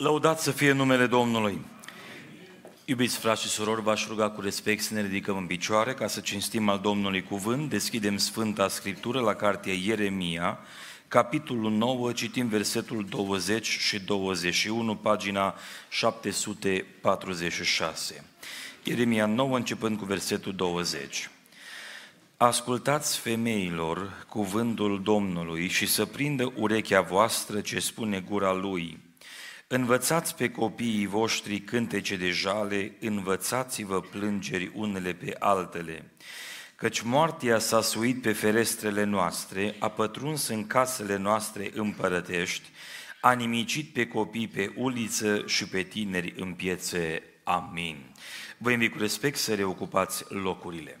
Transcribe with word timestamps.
Lăudat 0.00 0.40
să 0.40 0.50
fie 0.50 0.72
numele 0.72 1.06
Domnului! 1.06 1.60
Iubiți 2.84 3.18
frați 3.18 3.42
și 3.42 3.48
surori, 3.48 3.82
v-aș 3.82 4.06
ruga 4.06 4.30
cu 4.30 4.40
respect 4.40 4.82
să 4.82 4.94
ne 4.94 5.02
ridicăm 5.02 5.36
în 5.36 5.46
picioare 5.46 5.94
ca 5.94 6.06
să 6.06 6.20
cinstim 6.20 6.68
al 6.68 6.78
Domnului 6.78 7.22
cuvânt. 7.22 7.68
Deschidem 7.68 8.16
Sfânta 8.16 8.68
Scriptură 8.68 9.20
la 9.20 9.34
cartea 9.34 9.72
Ieremia, 9.72 10.58
capitolul 11.08 11.70
9, 11.70 12.12
citim 12.12 12.48
versetul 12.48 13.06
20 13.08 13.66
și 13.66 14.00
21, 14.00 14.96
pagina 14.96 15.54
746. 15.88 18.24
Ieremia 18.82 19.26
9, 19.26 19.56
începând 19.56 19.98
cu 19.98 20.04
versetul 20.04 20.54
20. 20.54 21.30
Ascultați 22.36 23.18
femeilor 23.18 24.24
cuvântul 24.28 25.02
Domnului 25.02 25.68
și 25.68 25.86
să 25.86 26.04
prindă 26.04 26.52
urechea 26.56 27.00
voastră 27.00 27.60
ce 27.60 27.78
spune 27.78 28.20
gura 28.20 28.52
Lui. 28.52 29.08
Învățați 29.72 30.36
pe 30.36 30.50
copiii 30.50 31.06
voștri 31.06 31.60
cântece 31.60 32.16
de 32.16 32.30
jale, 32.30 32.92
învățați-vă 33.00 34.00
plângeri 34.00 34.70
unele 34.74 35.12
pe 35.12 35.36
altele. 35.38 36.10
Căci 36.74 37.00
moartea 37.00 37.58
s-a 37.58 37.80
suit 37.80 38.22
pe 38.22 38.32
ferestrele 38.32 39.04
noastre, 39.04 39.74
a 39.78 39.88
pătruns 39.88 40.48
în 40.48 40.66
casele 40.66 41.16
noastre 41.16 41.70
împărătești, 41.74 42.68
a 43.20 43.32
nimicit 43.32 43.92
pe 43.92 44.06
copii 44.06 44.48
pe 44.48 44.72
uliță 44.76 45.42
și 45.46 45.68
pe 45.68 45.82
tineri 45.82 46.34
în 46.36 46.52
piețe. 46.52 47.22
Amin. 47.44 47.96
Vă 48.58 48.70
invit 48.70 48.92
cu 48.92 48.98
respect 48.98 49.38
să 49.38 49.54
reocupați 49.54 50.24
locurile. 50.28 51.00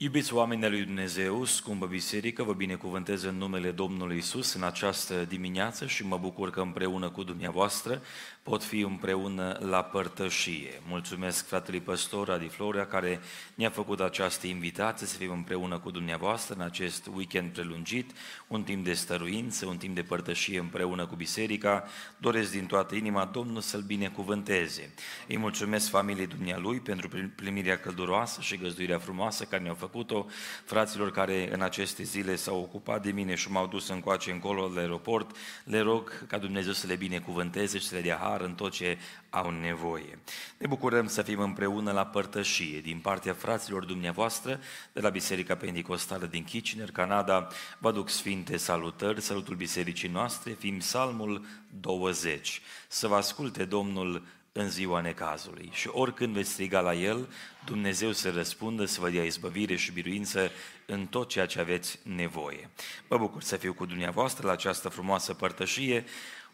Iubiți 0.00 0.34
oamenii 0.34 0.68
lui 0.68 0.84
Dumnezeu, 0.84 1.44
scumpă 1.44 1.86
biserică, 1.86 2.42
vă 2.42 2.52
binecuvântez 2.52 3.22
în 3.22 3.36
numele 3.36 3.70
Domnului 3.70 4.16
Isus 4.16 4.52
în 4.52 4.62
această 4.62 5.24
dimineață 5.24 5.86
și 5.86 6.06
mă 6.06 6.16
bucur 6.16 6.50
că 6.50 6.60
împreună 6.60 7.08
cu 7.08 7.22
dumneavoastră 7.22 8.02
pot 8.42 8.64
fi 8.64 8.80
împreună 8.80 9.58
la 9.60 9.82
părtășie. 9.82 10.82
Mulțumesc 10.88 11.46
fratului 11.46 11.80
păstor 11.80 12.30
Adi 12.30 12.46
Florea 12.46 12.86
care 12.86 13.20
ne-a 13.54 13.70
făcut 13.70 14.00
această 14.00 14.46
invitație 14.46 15.06
să 15.06 15.16
fim 15.16 15.30
împreună 15.30 15.78
cu 15.78 15.90
dumneavoastră 15.90 16.54
în 16.54 16.60
acest 16.60 17.10
weekend 17.14 17.52
prelungit, 17.52 18.10
un 18.46 18.62
timp 18.62 18.84
de 18.84 18.92
stăruință, 18.92 19.66
un 19.66 19.76
timp 19.76 19.94
de 19.94 20.02
părtășie 20.02 20.58
împreună 20.58 21.06
cu 21.06 21.14
biserica. 21.14 21.84
Doresc 22.18 22.50
din 22.50 22.66
toată 22.66 22.94
inima 22.94 23.24
Domnul 23.24 23.60
să-L 23.60 23.80
binecuvânteze. 23.80 24.94
Îi 25.28 25.38
mulțumesc 25.38 25.88
familiei 25.88 26.26
dumnealui 26.26 26.80
pentru 26.80 27.08
primirea 27.36 27.78
călduroasă 27.78 28.40
și 28.40 28.56
găzduirea 28.56 28.98
frumoasă 28.98 29.44
care 29.44 29.62
ne-au 29.62 29.74
făcut-o, 29.90 30.26
fraților 30.64 31.10
care 31.10 31.54
în 31.54 31.62
aceste 31.62 32.02
zile 32.02 32.36
s-au 32.36 32.58
ocupat 32.60 33.02
de 33.02 33.10
mine 33.10 33.34
și 33.34 33.50
m-au 33.50 33.66
dus 33.66 33.88
încoace 33.88 34.30
încolo 34.30 34.68
la 34.74 34.80
aeroport. 34.80 35.36
Le 35.64 35.80
rog 35.80 36.26
ca 36.26 36.38
Dumnezeu 36.38 36.72
să 36.72 36.86
le 36.86 36.96
binecuvânteze 36.96 37.78
și 37.78 37.86
să 37.86 37.94
le 37.94 38.00
dea 38.00 38.18
har 38.22 38.40
în 38.40 38.54
tot 38.54 38.72
ce 38.72 38.98
au 39.30 39.50
nevoie. 39.50 40.18
Ne 40.58 40.66
bucurăm 40.66 41.06
să 41.06 41.22
fim 41.22 41.40
împreună 41.40 41.92
la 41.92 42.06
părtășie 42.06 42.80
din 42.80 42.98
partea 42.98 43.32
fraților 43.32 43.84
dumneavoastră 43.84 44.60
de 44.92 45.00
la 45.00 45.08
Biserica 45.08 45.54
Pentecostală 45.54 46.26
din 46.26 46.44
Kitchener, 46.44 46.90
Canada. 46.90 47.48
Vă 47.78 47.92
duc 47.92 48.08
sfinte 48.08 48.56
salutări, 48.56 49.20
salutul 49.20 49.54
bisericii 49.54 50.08
noastre, 50.08 50.52
fiind 50.52 50.78
psalmul 50.78 51.44
20. 51.80 52.60
Să 52.88 53.06
vă 53.06 53.14
asculte 53.14 53.64
Domnul 53.64 54.22
în 54.58 54.70
ziua 54.70 55.00
necazului. 55.00 55.70
Și 55.72 55.88
oricând 55.88 56.34
veți 56.34 56.50
striga 56.50 56.80
la 56.80 56.94
El, 56.94 57.28
Dumnezeu 57.64 58.12
să 58.12 58.30
răspundă, 58.30 58.84
să 58.84 59.00
vă 59.00 59.10
dea 59.10 59.24
izbăvire 59.24 59.76
și 59.76 59.92
biruință 59.92 60.50
în 60.86 61.06
tot 61.06 61.28
ceea 61.28 61.46
ce 61.46 61.60
aveți 61.60 61.98
nevoie. 62.02 62.70
Mă 63.08 63.16
bucur 63.16 63.42
să 63.42 63.56
fiu 63.56 63.74
cu 63.74 63.86
dumneavoastră 63.86 64.46
la 64.46 64.52
această 64.52 64.88
frumoasă 64.88 65.34
părtășie 65.34 66.04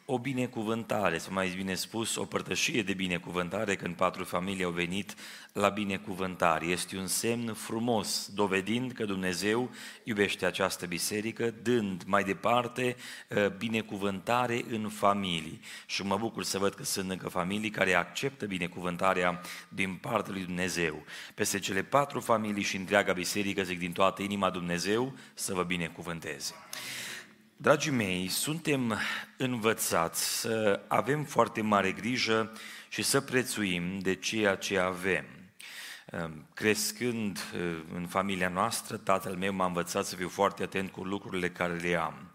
o 0.07 0.19
binecuvântare, 0.19 1.19
să 1.19 1.29
mai 1.31 1.53
bine 1.57 1.75
spus, 1.75 2.17
o 2.17 2.25
părtășie 2.25 2.83
de 2.83 2.95
binecuvântare 2.95 3.77
când 3.77 3.95
patru 3.95 4.25
familii 4.25 4.65
au 4.65 4.71
venit 4.71 5.15
la 5.53 5.69
binecuvântare. 5.69 6.67
Este 6.67 6.97
un 6.97 7.07
semn 7.07 7.55
frumos, 7.55 8.31
dovedind 8.35 8.93
că 8.93 9.05
Dumnezeu 9.05 9.71
iubește 10.03 10.47
această 10.47 10.87
biserică, 10.87 11.55
dând 11.63 12.03
mai 12.07 12.25
departe 12.25 12.97
uh, 13.29 13.49
binecuvântare 13.49 14.65
în 14.69 14.89
familii. 14.89 15.61
Și 15.87 16.03
mă 16.03 16.17
bucur 16.17 16.45
să 16.45 16.59
văd 16.59 16.75
că 16.75 16.85
sunt 16.85 17.11
încă 17.11 17.29
familii 17.29 17.71
care 17.71 17.95
acceptă 17.95 18.47
binecuvântarea 18.47 19.41
din 19.69 19.95
partea 19.95 20.33
lui 20.33 20.45
Dumnezeu. 20.45 21.05
Peste 21.35 21.59
cele 21.59 21.83
patru 21.83 22.21
familii 22.21 22.63
și 22.63 22.77
întreaga 22.77 23.13
biserică, 23.13 23.63
zic 23.63 23.79
din 23.79 23.93
toată 23.93 24.23
inima 24.23 24.51
Dumnezeu, 24.51 25.15
să 25.35 25.55
vă 25.55 25.63
binecuvânteze. 25.63 26.55
Dragii 27.57 27.91
mei, 27.91 28.29
suntem 28.29 28.99
învățați 29.37 30.41
să 30.41 30.81
avem 30.89 31.25
foarte 31.25 31.63
mare 31.63 31.93
grijă 31.93 32.53
și 32.89 33.03
să 33.03 33.21
prețuim 33.21 33.99
de 33.99 34.15
ceea 34.15 34.55
ce 34.55 34.79
avem. 34.79 35.25
Ehm, 36.11 36.47
crescând 36.55 37.39
eh, 37.55 37.61
în 37.95 38.07
familia 38.07 38.49
noastră, 38.49 38.97
tatăl 38.97 39.35
meu 39.35 39.53
m-a 39.53 39.67
învățat 39.67 40.05
să 40.05 40.17
fiu 40.17 40.29
foarte 40.29 40.63
atent 40.63 40.91
cu 40.91 41.05
lucrurile 41.05 41.51
care 41.51 41.75
le 41.75 41.95
am. 41.95 42.35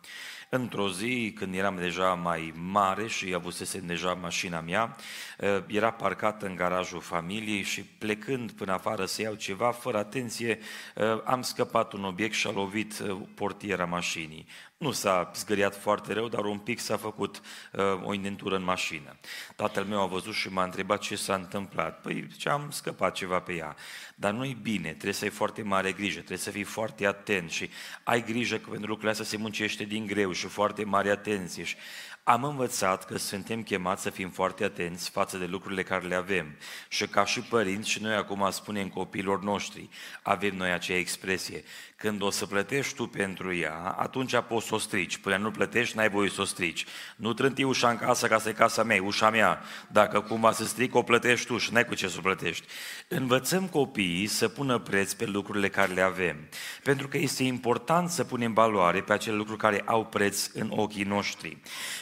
Într-o 0.49 0.89
zi, 0.89 1.33
când 1.35 1.55
eram 1.55 1.75
deja 1.75 2.13
mai 2.13 2.53
mare 2.55 3.07
și 3.07 3.33
avusesem 3.33 3.85
deja 3.85 4.13
mașina 4.13 4.59
mea, 4.61 4.95
eh, 5.37 5.63
era 5.67 5.91
parcată 5.91 6.45
în 6.45 6.55
garajul 6.55 7.01
familiei 7.01 7.61
și 7.61 7.81
plecând 7.81 8.51
până 8.51 8.73
afară 8.73 9.05
să 9.05 9.21
iau 9.21 9.33
ceva, 9.33 9.71
fără 9.71 9.97
atenție, 9.97 10.59
eh, 10.95 11.21
am 11.25 11.41
scăpat 11.41 11.93
un 11.93 12.03
obiect 12.03 12.33
și 12.33 12.47
a 12.47 12.51
lovit 12.51 13.03
portiera 13.33 13.85
mașinii. 13.85 14.45
Nu 14.79 14.91
s-a 14.91 15.31
zgâriat 15.35 15.75
foarte 15.75 16.13
rău, 16.13 16.27
dar 16.27 16.45
un 16.45 16.57
pic 16.57 16.79
s-a 16.79 16.97
făcut 16.97 17.41
uh, 17.71 17.83
o 18.03 18.13
indentură 18.13 18.55
în 18.55 18.63
mașină. 18.63 19.17
Tatăl 19.55 19.83
meu 19.83 20.01
a 20.01 20.05
văzut 20.05 20.33
și 20.33 20.49
m-a 20.49 20.63
întrebat 20.63 20.99
ce 20.99 21.15
s-a 21.15 21.33
întâmplat. 21.35 22.01
Păi, 22.01 22.27
ce 22.37 22.49
am 22.49 22.69
scăpat 22.71 23.13
ceva 23.13 23.39
pe 23.39 23.53
ea. 23.53 23.75
Dar 24.15 24.31
nu-i 24.31 24.57
bine, 24.61 24.89
trebuie 24.89 25.13
să 25.13 25.23
ai 25.23 25.29
foarte 25.29 25.61
mare 25.61 25.91
grijă, 25.91 26.17
trebuie 26.17 26.37
să 26.37 26.51
fii 26.51 26.63
foarte 26.63 27.05
atent 27.05 27.49
și 27.49 27.69
ai 28.03 28.23
grijă 28.23 28.55
că 28.55 28.69
pentru 28.69 28.87
lucrurile 28.87 29.11
astea 29.11 29.25
se 29.25 29.37
muncește 29.37 29.83
din 29.83 30.05
greu 30.05 30.31
și 30.31 30.47
foarte 30.47 30.83
mare 30.83 31.09
atenție. 31.09 31.63
Și 31.63 31.75
am 32.23 32.43
învățat 32.43 33.05
că 33.05 33.17
suntem 33.17 33.63
chemați 33.63 34.01
să 34.01 34.09
fim 34.09 34.29
foarte 34.29 34.63
atenți 34.63 35.09
față 35.09 35.37
de 35.37 35.45
lucrurile 35.45 35.83
care 35.83 36.07
le 36.07 36.15
avem. 36.15 36.57
Și 36.87 37.07
ca 37.07 37.25
și 37.25 37.41
părinți, 37.41 37.89
și 37.89 38.01
noi 38.01 38.15
acum 38.15 38.51
spunem 38.51 38.89
copiilor 38.89 39.43
noștri, 39.43 39.89
avem 40.21 40.55
noi 40.55 40.71
acea 40.71 40.95
expresie, 40.95 41.63
când 41.99 42.21
o 42.21 42.29
să 42.29 42.45
plătești 42.45 42.95
tu 42.95 43.07
pentru 43.07 43.55
ea, 43.55 43.95
atunci 43.97 44.35
poți 44.47 44.67
să 44.67 44.75
o 44.75 44.77
strici. 44.77 45.17
Până 45.17 45.37
nu 45.37 45.51
plătești, 45.51 45.95
n-ai 45.95 46.09
voie 46.09 46.29
să 46.29 46.41
o 46.41 46.43
strici. 46.43 46.85
Nu 47.15 47.33
trânti 47.33 47.63
ușa 47.63 47.89
în 47.89 47.97
casă 47.97 48.27
ca 48.27 48.39
să 48.39 48.49
e 48.49 48.51
casa 48.51 48.83
mea, 48.83 49.03
ușa 49.03 49.29
mea. 49.29 49.61
Dacă 49.87 50.19
cumva 50.19 50.51
să 50.51 50.65
stric, 50.65 50.95
o 50.95 51.03
plătești 51.03 51.47
tu 51.47 51.57
și 51.57 51.73
n-ai 51.73 51.85
cu 51.85 51.95
ce 51.95 52.07
să 52.07 52.15
o 52.17 52.21
plătești. 52.21 52.67
Învățăm 53.07 53.67
copiii 53.67 54.27
să 54.27 54.47
pună 54.47 54.79
preț 54.79 55.13
pe 55.13 55.25
lucrurile 55.25 55.69
care 55.69 55.93
le 55.93 56.01
avem. 56.01 56.49
Pentru 56.83 57.07
că 57.07 57.17
este 57.17 57.43
important 57.43 58.09
să 58.09 58.23
punem 58.23 58.53
valoare 58.53 59.01
pe 59.01 59.13
acele 59.13 59.35
lucruri 59.35 59.59
care 59.59 59.81
au 59.85 60.05
preț 60.05 60.49
în 60.53 60.71
ochii 60.75 61.03
noștri. 61.03 61.57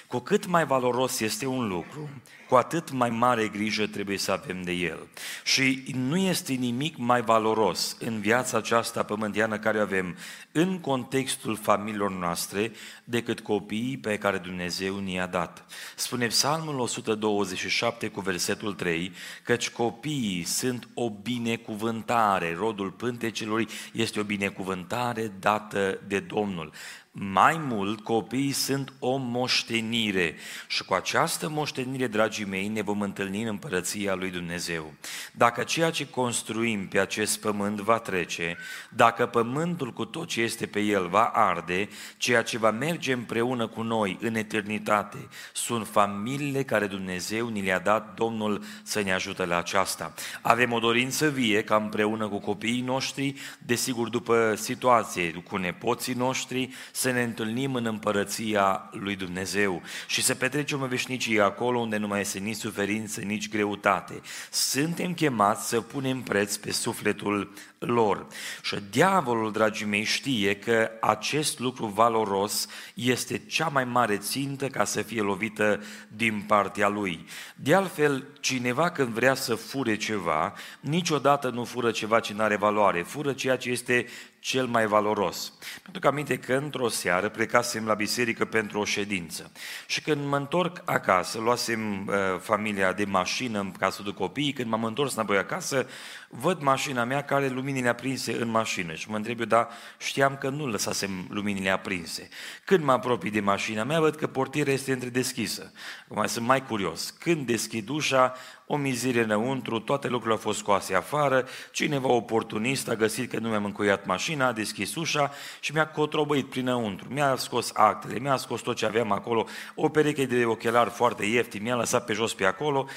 Cu 0.08 0.20
cât 0.20 0.46
mai 0.46 0.66
valoros 0.66 1.20
este 1.20 1.46
un 1.46 1.68
lucru, 1.68 2.10
cu 2.50 2.56
atât 2.56 2.92
mai 2.92 3.10
mare 3.10 3.48
grijă 3.48 3.88
trebuie 3.88 4.18
să 4.18 4.32
avem 4.32 4.62
de 4.62 4.72
el. 4.72 5.08
Și 5.44 5.84
nu 5.96 6.18
este 6.18 6.54
nimic 6.54 6.98
mai 6.98 7.22
valoros 7.22 7.98
în 8.00 8.20
viața 8.20 8.58
aceasta 8.58 9.04
pământiană 9.04 9.60
care 9.60 9.78
o 9.78 9.82
avem, 9.82 10.18
în 10.52 10.80
contextul 10.80 11.56
familiilor 11.56 12.12
noastre, 12.12 12.72
decât 13.04 13.40
copiii 13.40 13.98
pe 13.98 14.18
care 14.18 14.38
Dumnezeu 14.38 14.98
ni-a 14.98 15.26
dat. 15.26 15.66
Spune 15.96 16.28
Psalmul 16.28 16.80
127 16.80 18.08
cu 18.08 18.22
versetul 18.22 18.74
3, 18.74 19.12
căci 19.44 19.70
copiii 19.70 20.44
sunt 20.44 20.88
o 20.94 21.10
binecuvântare, 21.10 22.56
rodul 22.58 22.92
pântecelor 22.92 23.66
este 23.94 24.20
o 24.20 24.24
binecuvântare 24.24 25.32
dată 25.40 26.00
de 26.08 26.20
Domnul. 26.20 26.72
Mai 27.20 27.62
mult, 27.68 28.00
copiii 28.04 28.52
sunt 28.52 28.94
o 29.00 29.16
moștenire 29.16 30.36
și 30.68 30.84
cu 30.84 30.94
această 30.94 31.50
moștenire, 31.50 32.08
dragii 32.08 32.46
mei, 32.46 32.68
ne 32.68 32.82
vom 32.82 33.02
întâlni 33.02 33.42
în 33.42 33.48
împărăția 33.48 34.16
lui 34.16 34.30
Dumnezeu. 34.30 34.94
Dacă 35.32 35.64
ceea 35.64 35.90
ce 35.90 36.10
construim 36.10 36.88
pe 36.88 37.00
acest 37.00 37.40
pământ 37.40 37.80
va 37.80 38.00
trece, 38.00 38.58
dacă 38.90 39.26
pământul 39.26 39.94
cu 39.94 40.06
tot 40.06 40.28
ce 40.28 40.42
este 40.42 40.66
pe 40.66 40.80
el 40.80 41.08
va 41.08 41.24
arde, 41.24 41.90
ceea 42.18 42.42
ce 42.42 42.58
va 42.58 42.72
merge 42.72 43.14
împreună 43.14 43.68
cu 43.68 43.82
noi 43.82 44.18
în 44.22 44.36
eternitate 44.36 45.28
sunt 45.54 45.88
familiile 45.88 46.64
care 46.64 46.88
Dumnezeu 46.88 47.48
ni 47.48 47.62
le-a 47.62 47.80
dat 47.80 48.14
Domnul 48.14 48.64
să 48.84 49.02
ne 49.02 49.14
ajute 49.14 49.46
la 49.46 49.58
aceasta. 49.58 50.14
Avem 50.42 50.72
o 50.72 50.80
dorință 50.80 51.30
vie 51.30 51.64
ca 51.64 51.76
împreună 51.76 52.28
cu 52.28 52.40
copiii 52.40 52.82
noștri, 52.82 53.34
desigur 53.60 54.10
după 54.10 54.54
situație, 54.58 55.32
cu 55.32 55.58
nepoții 55.58 56.14
noștri, 56.14 56.70
să 56.92 57.07
să 57.08 57.14
ne 57.14 57.24
întâlnim 57.24 57.76
în 57.76 57.86
împărăția 57.86 58.90
lui 58.92 59.16
Dumnezeu 59.16 59.82
și 60.08 60.24
să 60.24 60.36
petrecem 60.36 60.82
în 60.82 60.88
veșnicie 60.88 61.42
acolo 61.42 61.80
unde 61.80 61.98
nu 61.98 62.08
mai 62.08 62.20
este 62.20 62.40
nici 62.40 62.56
suferință, 62.56 63.22
nici 63.22 63.50
greutate. 63.50 64.22
Suntem 64.52 65.14
chemați 65.14 65.68
să 65.68 65.82
punem 65.82 66.22
preț 66.22 66.56
pe 66.56 66.72
sufletul 66.72 67.54
lor. 67.80 68.28
Și 68.62 68.76
diavolul, 68.90 69.52
dragii 69.52 69.86
mei, 69.86 70.04
știe 70.04 70.56
că 70.56 70.92
acest 71.02 71.60
lucru 71.60 71.86
valoros 71.86 72.68
este 72.94 73.38
cea 73.38 73.68
mai 73.68 73.86
mare 73.86 74.18
țintă 74.18 74.68
ca 74.68 74.84
să 74.84 75.02
fie 75.02 75.22
lovită 75.22 75.84
din 76.08 76.44
partea 76.48 76.88
lui. 76.88 77.26
De 77.56 77.74
altfel, 77.74 78.28
cineva 78.40 78.90
când 78.90 79.10
vrea 79.10 79.34
să 79.34 79.56
fure 79.56 79.96
ceva, 79.96 80.54
niciodată 80.80 81.50
nu 81.50 81.64
fură 81.64 81.92
ceva 81.92 82.20
ce 82.20 82.34
nu 82.34 82.44
are 82.44 82.56
valoare, 82.56 83.02
fură 83.02 83.34
ceea 83.34 83.58
ce 83.58 83.70
este 83.70 84.06
cel 84.48 84.66
mai 84.66 84.86
valoros. 84.86 85.54
Pentru 85.82 86.02
că 86.02 86.08
aminte 86.08 86.38
că 86.38 86.54
într-o 86.54 86.90
seară 86.90 87.30
plecasem 87.30 87.86
la 87.86 87.94
biserică 87.94 88.46
pentru 88.46 88.80
o 88.80 88.86
ședință 88.86 89.52
și 89.86 90.02
când 90.02 90.26
mă 90.26 90.38
întorc 90.38 90.82
acasă, 90.86 91.40
luasem 91.40 92.08
uh, 92.08 92.14
familia 92.40 92.94
de 92.94 93.06
mașină 93.06 93.72
ca 93.80 93.90
să 93.90 94.02
duc 94.02 94.16
copiii, 94.16 94.54
când 94.54 94.70
m-am 94.70 94.84
întors 94.84 95.14
înapoi 95.14 95.38
acasă, 95.38 95.88
văd 96.30 96.62
mașina 96.62 97.04
mea 97.04 97.24
care 97.24 97.48
luminile 97.48 97.90
aprinse 97.90 98.42
în 98.42 98.50
mașină 98.50 98.94
și 98.94 99.10
mă 99.10 99.16
întreb 99.16 99.40
eu, 99.40 99.46
dar 99.46 99.68
știam 99.98 100.38
că 100.40 100.50
nu 100.50 100.68
lăsasem 100.68 101.28
luminile 101.30 101.70
aprinse. 101.70 102.30
Când 102.66 102.84
mă 102.84 102.92
apropii 102.92 103.32
de 103.32 103.40
mașina 103.40 103.84
mea, 103.84 104.00
văd 104.00 104.16
că 104.16 104.28
portiera 104.28 104.72
este 104.72 104.92
întredeschisă. 104.92 105.72
Acum 106.10 106.26
sunt 106.26 106.46
mai 106.46 106.66
curios. 106.66 107.10
Când 107.10 107.46
deschid 107.46 107.90
ușa, 107.90 108.34
o 108.66 108.78
mizerie 108.78 109.22
înăuntru, 109.22 109.80
toate 109.80 110.08
lucrurile 110.08 110.34
au 110.34 110.42
fost 110.42 110.60
scoase 110.60 110.96
afară, 110.96 111.48
cineva 111.72 112.08
oportunist 112.08 112.90
a 112.90 112.96
găsit 112.96 113.30
că 113.30 113.40
nu 113.40 113.50
mi-am 113.50 113.66
încuiat 113.66 114.06
mașina, 114.06 114.48
a 114.48 114.52
deschis 114.52 114.96
ușa 114.96 115.32
și 115.60 115.74
mi-a 115.74 115.88
cotrobăit 115.88 116.50
prinăuntru. 116.50 117.08
Mi-a 117.10 117.36
scos 117.36 117.72
actele, 117.74 118.20
mi-a 118.20 118.36
scos 118.36 118.62
tot 118.62 118.76
ce 118.76 118.86
aveam 118.86 119.12
acolo, 119.12 119.48
o 119.76 119.90
pereche 119.90 120.26
de 120.26 120.46
ochelari 120.46 120.90
foarte 120.90 121.26
ieftin, 121.26 121.64
mi-a 121.64 121.76
lăsat 121.76 122.06
pe 122.06 122.14
jos 122.14 122.34
pe 122.34 122.46
acolo 122.46 122.88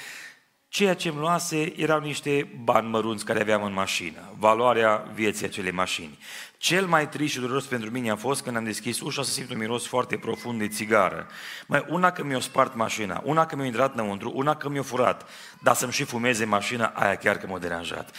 Ceea 0.71 0.93
ce 0.93 1.07
îmi 1.07 1.19
luase 1.19 1.73
erau 1.81 1.99
niște 1.99 2.49
bani 2.63 2.89
mărunți 2.89 3.25
care 3.25 3.41
aveam 3.41 3.63
în 3.63 3.73
mașină, 3.73 4.33
valoarea 4.37 5.11
vieții 5.13 5.45
acelei 5.45 5.71
mașini. 5.71 6.17
Cel 6.61 6.85
mai 6.85 7.09
trist 7.09 7.33
și 7.33 7.39
dureros 7.39 7.65
pentru 7.65 7.89
mine 7.89 8.09
a 8.09 8.15
fost 8.15 8.41
când 8.41 8.55
am 8.55 8.63
deschis 8.63 8.99
ușa 8.99 9.23
să 9.23 9.31
simt 9.31 9.51
un 9.51 9.57
miros 9.57 9.87
foarte 9.87 10.17
profund 10.17 10.59
de 10.59 10.67
țigară. 10.67 11.27
Mai 11.65 11.85
una 11.89 12.11
că 12.11 12.23
mi-a 12.23 12.39
spart 12.39 12.75
mașina, 12.75 13.21
una 13.25 13.45
că 13.45 13.55
mi-a 13.55 13.65
intrat 13.65 13.93
înăuntru, 13.93 14.31
una 14.35 14.55
că 14.55 14.69
mi-a 14.69 14.81
furat, 14.81 15.29
dar 15.59 15.75
să-mi 15.75 15.91
și 15.91 16.03
fumeze 16.03 16.45
mașina, 16.45 16.85
aia 16.85 17.15
chiar 17.15 17.37
că 17.37 17.47
m-a 17.47 17.59
deranjat. 17.59 18.15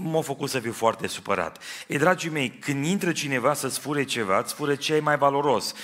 M-a 0.00 0.20
făcut 0.20 0.50
să 0.50 0.58
fiu 0.58 0.72
foarte 0.72 1.06
supărat. 1.06 1.62
E, 1.86 1.98
dragii 1.98 2.30
mei, 2.30 2.50
când 2.50 2.84
intră 2.84 3.12
cineva 3.12 3.54
să-ți 3.54 3.78
fure 3.78 4.04
ceva, 4.04 4.38
îți 4.38 4.54
fure 4.54 4.74
ce 4.74 4.94
e 4.94 5.00
mai 5.00 5.16
valoros. 5.16 5.74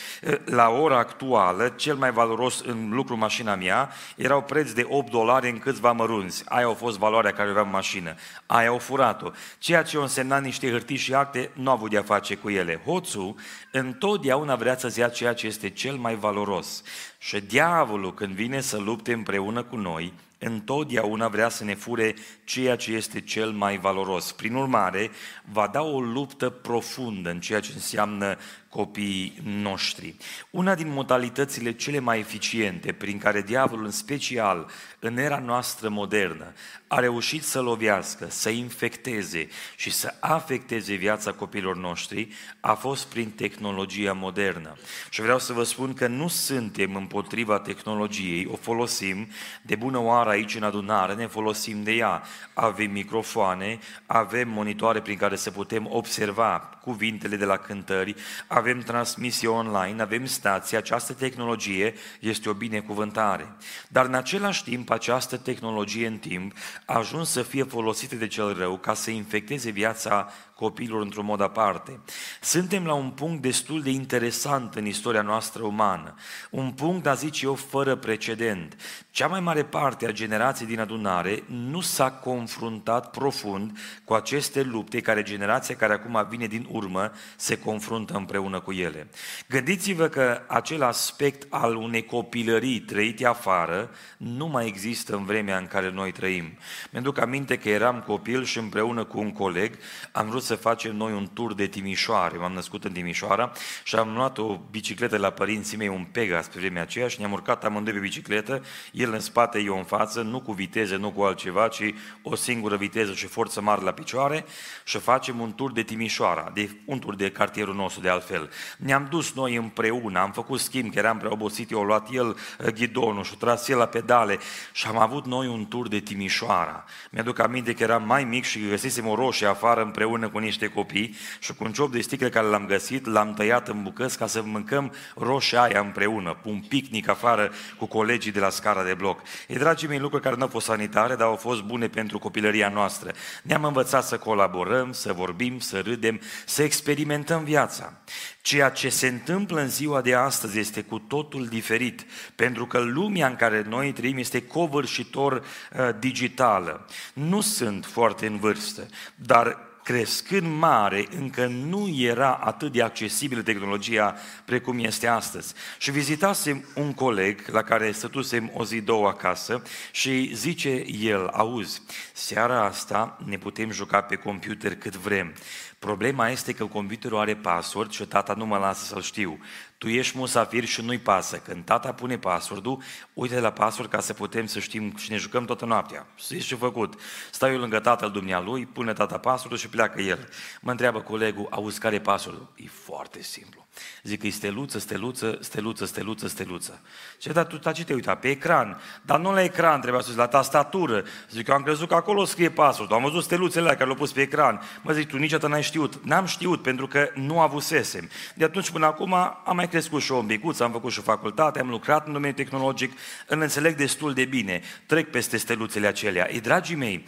La 0.44 0.69
ora 0.69 0.99
actuală, 0.99 1.69
cel 1.69 1.94
mai 1.94 2.11
valoros 2.11 2.61
în 2.61 2.91
lucru 2.91 3.17
mașina 3.17 3.55
mea 3.55 3.91
erau 4.17 4.43
preț 4.43 4.70
de 4.70 4.87
8 4.88 5.11
dolari 5.11 5.50
în 5.50 5.59
câțiva 5.59 5.93
mărunți. 5.93 6.43
Aia 6.49 6.69
a 6.69 6.75
fost 6.75 6.99
valoarea 6.99 7.32
care 7.32 7.50
aveam 7.50 7.67
în 7.67 7.73
mașină. 7.73 8.14
Aia 8.47 8.69
au 8.69 8.79
furat-o. 8.79 9.31
Ceea 9.59 9.82
ce 9.82 9.97
a 9.97 10.00
însemnat 10.00 10.43
niște 10.43 10.70
hârtii 10.70 10.97
și 10.97 11.14
acte, 11.14 11.50
nu 11.55 11.70
a 11.70 11.73
avut 11.73 11.91
de 11.91 12.00
a 12.02 12.14
face 12.14 12.34
cu 12.34 12.50
ele. 12.50 12.81
Hoțul 12.84 13.34
întotdeauna 13.70 14.56
vrea 14.56 14.76
să-ți 14.76 14.99
ia 14.99 15.08
ceea 15.08 15.32
ce 15.32 15.46
este 15.46 15.70
cel 15.70 15.96
mai 15.96 16.14
valoros. 16.14 16.82
Și 17.19 17.40
diavolul, 17.40 18.14
când 18.14 18.32
vine 18.32 18.60
să 18.60 18.78
lupte 18.78 19.12
împreună 19.12 19.62
cu 19.62 19.76
noi, 19.76 20.12
întotdeauna 20.38 21.28
vrea 21.28 21.49
să 21.49 21.64
ne 21.64 21.75
fure 21.75 22.14
ceea 22.44 22.76
ce 22.76 22.93
este 22.93 23.20
cel 23.20 23.50
mai 23.50 23.78
valoros. 23.78 24.32
Prin 24.32 24.54
urmare, 24.54 25.10
va 25.52 25.69
da 25.72 25.82
o 25.82 26.00
luptă 26.00 26.50
profundă 26.50 27.31
în 27.31 27.40
ceea 27.40 27.60
ce 27.60 27.70
înseamnă 27.75 28.37
copiii 28.73 29.35
noștri. 29.43 30.17
Una 30.51 30.75
din 30.75 30.89
modalitățile 30.93 31.73
cele 31.73 31.99
mai 31.99 32.19
eficiente 32.19 32.93
prin 32.93 33.19
care 33.19 33.43
diavolul, 33.43 33.85
în 33.85 33.91
special 33.91 34.71
în 34.99 35.17
era 35.19 35.39
noastră 35.39 35.89
modernă, 35.89 36.53
a 36.87 36.99
reușit 36.99 37.45
să 37.45 37.61
lovească, 37.61 38.27
să 38.31 38.49
infecteze 38.51 39.49
și 39.77 39.91
să 39.91 40.15
afecteze 40.21 40.95
viața 40.95 41.33
copiilor 41.33 41.77
noștri, 41.77 42.29
a 42.61 42.75
fost 42.75 43.07
prin 43.07 43.31
tehnologia 43.31 44.13
modernă. 44.13 44.77
Și 45.11 45.21
vreau 45.21 45.39
să 45.39 45.53
vă 45.53 45.63
spun 45.63 45.95
că 45.95 46.07
nu 46.07 46.29
suntem 46.29 46.95
împotriva 46.95 47.59
tehnologiei, 47.59 48.49
o 48.53 48.57
folosim 48.57 49.29
de 49.63 49.77
bună 49.77 49.99
oară 49.99 50.31
aici 50.31 50.55
în 50.55 50.63
adunare, 50.63 51.15
ne 51.15 51.27
folosim 51.27 51.83
de 51.83 51.93
ea. 51.93 52.23
Avem 52.55 52.91
microfoane, 52.91 53.79
avem 54.07 54.49
monitoare 54.49 55.01
prin 55.01 55.17
care 55.17 55.37
să 55.37 55.51
putem 55.51 55.89
observa 55.91 56.79
cuvintele 56.82 57.37
de 57.37 57.44
la 57.44 57.56
cântări, 57.56 58.14
avem 58.46 58.81
transmisie 58.81 59.49
online, 59.49 60.02
avem 60.02 60.26
stații, 60.26 60.76
această 60.76 61.12
tehnologie 61.12 61.94
este 62.20 62.49
o 62.49 62.52
binecuvântare. 62.52 63.56
Dar 63.88 64.06
în 64.06 64.14
același 64.14 64.64
timp, 64.64 64.90
această 64.90 65.37
tehnologie 65.37 66.06
în 66.06 66.19
timp 66.19 66.52
a 66.87 66.94
ajuns 66.94 67.31
să 67.31 67.43
fie 67.43 67.62
folosită 67.62 68.14
de 68.14 68.26
cel 68.26 68.55
rău 68.55 68.79
ca 68.79 68.94
să 68.94 69.11
infecteze 69.11 69.70
viața 69.70 70.32
copiilor 70.62 71.03
într-un 71.03 71.25
mod 71.25 71.41
aparte. 71.41 72.00
Suntem 72.41 72.85
la 72.85 72.94
un 72.94 73.11
punct 73.11 73.43
destul 73.43 73.82
de 73.82 73.91
interesant 73.91 74.75
în 74.75 74.87
istoria 74.87 75.23
noastră 75.23 75.62
umană, 75.62 76.14
un 76.50 76.70
punct, 76.70 77.06
a 77.06 77.14
zice 77.14 77.47
eu, 77.47 77.55
fără 77.55 77.97
precedent. 77.97 78.76
Cea 79.11 79.26
mai 79.26 79.41
mare 79.41 79.64
parte 79.64 80.06
a 80.06 80.12
generației 80.12 80.69
din 80.69 80.81
adunare 80.81 81.43
nu 81.47 81.81
s-a 81.81 82.11
confruntat 82.11 83.11
profund 83.11 83.79
cu 84.05 84.14
aceste 84.14 84.62
lupte 84.62 85.00
care 85.00 85.23
generația 85.23 85.76
care 85.76 85.93
acum 85.93 86.26
vine 86.29 86.47
din 86.47 86.67
urmă 86.70 87.12
se 87.37 87.59
confruntă 87.59 88.14
împreună 88.14 88.61
cu 88.61 88.73
ele. 88.73 89.09
Gândiți-vă 89.49 90.09
că 90.09 90.43
acel 90.47 90.82
aspect 90.82 91.47
al 91.50 91.76
unei 91.76 92.05
copilării 92.05 92.81
trăite 92.81 93.26
afară 93.26 93.91
nu 94.17 94.47
mai 94.47 94.67
există 94.67 95.14
în 95.14 95.25
vremea 95.25 95.59
în 95.59 95.67
care 95.67 95.91
noi 95.91 96.12
trăim. 96.12 96.53
Mi-aduc 96.91 97.19
aminte 97.19 97.59
că 97.59 97.69
eram 97.69 98.00
copil 98.06 98.44
și 98.44 98.59
împreună 98.59 99.05
cu 99.05 99.19
un 99.19 99.32
coleg 99.32 99.79
am 100.12 100.29
vrut 100.29 100.43
să 100.43 100.51
facem 100.54 100.96
noi 100.96 101.12
un 101.12 101.28
tur 101.32 101.54
de 101.54 101.66
Timișoare. 101.66 102.37
M-am 102.37 102.52
născut 102.52 102.84
în 102.84 102.93
Timișoara 102.93 103.52
și 103.84 103.96
am 103.96 104.14
luat 104.14 104.38
o 104.38 104.60
bicicletă 104.70 105.16
la 105.16 105.31
părinții 105.31 105.76
mei, 105.76 105.88
un 105.88 106.06
Pegas 106.12 106.46
pe 106.46 106.58
vremea 106.58 106.82
aceea 106.82 107.08
și 107.08 107.20
ne-am 107.20 107.32
urcat 107.32 107.64
amândoi 107.64 107.93
pe 107.93 107.99
bicicletă, 107.99 108.64
el 108.93 109.12
în 109.12 109.20
spate, 109.20 109.58
eu 109.58 109.76
în 109.76 109.84
față, 109.84 110.20
nu 110.22 110.40
cu 110.40 110.52
viteză, 110.52 110.96
nu 110.96 111.10
cu 111.10 111.22
altceva, 111.22 111.69
ci 111.69 111.94
o 112.22 112.34
singură 112.34 112.76
viteză 112.76 113.12
și 113.12 113.26
forță 113.26 113.60
mare 113.60 113.82
la 113.82 113.93
picioare 113.93 114.44
și 114.84 114.99
facem 114.99 115.40
un 115.40 115.52
tur 115.52 115.72
de 115.72 115.82
Timișoara, 115.82 116.50
de, 116.54 116.70
un 116.84 116.99
tur 116.99 117.16
de 117.16 117.31
cartierul 117.31 117.75
nostru 117.75 118.00
de 118.00 118.08
altfel. 118.08 118.50
Ne-am 118.78 119.06
dus 119.10 119.32
noi 119.32 119.56
împreună, 119.56 120.19
am 120.19 120.32
făcut 120.32 120.60
schimb, 120.60 120.93
că 120.93 120.99
eram 120.99 121.19
prea 121.19 121.32
obosit, 121.32 121.70
eu 121.70 121.82
luat 121.82 122.08
el 122.10 122.37
eh, 122.58 122.72
ghidonul 122.72 123.25
și 123.25 123.37
tras 123.37 123.69
el 123.69 123.78
la 123.78 123.87
pedale 123.87 124.38
și 124.72 124.87
am 124.87 124.99
avut 124.99 125.26
noi 125.26 125.46
un 125.46 125.66
tur 125.66 125.88
de 125.88 125.99
Timișoara. 125.99 126.84
Mi-aduc 127.10 127.38
aminte 127.38 127.75
că 127.75 127.82
eram 127.82 128.06
mai 128.06 128.25
mic 128.25 128.44
și 128.44 128.69
găsisem 128.69 129.06
o 129.06 129.14
roșie 129.14 129.46
afară 129.46 129.82
împreună 129.82 130.28
cu 130.28 130.38
niște 130.43 130.67
copii 130.67 131.17
și 131.39 131.55
cu 131.55 131.65
un 131.65 131.73
ciop 131.73 131.93
de 131.93 132.00
sticle 132.00 132.29
care 132.29 132.47
l-am 132.47 132.67
găsit, 132.67 133.06
l-am 133.06 133.35
tăiat 133.35 133.69
în 133.69 133.83
bucăți 133.83 134.19
ca 134.19 134.27
să 134.27 134.43
mâncăm 134.43 134.93
roșia 135.17 135.62
aia 135.62 135.81
împreună, 135.81 136.37
un 136.44 136.61
picnic 136.69 137.09
afară 137.09 137.53
cu 137.78 137.87
colegii 137.87 138.33
de 138.33 138.40
la 138.40 138.50
scara 138.50 138.85
de 138.85 138.95
bloc. 138.95 139.21
E, 139.49 139.59
dragii 139.59 139.88
mei, 139.88 139.99
lucruri 139.99 140.23
care 140.23 140.37
nu 140.37 140.43
au 140.43 140.49
fost 140.49 140.66
sanitare, 140.66 141.14
dar 141.14 141.26
au 141.26 141.37
fost 141.37 141.62
bune 141.62 141.88
pentru 141.88 142.19
copilăria 142.19 142.69
noastră. 142.69 143.12
Ne-am 143.43 143.64
învățat 143.64 144.05
să 144.05 144.19
colaborăm, 144.19 144.93
să 144.93 145.12
vorbim, 145.12 145.59
să 145.59 145.81
râdem, 145.81 146.21
să 146.47 146.62
experimentăm 146.62 147.45
viața. 147.45 147.93
Ceea 148.40 148.69
ce 148.69 148.88
se 148.88 149.07
întâmplă 149.07 149.61
în 149.61 149.69
ziua 149.69 150.00
de 150.00 150.14
astăzi 150.14 150.59
este 150.59 150.83
cu 150.83 150.99
totul 150.99 151.47
diferit, 151.47 152.07
pentru 152.35 152.66
că 152.66 152.78
lumea 152.78 153.26
în 153.26 153.37
care 153.37 153.64
noi 153.69 153.93
trăim 153.93 154.19
este 154.19 154.47
covârșitor 154.47 155.33
uh, 155.33 155.88
digitală. 155.99 156.87
Nu 157.12 157.40
sunt 157.40 157.87
foarte 157.87 158.26
în 158.26 158.38
vârstă, 158.38 158.88
dar 159.14 159.71
crescând 159.83 160.59
mare, 160.59 161.07
încă 161.17 161.47
nu 161.47 161.89
era 161.89 162.33
atât 162.33 162.73
de 162.73 162.83
accesibilă 162.83 163.43
tehnologia 163.43 164.17
precum 164.45 164.79
este 164.79 165.07
astăzi. 165.07 165.55
Și 165.79 165.91
vizitasem 165.91 166.65
un 166.75 166.93
coleg 166.93 167.47
la 167.47 167.62
care 167.62 167.93
stătusem 167.93 168.51
o 168.55 168.65
zi, 168.65 168.81
două 168.81 169.09
acasă 169.09 169.62
și 169.91 170.35
zice 170.35 170.85
el, 170.87 171.27
auzi, 171.27 171.83
seara 172.12 172.65
asta 172.65 173.19
ne 173.25 173.39
putem 173.39 173.71
juca 173.71 174.01
pe 174.01 174.17
computer 174.17 174.75
cât 174.75 174.97
vrem. 174.97 175.35
Problema 175.79 176.29
este 176.29 176.53
că 176.53 176.67
computerul 176.67 177.19
are 177.19 177.35
password 177.35 177.91
și 177.91 178.05
tata 178.05 178.35
nu 178.37 178.47
mă 178.47 178.59
lasă 178.59 178.85
să-l 178.85 179.03
știu. 179.03 179.39
Tu 179.83 179.89
ești 179.89 180.19
musafir 180.19 180.65
și 180.65 180.83
nu-i 180.83 180.99
pasă. 180.99 181.37
Când 181.37 181.65
tata 181.65 181.93
pune 181.93 182.19
password-ul, 182.19 182.83
uite 183.12 183.41
la 183.41 183.53
password 183.53 183.91
ca 183.91 184.01
să 184.01 184.12
putem 184.12 184.47
să 184.47 184.59
știm 184.59 184.97
și 184.97 185.11
ne 185.11 185.17
jucăm 185.17 185.45
toată 185.45 185.65
noaptea. 185.65 186.07
Știți 186.15 186.47
ce 186.47 186.55
făcut? 186.55 187.01
Stau 187.31 187.51
eu 187.51 187.59
lângă 187.59 187.81
tatăl 187.81 188.11
dumnealui, 188.11 188.67
pune 188.67 188.93
tata 188.93 189.19
password 189.19 189.59
și 189.59 189.69
pleacă 189.69 190.01
el. 190.01 190.29
Mă 190.61 190.71
întreabă 190.71 191.01
colegul, 191.01 191.47
auzi 191.51 191.79
care 191.79 191.95
e 191.95 192.01
password 192.01 192.49
E 192.57 192.67
foarte 192.67 193.23
simplu. 193.23 193.62
Zic 194.02 194.21
că 194.21 194.26
e 194.26 194.31
steluță, 194.31 194.79
steluță, 194.79 195.38
steluță, 195.41 195.85
steluță, 195.85 196.29
steluță. 196.29 196.81
Ce, 197.19 197.33
dar 197.33 197.45
tu 197.45 197.59
ta 197.59 197.73
ce 197.73 197.85
te 197.85 197.95
uita? 197.95 198.14
Pe 198.14 198.29
ecran. 198.29 198.81
Dar 199.02 199.21
nu 199.21 199.33
la 199.33 199.43
ecran, 199.43 199.81
trebuia 199.81 200.02
să 200.02 200.12
la 200.17 200.26
tastatură. 200.26 201.05
Zic, 201.31 201.49
eu 201.49 201.55
am 201.55 201.62
crezut 201.62 201.88
că 201.88 201.95
acolo 201.95 202.25
scrie 202.25 202.50
pasul. 202.50 202.88
Am 202.91 203.02
văzut 203.02 203.23
steluțele 203.23 203.69
care 203.69 203.85
le-au 203.85 203.95
pus 203.95 204.12
pe 204.12 204.21
ecran. 204.21 204.61
Mă 204.83 204.93
zic, 204.93 205.09
tu 205.09 205.17
niciodată 205.17 205.49
n-ai 205.49 205.62
știut. 205.62 206.05
N-am 206.05 206.26
știut, 206.26 206.62
pentru 206.62 206.87
că 206.87 207.11
nu 207.14 207.41
avusesem. 207.41 208.09
De 208.35 208.45
atunci 208.45 208.71
până 208.71 208.87
acum 208.87 209.12
am 209.45 209.57
mai 209.57 209.69
crescut 209.69 210.02
și 210.02 210.12
o 210.12 210.19
ambicuță, 210.19 210.64
am 210.64 210.73
făcut 210.73 210.93
și 210.93 210.99
o 210.99 211.02
facultate, 211.02 211.61
am 211.61 211.69
lucrat 211.69 212.07
în 212.07 212.12
domeniul 212.12 212.45
tehnologic, 212.45 212.93
îl 213.26 213.41
înțeleg 213.41 213.76
destul 213.76 214.12
de 214.12 214.25
bine. 214.25 214.62
Trec 214.87 215.11
peste 215.11 215.37
steluțele 215.37 215.87
acelea. 215.87 216.33
Ei, 216.33 216.41
dragii 216.41 216.76
mei, 216.76 217.05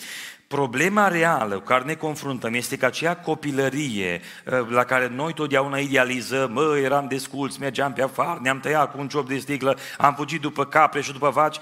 Problema 0.49 1.09
reală 1.09 1.55
cu 1.55 1.65
care 1.65 1.85
ne 1.85 1.95
confruntăm 1.95 2.55
este 2.55 2.77
că 2.77 2.87
aceea 2.87 3.17
copilărie 3.17 4.21
ă, 4.47 4.67
la 4.71 4.85
care 4.85 5.09
noi 5.09 5.33
totdeauna 5.33 5.79
idealizăm, 5.79 6.53
mă, 6.53 6.79
eram 6.83 7.07
desculți, 7.09 7.61
mergeam 7.61 7.93
pe 7.93 8.03
afară, 8.03 8.39
ne-am 8.43 8.61
tăiat 8.61 8.91
cu 8.93 9.01
un 9.01 9.09
ciop 9.09 9.29
de 9.29 9.39
sticlă, 9.39 9.79
am 9.99 10.15
fugit 10.15 10.41
după 10.41 10.65
capre 10.65 11.01
și 11.01 11.13
după 11.13 11.31
vaci, 11.31 11.57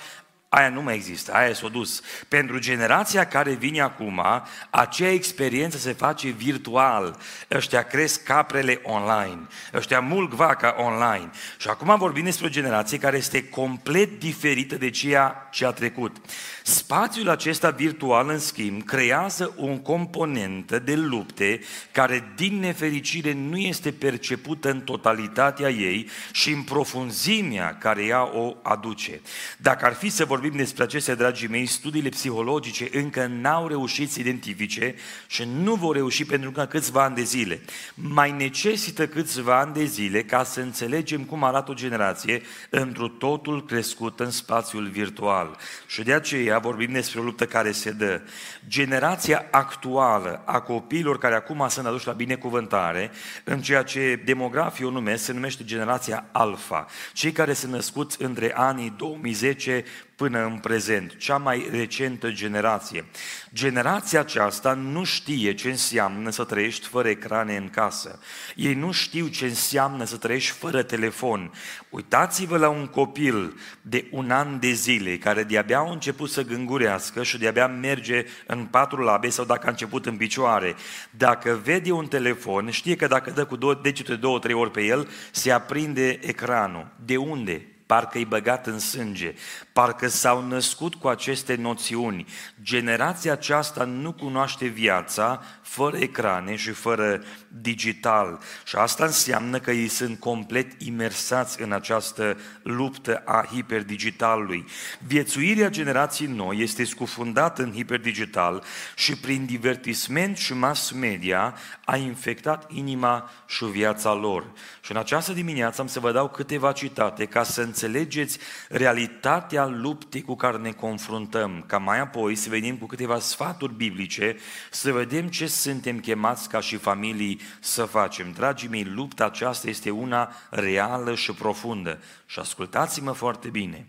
aia 0.54 0.68
nu 0.68 0.82
mai 0.82 0.94
există, 0.94 1.32
aia 1.32 1.54
s-a 1.54 1.68
dus. 1.68 2.00
Pentru 2.28 2.58
generația 2.58 3.26
care 3.26 3.52
vine 3.52 3.80
acum, 3.80 4.22
acea 4.70 5.08
experiență 5.08 5.78
se 5.78 5.92
face 5.92 6.28
virtual. 6.28 7.18
Ăștia 7.50 7.82
cresc 7.82 8.22
caprele 8.22 8.80
online, 8.82 9.46
ăștia 9.74 10.00
mulg 10.00 10.32
vaca 10.32 10.74
online. 10.78 11.30
Și 11.58 11.68
acum 11.68 11.98
vorbim 11.98 12.24
despre 12.24 12.46
o 12.46 12.48
generație 12.48 12.98
care 12.98 13.16
este 13.16 13.48
complet 13.48 14.18
diferită 14.18 14.74
de 14.74 14.90
ceea 14.90 15.48
ce 15.50 15.66
a 15.66 15.70
trecut. 15.70 16.16
Spațiul 16.62 17.28
acesta 17.28 17.70
virtual, 17.70 18.28
în 18.28 18.38
schimb, 18.38 18.84
creează 18.84 19.54
o 19.56 19.66
componentă 19.66 20.78
de 20.78 20.94
lupte 20.94 21.60
care, 21.92 22.32
din 22.36 22.58
nefericire, 22.58 23.32
nu 23.32 23.56
este 23.56 23.92
percepută 23.92 24.70
în 24.70 24.80
totalitatea 24.80 25.70
ei 25.70 26.08
și 26.32 26.50
în 26.50 26.62
profunzimea 26.62 27.76
care 27.80 28.04
ea 28.04 28.36
o 28.36 28.54
aduce. 28.62 29.20
Dacă 29.58 29.84
ar 29.84 29.94
fi 29.94 30.08
să 30.08 30.24
vorbim 30.24 30.40
despre 30.50 30.82
acestea, 30.82 31.14
dragii 31.14 31.48
mei, 31.48 31.66
studiile 31.66 32.08
psihologice 32.08 32.88
încă 32.92 33.26
n-au 33.26 33.68
reușit 33.68 34.10
să 34.10 34.20
identifice 34.20 34.94
și 35.26 35.48
nu 35.62 35.74
vor 35.74 35.94
reuși 35.94 36.24
pentru 36.24 36.50
că 36.50 36.64
câțiva 36.64 37.04
ani 37.04 37.14
de 37.14 37.22
zile. 37.22 37.60
Mai 37.94 38.30
necesită 38.30 39.06
câțiva 39.06 39.60
ani 39.60 39.72
de 39.72 39.84
zile 39.84 40.22
ca 40.22 40.44
să 40.44 40.60
înțelegem 40.60 41.24
cum 41.24 41.44
arată 41.44 41.70
o 41.70 41.74
generație 41.74 42.42
într 42.70 43.02
totul 43.04 43.64
crescut 43.64 44.20
în 44.20 44.30
spațiul 44.30 44.88
virtual. 44.88 45.56
Și 45.86 46.02
de 46.02 46.12
aceea 46.12 46.30
aceea 46.32 46.58
vorbim 46.58 46.92
despre 46.92 47.20
o 47.20 47.22
luptă 47.22 47.46
care 47.46 47.72
se 47.72 47.90
dă. 47.90 48.20
Generația 48.68 49.46
actuală 49.50 50.42
a 50.44 50.60
copiilor 50.60 51.18
care 51.18 51.34
acum 51.34 51.66
sunt 51.68 51.86
aduși 51.86 52.06
la 52.06 52.12
binecuvântare, 52.12 53.10
în 53.44 53.60
ceea 53.60 53.82
ce 53.82 54.22
demografii 54.24 54.84
o 54.84 54.90
numesc, 54.90 55.24
se 55.24 55.32
numește 55.32 55.64
generația 55.64 56.24
alfa. 56.32 56.86
Cei 57.12 57.32
care 57.32 57.52
se 57.52 57.66
născuți 57.66 58.22
între 58.22 58.52
anii 58.56 58.94
2010 58.96 59.84
până 60.22 60.44
în 60.44 60.58
prezent, 60.58 61.16
cea 61.18 61.36
mai 61.36 61.68
recentă 61.70 62.30
generație. 62.30 63.04
Generația 63.52 64.20
aceasta 64.20 64.72
nu 64.72 65.04
știe 65.04 65.54
ce 65.54 65.68
înseamnă 65.68 66.30
să 66.30 66.44
trăiești 66.44 66.86
fără 66.86 67.08
ecrane 67.08 67.56
în 67.56 67.68
casă. 67.68 68.18
Ei 68.54 68.74
nu 68.74 68.92
știu 68.92 69.26
ce 69.26 69.44
înseamnă 69.44 70.04
să 70.04 70.16
trăiești 70.16 70.50
fără 70.50 70.82
telefon. 70.82 71.52
Uitați-vă 71.90 72.56
la 72.56 72.68
un 72.68 72.86
copil 72.86 73.60
de 73.80 74.06
un 74.10 74.30
an 74.30 74.60
de 74.60 74.70
zile 74.70 75.16
care 75.16 75.42
de-abia 75.42 75.78
a 75.78 75.90
început 75.90 76.30
să 76.30 76.44
gângurească 76.44 77.22
și 77.22 77.38
de-abia 77.38 77.66
merge 77.66 78.24
în 78.46 78.64
patru 78.64 79.02
labe 79.02 79.28
sau 79.28 79.44
dacă 79.44 79.66
a 79.66 79.70
început 79.70 80.06
în 80.06 80.16
picioare. 80.16 80.74
Dacă 81.10 81.60
vede 81.62 81.92
un 81.92 82.06
telefon, 82.06 82.70
știe 82.70 82.96
că 82.96 83.06
dacă 83.06 83.30
dă 83.30 83.44
cu 83.44 83.56
două, 83.56 83.74
degete 83.82 84.14
două, 84.14 84.38
trei 84.38 84.54
ori 84.54 84.70
pe 84.70 84.82
el, 84.82 85.08
se 85.30 85.50
aprinde 85.50 86.18
ecranul. 86.22 86.86
De 87.04 87.16
unde? 87.16 87.66
parcă 87.92 88.18
e 88.18 88.24
băgat 88.24 88.66
în 88.66 88.78
sânge, 88.78 89.34
parcă 89.72 90.08
s-au 90.08 90.46
născut 90.46 90.94
cu 90.94 91.08
aceste 91.08 91.54
noțiuni. 91.54 92.26
Generația 92.62 93.32
aceasta 93.32 93.84
nu 93.84 94.12
cunoaște 94.12 94.66
viața 94.66 95.42
fără 95.62 95.96
ecrane 95.96 96.56
și 96.56 96.70
fără 96.70 97.22
digital. 97.48 98.40
Și 98.64 98.76
asta 98.76 99.04
înseamnă 99.04 99.58
că 99.58 99.70
ei 99.70 99.88
sunt 99.88 100.18
complet 100.18 100.82
imersați 100.82 101.62
în 101.62 101.72
această 101.72 102.36
luptă 102.62 103.22
a 103.24 103.48
hiperdigitalului. 103.52 104.64
Viețuirea 105.06 105.68
generației 105.68 106.28
noi 106.28 106.58
este 106.58 106.84
scufundată 106.84 107.62
în 107.62 107.72
hiperdigital 107.72 108.62
și 108.96 109.16
prin 109.16 109.44
divertisment 109.44 110.36
și 110.36 110.54
mass 110.54 110.90
media 110.90 111.54
a 111.84 111.96
infectat 111.96 112.70
inima 112.72 113.30
și 113.46 113.64
viața 113.64 114.12
lor. 114.12 114.52
Și 114.80 114.90
în 114.90 114.96
această 114.96 115.32
dimineață 115.32 115.80
am 115.80 115.86
să 115.86 116.00
vă 116.00 116.12
dau 116.12 116.28
câteva 116.28 116.72
citate 116.72 117.24
ca 117.24 117.42
să 117.42 117.60
înțelegeți 117.60 118.38
realitatea 118.68 119.61
luptei 119.66 120.22
cu 120.22 120.34
care 120.34 120.56
ne 120.56 120.72
confruntăm, 120.72 121.64
ca 121.66 121.78
mai 121.78 122.00
apoi 122.00 122.34
să 122.34 122.48
venim 122.48 122.76
cu 122.76 122.86
câteva 122.86 123.18
sfaturi 123.18 123.74
biblice, 123.74 124.36
să 124.70 124.92
vedem 124.92 125.28
ce 125.28 125.46
suntem 125.46 126.00
chemați 126.00 126.48
ca 126.48 126.60
și 126.60 126.76
familii 126.76 127.40
să 127.60 127.84
facem. 127.84 128.32
Dragii 128.32 128.68
mei, 128.68 128.84
lupta 128.84 129.24
aceasta 129.24 129.68
este 129.68 129.90
una 129.90 130.32
reală 130.50 131.14
și 131.14 131.32
profundă. 131.32 132.00
Și 132.26 132.38
ascultați-mă 132.38 133.12
foarte 133.12 133.48
bine. 133.48 133.86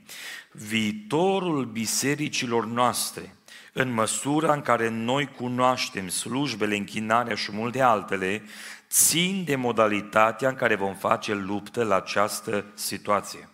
Viitorul 0.51 1.65
bisericilor 1.65 2.65
noastre, 2.65 3.35
în 3.73 3.93
măsura 3.93 4.53
în 4.53 4.61
care 4.61 4.89
noi 4.89 5.29
cunoaștem 5.37 6.07
slujbele, 6.07 6.75
închinarea 6.75 7.35
și 7.35 7.51
multe 7.51 7.81
altele, 7.81 8.43
țin 8.89 9.43
de 9.45 9.55
modalitatea 9.55 10.49
în 10.49 10.55
care 10.55 10.75
vom 10.75 10.95
face 10.95 11.33
luptă 11.33 11.83
la 11.83 11.95
această 11.95 12.65
situație. 12.73 13.47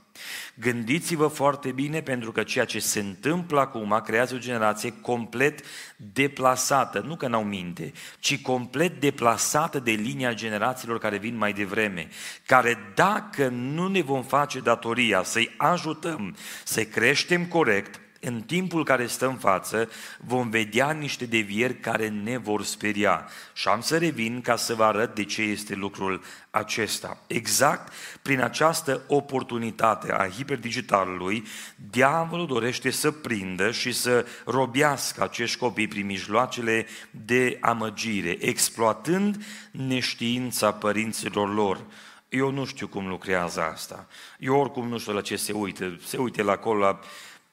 Gândiți-vă 0.60 1.28
foarte 1.28 1.72
bine 1.72 2.02
pentru 2.02 2.32
că 2.32 2.44
ceea 2.44 2.66
ce 2.66 2.80
se 2.80 3.00
întâmplă 3.00 3.60
acum 3.60 4.02
creează 4.06 4.36
o 4.36 4.38
generație 4.38 4.94
complet 5.02 5.60
deplasată, 5.96 7.00
nu 7.00 7.16
că 7.16 7.28
n-au 7.28 7.44
minte, 7.44 7.92
ci 8.20 8.42
complet 8.42 9.00
deplasată 9.00 9.80
de 9.80 9.92
linia 9.92 10.34
generațiilor 10.34 11.00
care 11.00 11.18
vin 11.18 11.38
mai 11.38 11.54
devreme, 11.54 12.08
care 12.46 12.78
dacă 12.96 13.48
nu 13.48 13.88
ne 13.88 14.02
vom 14.02 14.24
face 14.24 14.60
datoria 14.60 15.24
să-i 15.24 15.54
ajutăm 15.58 16.36
să 16.64 16.84
creștem 16.84 17.46
corect, 17.46 18.00
în 18.20 18.42
timpul 18.42 18.84
care 18.84 19.08
stă 19.08 19.28
în 19.28 19.36
față, 19.36 19.90
vom 20.20 20.50
vedea 20.50 20.92
niște 20.92 21.26
devieri 21.26 21.80
care 21.80 22.08
ne 22.08 22.38
vor 22.38 22.64
speria. 22.64 23.28
Și 23.54 23.68
am 23.68 23.82
să 23.82 23.98
revin 23.98 24.42
ca 24.42 24.56
să 24.56 24.76
vă 24.76 24.84
arăt 24.84 25.16
de 25.16 25.24
ce 25.24 25.42
este 25.42 25.76
lucrul 25.76 26.22
acesta. 26.50 27.24
Exact 27.28 27.94
prin 28.22 28.42
această 28.42 29.02
oportunitate 29.08 30.12
a 30.12 30.30
hiperdigitalului, 30.30 31.44
diavolul 31.90 32.48
dorește 32.48 32.90
să 32.90 33.12
prindă 33.12 33.72
și 33.72 33.92
să 33.92 34.26
robească 34.46 35.24
acești 35.24 35.58
copii 35.58 35.88
prin 35.88 36.06
mijloacele 36.06 36.86
de 37.12 37.58
amăgire, 37.62 38.38
exploatând 38.40 39.44
neștiința 39.72 40.72
părinților 40.72 41.54
lor. 41.54 41.82
Eu 42.30 42.52
nu 42.52 42.66
știu 42.66 42.88
cum 42.88 43.08
lucrează 43.08 43.62
asta. 43.62 44.08
Eu 44.40 44.56
oricum 44.56 44.88
nu 44.88 44.98
știu 44.98 45.14
la 45.14 45.22
ce 45.22 45.36
se 45.36 45.52
uită. 45.52 46.00
Se 46.06 46.18
uite 46.18 46.44
la 46.44 46.52
acolo 46.52 46.80
la 46.80 47.00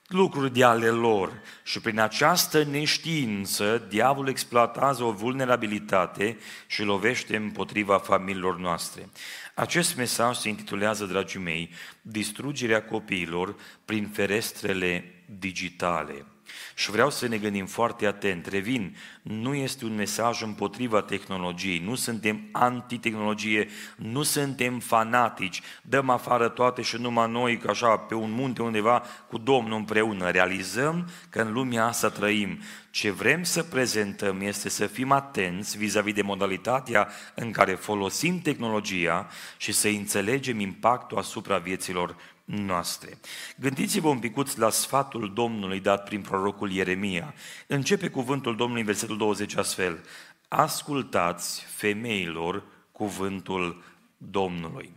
lucruri 0.08 0.52
de 0.52 0.64
ale 0.64 0.88
lor 0.88 1.40
și 1.62 1.80
prin 1.80 1.98
această 1.98 2.62
neștiință 2.62 3.86
diavolul 3.88 4.28
exploatează 4.28 5.02
o 5.04 5.12
vulnerabilitate 5.12 6.38
și 6.66 6.82
lovește 6.82 7.36
împotriva 7.36 7.98
familiilor 7.98 8.58
noastre. 8.58 9.08
Acest 9.54 9.96
mesaj 9.96 10.36
se 10.36 10.48
intitulează, 10.48 11.04
dragii 11.04 11.40
mei, 11.40 11.70
Distrugerea 12.02 12.82
copiilor 12.82 13.56
prin 13.84 14.08
ferestrele 14.08 15.24
digitale. 15.38 16.24
Și 16.74 16.90
vreau 16.90 17.10
să 17.10 17.28
ne 17.28 17.36
gândim 17.36 17.66
foarte 17.66 18.06
atent. 18.06 18.46
Revin, 18.46 18.96
nu 19.22 19.54
este 19.54 19.84
un 19.84 19.94
mesaj 19.94 20.42
împotriva 20.42 21.02
tehnologiei, 21.02 21.78
nu 21.78 21.94
suntem 21.94 22.48
anti-tehnologie, 22.52 23.68
nu 23.96 24.22
suntem 24.22 24.78
fanatici, 24.78 25.62
dăm 25.82 26.10
afară 26.10 26.48
toate 26.48 26.82
și 26.82 26.96
numai 26.96 27.30
noi, 27.30 27.56
ca 27.58 27.70
așa, 27.70 27.96
pe 27.96 28.14
un 28.14 28.30
munte 28.30 28.62
undeva, 28.62 29.02
cu 29.28 29.38
Domnul 29.38 29.78
împreună. 29.78 30.30
Realizăm 30.30 31.10
că 31.30 31.40
în 31.40 31.52
lumea 31.52 31.86
asta 31.86 32.08
trăim. 32.08 32.58
Ce 32.90 33.10
vrem 33.10 33.42
să 33.42 33.62
prezentăm 33.62 34.40
este 34.40 34.68
să 34.68 34.86
fim 34.86 35.12
atenți 35.12 35.78
vis-a-vis 35.78 36.14
de 36.14 36.22
modalitatea 36.22 37.08
în 37.34 37.50
care 37.50 37.74
folosim 37.74 38.40
tehnologia 38.40 39.28
și 39.56 39.72
să 39.72 39.88
înțelegem 39.88 40.60
impactul 40.60 41.18
asupra 41.18 41.58
vieților 41.58 42.16
noastre. 42.46 43.18
Gândiți-vă 43.56 44.08
un 44.08 44.18
picuț 44.18 44.54
la 44.54 44.70
sfatul 44.70 45.32
Domnului 45.34 45.80
dat 45.80 46.04
prin 46.04 46.20
prorocul 46.20 46.70
Ieremia. 46.70 47.34
Începe 47.66 48.08
cuvântul 48.08 48.56
Domnului 48.56 48.80
în 48.80 48.86
versetul 48.86 49.16
20 49.16 49.56
astfel. 49.56 50.04
Ascultați 50.48 51.62
femeilor 51.62 52.62
cuvântul 52.92 53.82
Domnului. 54.16 54.92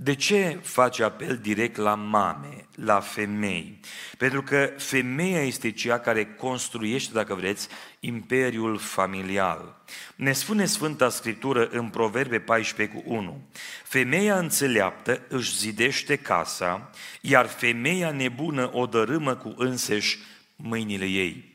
De 0.00 0.14
ce 0.14 0.58
face 0.62 1.02
apel 1.02 1.36
direct 1.36 1.76
la 1.76 1.94
mame, 1.94 2.66
la 2.74 3.00
femei? 3.00 3.80
Pentru 4.18 4.42
că 4.42 4.72
femeia 4.76 5.42
este 5.42 5.70
cea 5.70 5.98
care 5.98 6.34
construiește, 6.34 7.12
dacă 7.12 7.34
vreți, 7.34 7.68
imperiul 8.00 8.76
familial. 8.76 9.82
Ne 10.16 10.32
spune 10.32 10.64
Sfânta 10.64 11.08
Scriptură 11.08 11.68
în 11.68 11.88
Proverbe 11.88 12.38
14 12.38 12.96
cu 12.96 13.02
1. 13.06 13.48
Femeia 13.84 14.38
înțeleaptă 14.38 15.20
își 15.28 15.56
zidește 15.56 16.16
casa, 16.16 16.90
iar 17.20 17.46
femeia 17.46 18.10
nebună 18.10 18.70
o 18.72 18.86
dărâmă 18.86 19.34
cu 19.34 19.54
înseși 19.56 20.18
mâinile 20.56 21.04
ei. 21.04 21.47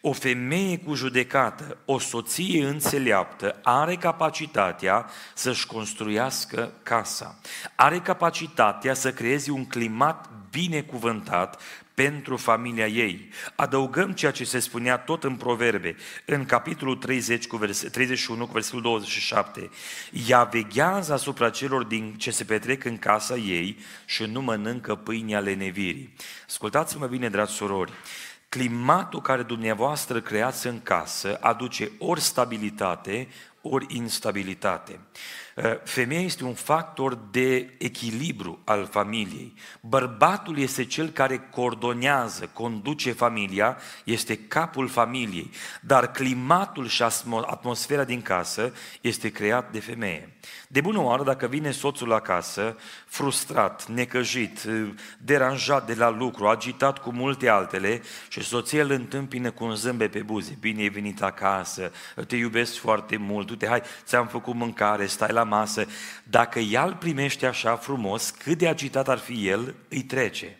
O 0.00 0.12
femeie 0.12 0.78
cu 0.78 0.94
judecată, 0.94 1.78
o 1.84 1.98
soție 1.98 2.66
înțeleaptă, 2.66 3.58
are 3.62 3.96
capacitatea 3.96 5.06
să-și 5.34 5.66
construiască 5.66 6.72
casa. 6.82 7.38
Are 7.74 7.98
capacitatea 7.98 8.94
să 8.94 9.12
creeze 9.12 9.50
un 9.50 9.66
climat 9.66 10.30
binecuvântat 10.50 11.60
pentru 11.94 12.36
familia 12.36 12.86
ei. 12.86 13.28
Adăugăm 13.54 14.12
ceea 14.12 14.30
ce 14.30 14.44
se 14.44 14.58
spunea 14.58 14.96
tot 14.96 15.24
în 15.24 15.36
proverbe, 15.36 15.96
în 16.24 16.44
capitolul 16.44 16.96
30 16.96 17.46
cu 17.46 17.56
vers- 17.56 17.84
31 17.90 18.46
cu 18.46 18.52
versetul 18.52 18.82
27. 18.82 19.70
Ea 20.26 20.44
veghează 20.44 21.12
asupra 21.12 21.50
celor 21.50 21.84
din 21.84 22.14
ce 22.16 22.30
se 22.30 22.44
petrec 22.44 22.84
în 22.84 22.98
casa 22.98 23.36
ei 23.36 23.78
și 24.04 24.22
nu 24.22 24.40
mănâncă 24.40 24.94
pâine 24.94 25.36
ale 25.36 25.54
nevirii. 25.54 26.14
Ascultați-mă 26.46 27.06
bine, 27.06 27.28
dragi 27.28 27.52
surori, 27.52 27.92
climatul 28.48 29.20
care 29.20 29.42
dumneavoastră 29.42 30.20
creați 30.20 30.66
în 30.66 30.82
casă 30.82 31.38
aduce 31.40 31.90
ori 31.98 32.20
stabilitate, 32.20 33.28
ori 33.62 33.86
instabilitate. 33.88 35.00
Uh, 35.64 35.64
femeia 35.84 36.20
este 36.20 36.44
un 36.44 36.54
factor 36.54 37.18
de 37.30 37.74
echilibru 37.78 38.58
al 38.64 38.88
familiei. 38.90 39.54
Bărbatul 39.80 40.58
este 40.58 40.84
cel 40.84 41.08
care 41.08 41.48
coordonează, 41.50 42.50
conduce 42.52 43.12
familia, 43.12 43.78
este 44.04 44.36
capul 44.36 44.88
familiei, 44.88 45.50
dar 45.80 46.10
climatul 46.10 46.86
și 46.86 47.02
atmosfera 47.46 48.04
din 48.04 48.22
casă 48.22 48.72
este 49.00 49.28
creat 49.28 49.72
de 49.72 49.80
femeie. 49.80 50.36
De 50.68 50.80
bună 50.80 51.00
oară, 51.00 51.22
dacă 51.22 51.46
vine 51.46 51.70
soțul 51.70 52.12
acasă, 52.12 52.76
frustrat, 53.06 53.86
necăjit, 53.86 54.64
uh, 54.64 54.88
deranjat 55.18 55.86
de 55.86 55.94
la 55.94 56.08
lucru, 56.10 56.46
agitat 56.46 56.98
cu 56.98 57.10
multe 57.12 57.48
altele 57.48 58.02
și 58.28 58.42
soția 58.42 58.82
îl 58.82 58.90
întâmpină 58.90 59.50
cu 59.50 59.64
un 59.64 59.74
zâmbet 59.74 60.10
pe 60.10 60.22
buze, 60.22 60.56
bine 60.60 60.80
ai 60.80 60.88
venit 60.88 61.22
acasă, 61.22 61.92
te 62.26 62.36
iubesc 62.36 62.76
foarte 62.76 63.16
mult, 63.16 63.50
uite, 63.50 63.66
hai, 63.66 63.82
ți-am 64.04 64.26
făcut 64.26 64.54
mâncare, 64.54 65.06
stai 65.06 65.32
la 65.32 65.46
masă, 65.48 65.86
dacă 66.24 66.58
ea 66.58 66.84
îl 66.84 66.94
primește 66.94 67.46
așa 67.46 67.76
frumos, 67.76 68.30
cât 68.30 68.58
de 68.58 68.68
agitat 68.68 69.08
ar 69.08 69.18
fi 69.18 69.48
el, 69.48 69.74
îi 69.88 70.02
trece. 70.02 70.58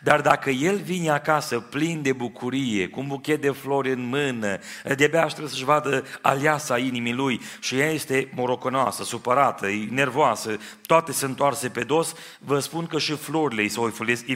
Dar 0.00 0.20
dacă 0.20 0.50
el 0.50 0.76
vine 0.76 1.10
acasă 1.10 1.60
plin 1.60 2.02
de 2.02 2.12
bucurie, 2.12 2.88
cu 2.88 3.00
un 3.00 3.06
buchet 3.06 3.40
de 3.40 3.50
flori 3.50 3.90
în 3.90 4.06
mână, 4.06 4.58
de-abia 4.96 5.24
aștept 5.24 5.48
să-și 5.48 5.64
vadă 5.64 6.04
aliasa 6.20 6.78
inimii 6.78 7.12
lui 7.12 7.40
și 7.60 7.78
ea 7.78 7.90
este 7.90 8.28
moroconoasă, 8.34 9.04
supărată, 9.04 9.66
e 9.66 9.88
nervoasă, 9.90 10.56
toate 10.86 11.12
se 11.12 11.24
întoarse 11.24 11.68
pe 11.68 11.84
dos, 11.84 12.14
vă 12.38 12.58
spun 12.58 12.86
că 12.86 12.98
și 12.98 13.16
florile 13.16 13.62
îi 13.62 13.68
se 13.68 13.80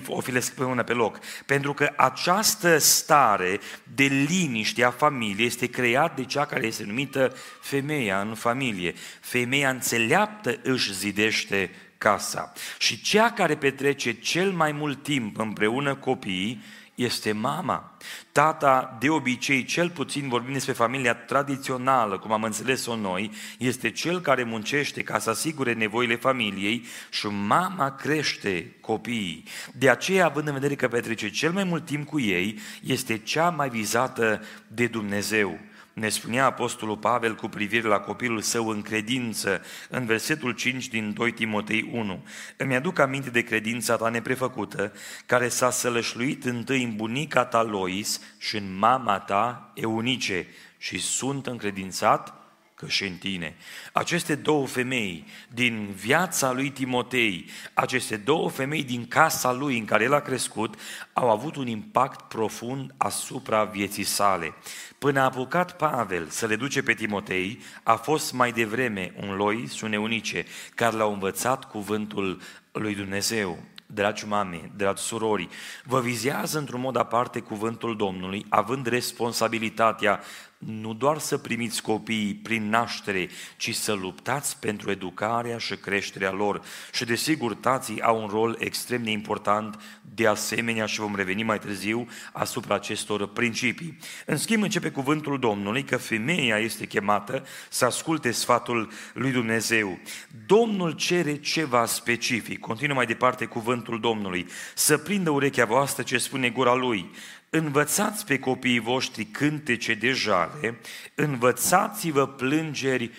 ofilesc 0.07 0.53
pe 0.55 0.65
mână 0.65 0.83
pe 0.83 0.93
loc. 0.93 1.19
Pentru 1.47 1.75
că 1.75 1.93
această 1.97 2.79
stare 2.79 3.61
de 3.95 4.05
liniște 4.05 4.85
a 4.85 4.91
familiei 4.91 5.47
este 5.47 5.67
creat 5.67 6.17
de 6.17 6.25
cea 6.25 6.45
care 6.45 6.67
este 6.67 6.85
numită 6.85 7.33
femeia 7.61 8.21
în 8.21 8.35
familie. 8.35 8.95
Femeia 9.21 9.71
înțeleaptă 9.71 10.59
își 10.63 10.95
zidește 10.95 11.71
casa. 12.01 12.53
Și 12.79 13.01
cea 13.01 13.31
care 13.31 13.57
petrece 13.57 14.13
cel 14.13 14.51
mai 14.51 14.73
mult 14.73 15.03
timp 15.03 15.39
împreună 15.39 15.95
copiii 15.95 16.63
este 16.95 17.33
mama. 17.33 17.97
Tata, 18.33 18.97
de 19.01 19.09
obicei, 19.09 19.65
cel 19.65 19.91
puțin 19.91 20.29
vorbim 20.29 20.53
despre 20.53 20.73
familia 20.73 21.15
tradițională, 21.15 22.19
cum 22.19 22.33
am 22.33 22.43
înțeles-o 22.43 22.97
noi, 22.97 23.31
este 23.59 23.91
cel 23.91 24.21
care 24.21 24.43
muncește 24.43 25.03
ca 25.03 25.19
să 25.19 25.31
asigure 25.31 25.73
nevoile 25.73 26.17
familiei 26.17 26.85
și 27.11 27.27
mama 27.27 27.95
crește 27.95 28.77
copiii. 28.81 29.45
De 29.73 29.91
aceea, 29.91 30.27
având 30.27 30.47
în 30.47 30.53
vedere 30.53 30.75
că 30.75 30.89
petrece 30.89 31.31
cel 31.31 31.53
mai 31.53 31.65
mult 31.65 31.85
timp 31.85 32.07
cu 32.07 32.21
ei, 32.21 32.59
este 32.83 33.19
cea 33.19 33.51
mai 33.51 33.69
vizată 33.69 34.43
de 34.67 34.87
Dumnezeu 34.87 35.59
ne 36.01 36.09
spunea 36.09 36.45
Apostolul 36.45 36.97
Pavel 36.97 37.35
cu 37.35 37.49
privire 37.49 37.89
la 37.89 37.99
copilul 37.99 38.41
său 38.41 38.69
în 38.69 38.83
credință, 38.83 39.63
în 39.89 40.07
versetul 40.07 40.53
5 40.53 40.89
din 40.89 41.13
2 41.13 41.33
Timotei 41.33 41.91
1. 41.93 42.25
Îmi 42.57 42.75
aduc 42.75 42.99
aminte 42.99 43.31
de 43.31 43.43
credința 43.43 43.97
ta 43.97 44.09
neprefăcută, 44.09 44.93
care 45.27 45.49
s-a 45.49 45.71
sălășluit 45.71 46.45
întâi 46.45 46.83
în 46.83 46.97
bunica 46.97 47.45
ta 47.45 47.63
Lois 47.63 48.21
și 48.39 48.57
în 48.57 48.77
mama 48.79 49.19
ta 49.19 49.73
Eunice 49.75 50.47
și 50.79 50.99
sunt 50.99 51.47
încredințat 51.47 52.40
că 52.81 52.87
și 52.87 53.05
în 53.05 53.17
tine. 53.17 53.57
Aceste 53.93 54.35
două 54.35 54.67
femei 54.67 55.27
din 55.49 55.89
viața 55.97 56.53
lui 56.53 56.71
Timotei, 56.71 57.51
aceste 57.75 58.17
două 58.17 58.49
femei 58.49 58.85
din 58.85 59.09
casa 59.09 59.53
lui 59.53 59.79
în 59.79 59.85
care 59.85 60.05
el 60.05 60.15
a 60.15 60.21
crescut, 60.21 60.75
au 61.13 61.31
avut 61.31 61.57
un 61.57 61.67
impact 61.67 62.21
profund 62.29 62.95
asupra 62.97 63.65
vieții 63.65 64.05
sale. 64.05 64.55
Până 64.99 65.21
a 65.21 65.25
apucat 65.25 65.77
Pavel 65.77 66.27
să 66.29 66.47
le 66.47 66.57
duce 66.57 66.83
pe 66.83 66.95
Timotei, 66.95 67.61
a 67.83 67.95
fost 67.95 68.33
mai 68.33 68.53
devreme 68.53 69.15
un 69.17 69.35
loi 69.37 69.69
și 69.75 69.85
un 69.85 69.93
eunice 69.93 70.47
care 70.75 70.97
l-au 70.97 71.13
învățat 71.13 71.71
cuvântul 71.71 72.41
lui 72.73 72.95
Dumnezeu. 72.95 73.59
Dragi 73.87 74.27
mame, 74.27 74.71
dragi 74.77 75.03
surori, 75.03 75.49
vă 75.85 76.01
vizează 76.01 76.59
într-un 76.59 76.81
mod 76.81 76.97
aparte 76.97 77.41
cuvântul 77.41 77.97
Domnului, 77.97 78.47
având 78.49 78.87
responsabilitatea 78.87 80.21
nu 80.67 80.95
doar 80.95 81.19
să 81.19 81.39
primiți 81.39 81.83
copiii 81.83 82.35
prin 82.35 82.69
naștere, 82.69 83.29
ci 83.57 83.75
să 83.75 83.93
luptați 83.93 84.59
pentru 84.59 84.91
educarea 84.91 85.59
și 85.59 85.77
creșterea 85.77 86.31
lor. 86.31 86.63
Și 86.93 87.05
desigur, 87.05 87.55
tații 87.55 88.03
au 88.03 88.23
un 88.23 88.29
rol 88.29 88.57
extrem 88.59 89.03
de 89.03 89.11
important, 89.11 89.83
de 90.15 90.27
asemenea 90.27 90.87
și 90.87 91.01
vom 91.01 91.15
reveni 91.15 91.43
mai 91.43 91.59
târziu 91.59 92.09
asupra 92.33 92.75
acestor 92.75 93.29
principii. 93.29 93.99
În 94.27 94.37
schimb, 94.37 94.63
începe 94.63 94.91
cuvântul 94.91 95.39
Domnului 95.39 95.83
că 95.83 95.97
femeia 95.97 96.59
este 96.59 96.87
chemată 96.87 97.47
să 97.69 97.85
asculte 97.85 98.31
sfatul 98.31 98.91
lui 99.15 99.31
Dumnezeu. 99.31 99.99
Domnul 100.47 100.93
cere 100.93 101.37
ceva 101.37 101.87
specific. 101.87 102.59
Continuă 102.59 102.97
mai 102.97 103.07
departe 103.07 103.45
cuvântul 103.45 104.01
Domnului. 104.01 104.47
Să 104.75 104.99
prindă 104.99 105.31
urechea 105.31 105.65
voastră 105.65 106.03
ce 106.03 106.19
spune 106.19 106.51
gura 106.51 106.75
lui 106.75 107.11
învățați 107.51 108.27
pe 108.27 108.39
copiii 108.39 108.79
voștri 108.79 109.25
cântece 109.25 109.95
de 109.95 110.11
jale, 110.11 110.81
învățați-vă 111.15 112.27
plângeri 112.27 113.11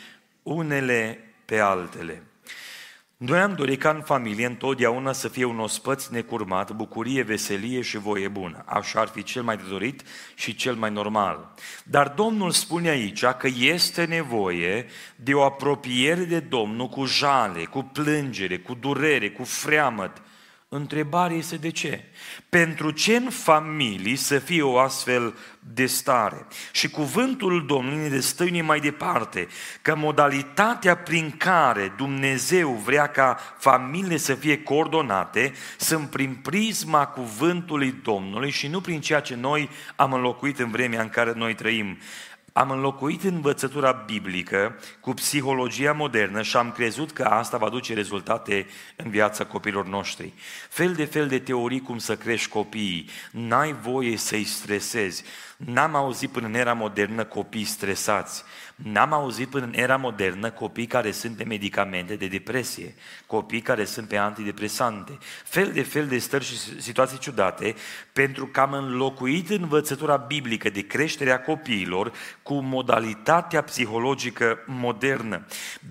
unele 0.44 1.20
pe 1.46 1.60
altele. 1.60 2.24
Noi 3.18 3.40
am 3.40 3.54
dorit 3.54 3.80
ca 3.80 3.90
în 3.90 4.02
familie 4.02 4.46
întotdeauna 4.46 5.12
să 5.12 5.28
fie 5.28 5.46
un 5.46 5.60
ospăț 5.60 6.08
necurmat, 6.08 6.72
bucurie, 6.72 7.22
veselie 7.22 7.82
și 7.82 7.98
voie 7.98 8.28
bună. 8.28 8.64
Așa 8.66 9.00
ar 9.00 9.08
fi 9.08 9.24
cel 9.24 9.44
mai 9.44 9.58
de 9.58 9.64
dorit 9.70 10.04
și 10.36 10.56
cel 10.56 10.76
mai 10.76 10.92
normal. 10.92 11.54
Dar 11.84 12.08
Domnul 12.08 12.52
spune 12.52 12.90
aici 12.90 13.26
că 13.26 13.50
este 13.60 14.06
nevoie 14.06 14.86
de 15.16 15.34
o 15.34 15.44
apropiere 15.44 16.24
de 16.24 16.40
Domnul 16.40 16.88
cu 16.88 17.06
jale, 17.06 17.66
cu 17.66 17.84
plângere, 17.84 18.58
cu 18.58 18.74
durere, 18.74 19.30
cu 19.32 19.44
freamăt, 19.44 20.22
Întrebarea 20.74 21.38
este 21.38 21.56
de 21.56 21.70
ce? 21.70 22.04
Pentru 22.50 22.92
ce 22.92 23.16
în 23.16 23.30
familii 23.30 24.16
să 24.16 24.40
fie 24.40 24.62
o 24.62 24.78
astfel 24.78 25.38
de 25.60 25.86
stare? 25.86 26.46
Și 26.72 26.90
cuvântul 26.90 27.66
Domnului 27.66 28.02
ne 28.02 28.08
destăine 28.08 28.62
mai 28.62 28.80
departe 28.80 29.48
că 29.82 29.96
modalitatea 29.96 30.96
prin 30.98 31.34
care 31.38 31.94
Dumnezeu 31.98 32.70
vrea 32.72 33.08
ca 33.08 33.38
familiile 33.58 34.18
să 34.18 34.34
fie 34.34 34.64
coordonate 34.64 35.54
sunt 35.78 36.10
prin 36.10 36.36
prisma 36.36 37.06
cuvântului 37.06 37.96
Domnului 38.04 38.50
și 38.50 38.68
nu 38.68 38.82
prin 38.82 39.02
ceea 39.02 39.20
ce 39.20 39.36
noi 39.36 39.70
am 39.96 40.14
înlocuit 40.14 40.60
în 40.60 40.72
vremea 40.72 41.02
în 41.02 41.10
care 41.10 41.34
noi 41.36 41.56
trăim. 41.56 41.98
Am 42.54 42.72
înlocuit 42.72 43.24
învățătura 43.24 43.92
biblică 43.92 44.80
cu 45.00 45.14
psihologia 45.14 45.92
modernă 45.92 46.42
și 46.42 46.58
am 46.58 46.72
crezut 46.72 47.12
că 47.12 47.24
asta 47.24 47.58
va 47.58 47.70
duce 47.70 47.94
rezultate 47.94 48.68
în 48.96 49.10
viața 49.10 49.46
copilor 49.46 49.86
noștri. 49.86 50.34
Fel 50.70 50.94
de 50.94 51.06
fel 51.06 51.28
de 51.28 51.40
teorii 51.40 51.82
cum 51.82 51.98
să 51.98 52.16
crești 52.16 52.50
copiii, 52.50 53.10
n-ai 53.32 53.74
voie 53.74 54.18
să-i 54.18 54.44
stresezi. 54.44 55.24
N-am 55.58 55.96
auzit 55.96 56.30
până 56.30 56.48
în 56.48 56.54
era 56.54 56.74
modernă 56.74 57.24
copii 57.24 57.64
stresați. 57.64 58.44
N-am 58.84 59.14
auzit 59.14 59.48
până 59.48 59.66
în 59.66 59.74
era 59.76 59.98
modernă 59.98 60.50
copii 60.50 60.86
care 60.86 61.12
sunt 61.12 61.38
pe 61.38 61.44
medicamente 61.44 62.16
de 62.16 62.28
depresie, 62.28 62.96
copii 63.26 63.62
care 63.62 63.86
sunt 63.86 64.08
pe 64.08 64.18
antidepresante, 64.18 65.18
fel 65.44 65.72
de 65.72 65.82
fel 65.82 66.08
de 66.08 66.18
stări 66.18 66.46
și 66.46 66.58
situații 66.82 67.18
ciudate, 67.18 67.76
pentru 68.14 68.48
că 68.48 68.60
am 68.60 68.74
înlocuit 68.74 69.50
învățătura 69.50 70.16
biblică 70.16 70.70
de 70.70 70.82
creșterea 70.82 71.42
copiilor 71.42 72.12
cu 72.44 72.54
modalitatea 72.54 73.62
psihologică 73.62 74.60
modernă. 74.66 75.46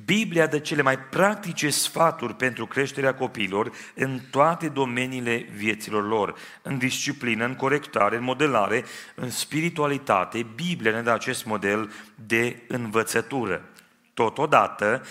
Biblia 0.04 0.46
dă 0.46 0.58
cele 0.58 0.82
mai 0.82 0.98
practice 0.98 1.70
sfaturi 1.70 2.34
pentru 2.34 2.66
creșterea 2.66 3.14
copiilor 3.14 3.70
în 3.94 4.20
toate 4.30 4.68
domeniile 4.68 5.46
vieților 5.54 6.08
lor, 6.08 6.34
în 6.62 6.78
disciplină, 6.78 7.44
în 7.44 7.54
corectare, 7.54 8.16
în 8.16 8.24
modelare, 8.24 8.84
în 9.14 9.30
spiritualitate. 9.30 10.46
Biblia 10.54 10.92
ne 10.92 11.02
dă 11.02 11.10
acest 11.10 11.44
model 11.44 11.92
de 12.14 12.62
învățătură. 12.84 13.68
Totodată, 14.14 15.02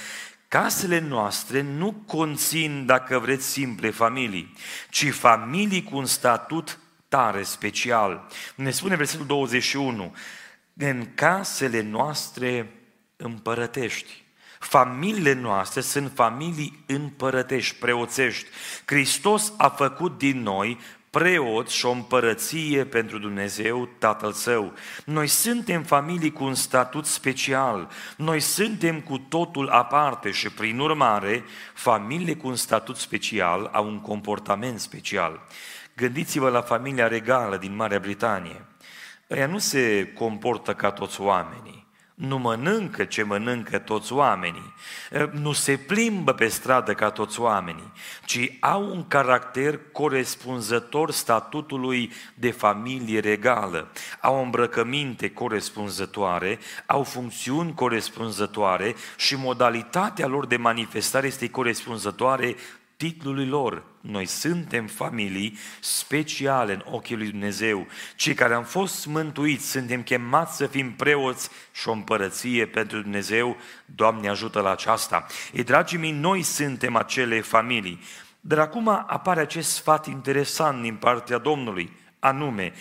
casele 0.48 1.00
noastre 1.00 1.62
nu 1.62 2.04
conțin, 2.08 2.86
dacă 2.86 3.20
vreți, 3.20 3.46
simple 3.46 3.90
familii, 3.90 4.54
ci 4.90 5.12
familii 5.12 5.84
cu 5.84 5.98
un 5.98 6.06
statut 6.06 6.80
tare, 7.08 7.44
special. 7.44 8.28
Ne 8.56 8.72
spune 8.72 8.96
versetul 8.96 9.26
21, 9.26 10.16
în 10.74 11.08
casele 11.16 11.82
noastre 11.82 12.72
împărătești. 13.16 14.24
Familiile 14.60 15.34
noastre 15.34 15.82
sunt 15.82 16.12
familii 16.16 16.84
împărătești, 16.88 17.76
preoțești. 17.76 18.50
Hristos 18.86 19.54
a 19.58 19.70
făcut 19.70 20.18
din 20.18 20.42
noi 20.42 20.80
preot 21.10 21.70
și 21.70 21.86
o 21.86 21.92
împărăție 21.92 22.86
pentru 22.86 23.18
Dumnezeu 23.18 23.90
Tatăl 23.98 24.32
Său. 24.32 24.74
Noi 25.06 25.28
suntem 25.28 25.84
familii 25.84 26.32
cu 26.32 26.44
un 26.44 26.54
statut 26.54 27.06
special, 27.06 27.90
noi 28.18 28.40
suntem 28.40 29.02
cu 29.02 29.18
totul 29.18 29.70
aparte 29.70 30.32
și 30.32 30.50
prin 30.50 30.80
urmare, 30.80 31.44
familiile 31.74 32.36
cu 32.36 32.48
un 32.48 32.56
statut 32.56 32.98
special 32.98 33.70
au 33.74 33.86
un 33.88 34.02
comportament 34.02 34.80
special. 34.80 35.42
Gândiți-vă 35.96 36.50
la 36.50 36.62
familia 36.62 37.08
regală 37.08 37.58
din 37.58 37.76
Marea 37.76 38.00
Britanie. 38.00 38.66
Ea 39.28 39.48
nu 39.48 39.58
se 39.58 40.14
comportă 40.18 40.74
ca 40.74 40.92
toți 40.92 41.22
oamenii 41.22 41.79
nu 42.20 42.38
mănâncă 42.38 43.04
ce 43.04 43.24
mănâncă 43.24 43.78
toți 43.78 44.14
oamenii, 44.14 44.74
nu 45.32 45.52
se 45.52 45.78
plimbă 45.78 46.34
pe 46.34 46.48
stradă 46.48 46.94
ca 46.94 47.10
toți 47.10 47.40
oamenii, 47.40 47.92
ci 48.26 48.52
au 48.60 48.90
un 48.90 49.08
caracter 49.08 49.80
corespunzător 49.92 51.12
statutului 51.12 52.12
de 52.34 52.52
familie 52.52 53.20
regală, 53.20 53.92
au 54.22 54.44
îmbrăcăminte 54.44 55.30
corespunzătoare, 55.30 56.60
au 56.86 57.04
funcțiuni 57.04 57.74
corespunzătoare 57.74 58.96
și 59.18 59.36
modalitatea 59.36 60.28
lor 60.28 60.46
de 60.46 60.58
manifestare 60.58 61.28
este 61.28 61.50
corespunzătoare 61.50 62.56
titlului 62.98 63.48
lor. 63.48 63.84
Noi 64.02 64.26
suntem 64.26 64.88
familii 64.88 65.58
speciale 65.80 66.74
în 66.74 66.82
ochii 66.86 67.16
lui 67.16 67.30
Dumnezeu. 67.30 67.88
Cei 68.16 68.34
care 68.34 68.54
am 68.54 68.64
fost 68.64 69.06
mântuiți, 69.06 69.70
suntem 69.70 70.04
chemați 70.04 70.56
să 70.56 70.68
fim 70.68 70.92
preoți 70.92 71.50
și 71.72 71.88
o 71.88 71.92
împărăție 71.92 72.66
pentru 72.66 73.02
Dumnezeu. 73.02 73.58
Doamne 73.86 74.30
ajută 74.30 74.60
la 74.60 74.72
aceasta. 74.72 75.26
Ei, 75.54 75.64
dragii 75.64 75.98
mei, 75.98 76.12
noi 76.12 76.44
suntem 76.44 76.96
acele 76.96 77.42
familii. 77.42 78.00
Dar 78.40 78.60
acum 78.60 78.88
apare 78.88 79.40
acest 79.40 79.72
sfat 79.72 80.08
interesant 80.08 80.82
din 80.82 80.96
partea 80.96 81.38
Domnului, 81.38 81.92
anume, 82.20 82.74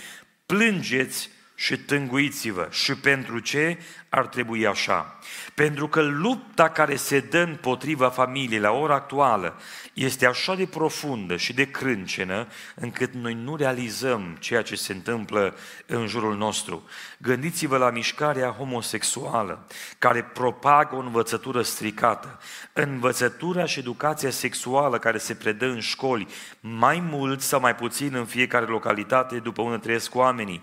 plângeți 0.46 1.30
și 1.60 1.78
tânguiți-vă. 1.78 2.68
Și 2.70 2.94
pentru 2.94 3.38
ce 3.38 3.78
ar 4.08 4.26
trebui 4.26 4.66
așa? 4.66 5.18
Pentru 5.54 5.88
că 5.88 6.00
lupta 6.02 6.68
care 6.68 6.96
se 6.96 7.20
dă 7.20 7.38
împotriva 7.38 8.08
familiei 8.08 8.58
la 8.58 8.70
ora 8.70 8.94
actuală 8.94 9.60
este 9.92 10.26
așa 10.26 10.54
de 10.54 10.66
profundă 10.66 11.36
și 11.36 11.52
de 11.52 11.70
crâncenă 11.70 12.46
încât 12.74 13.12
noi 13.12 13.34
nu 13.34 13.56
realizăm 13.56 14.36
ceea 14.40 14.62
ce 14.62 14.74
se 14.74 14.92
întâmplă 14.92 15.56
în 15.86 16.06
jurul 16.06 16.36
nostru. 16.36 16.88
Gândiți-vă 17.18 17.76
la 17.76 17.90
mișcarea 17.90 18.48
homosexuală 18.48 19.66
care 19.98 20.22
propagă 20.22 20.94
o 20.94 20.98
învățătură 20.98 21.62
stricată. 21.62 22.38
Învățătura 22.72 23.64
și 23.64 23.78
educația 23.78 24.30
sexuală 24.30 24.98
care 24.98 25.18
se 25.18 25.34
predă 25.34 25.66
în 25.66 25.80
școli, 25.80 26.26
mai 26.60 27.00
mult 27.00 27.40
sau 27.40 27.60
mai 27.60 27.74
puțin 27.74 28.14
în 28.14 28.24
fiecare 28.24 28.66
localitate 28.66 29.38
după 29.38 29.62
unde 29.62 29.78
trăiesc 29.78 30.14
oamenii. 30.14 30.60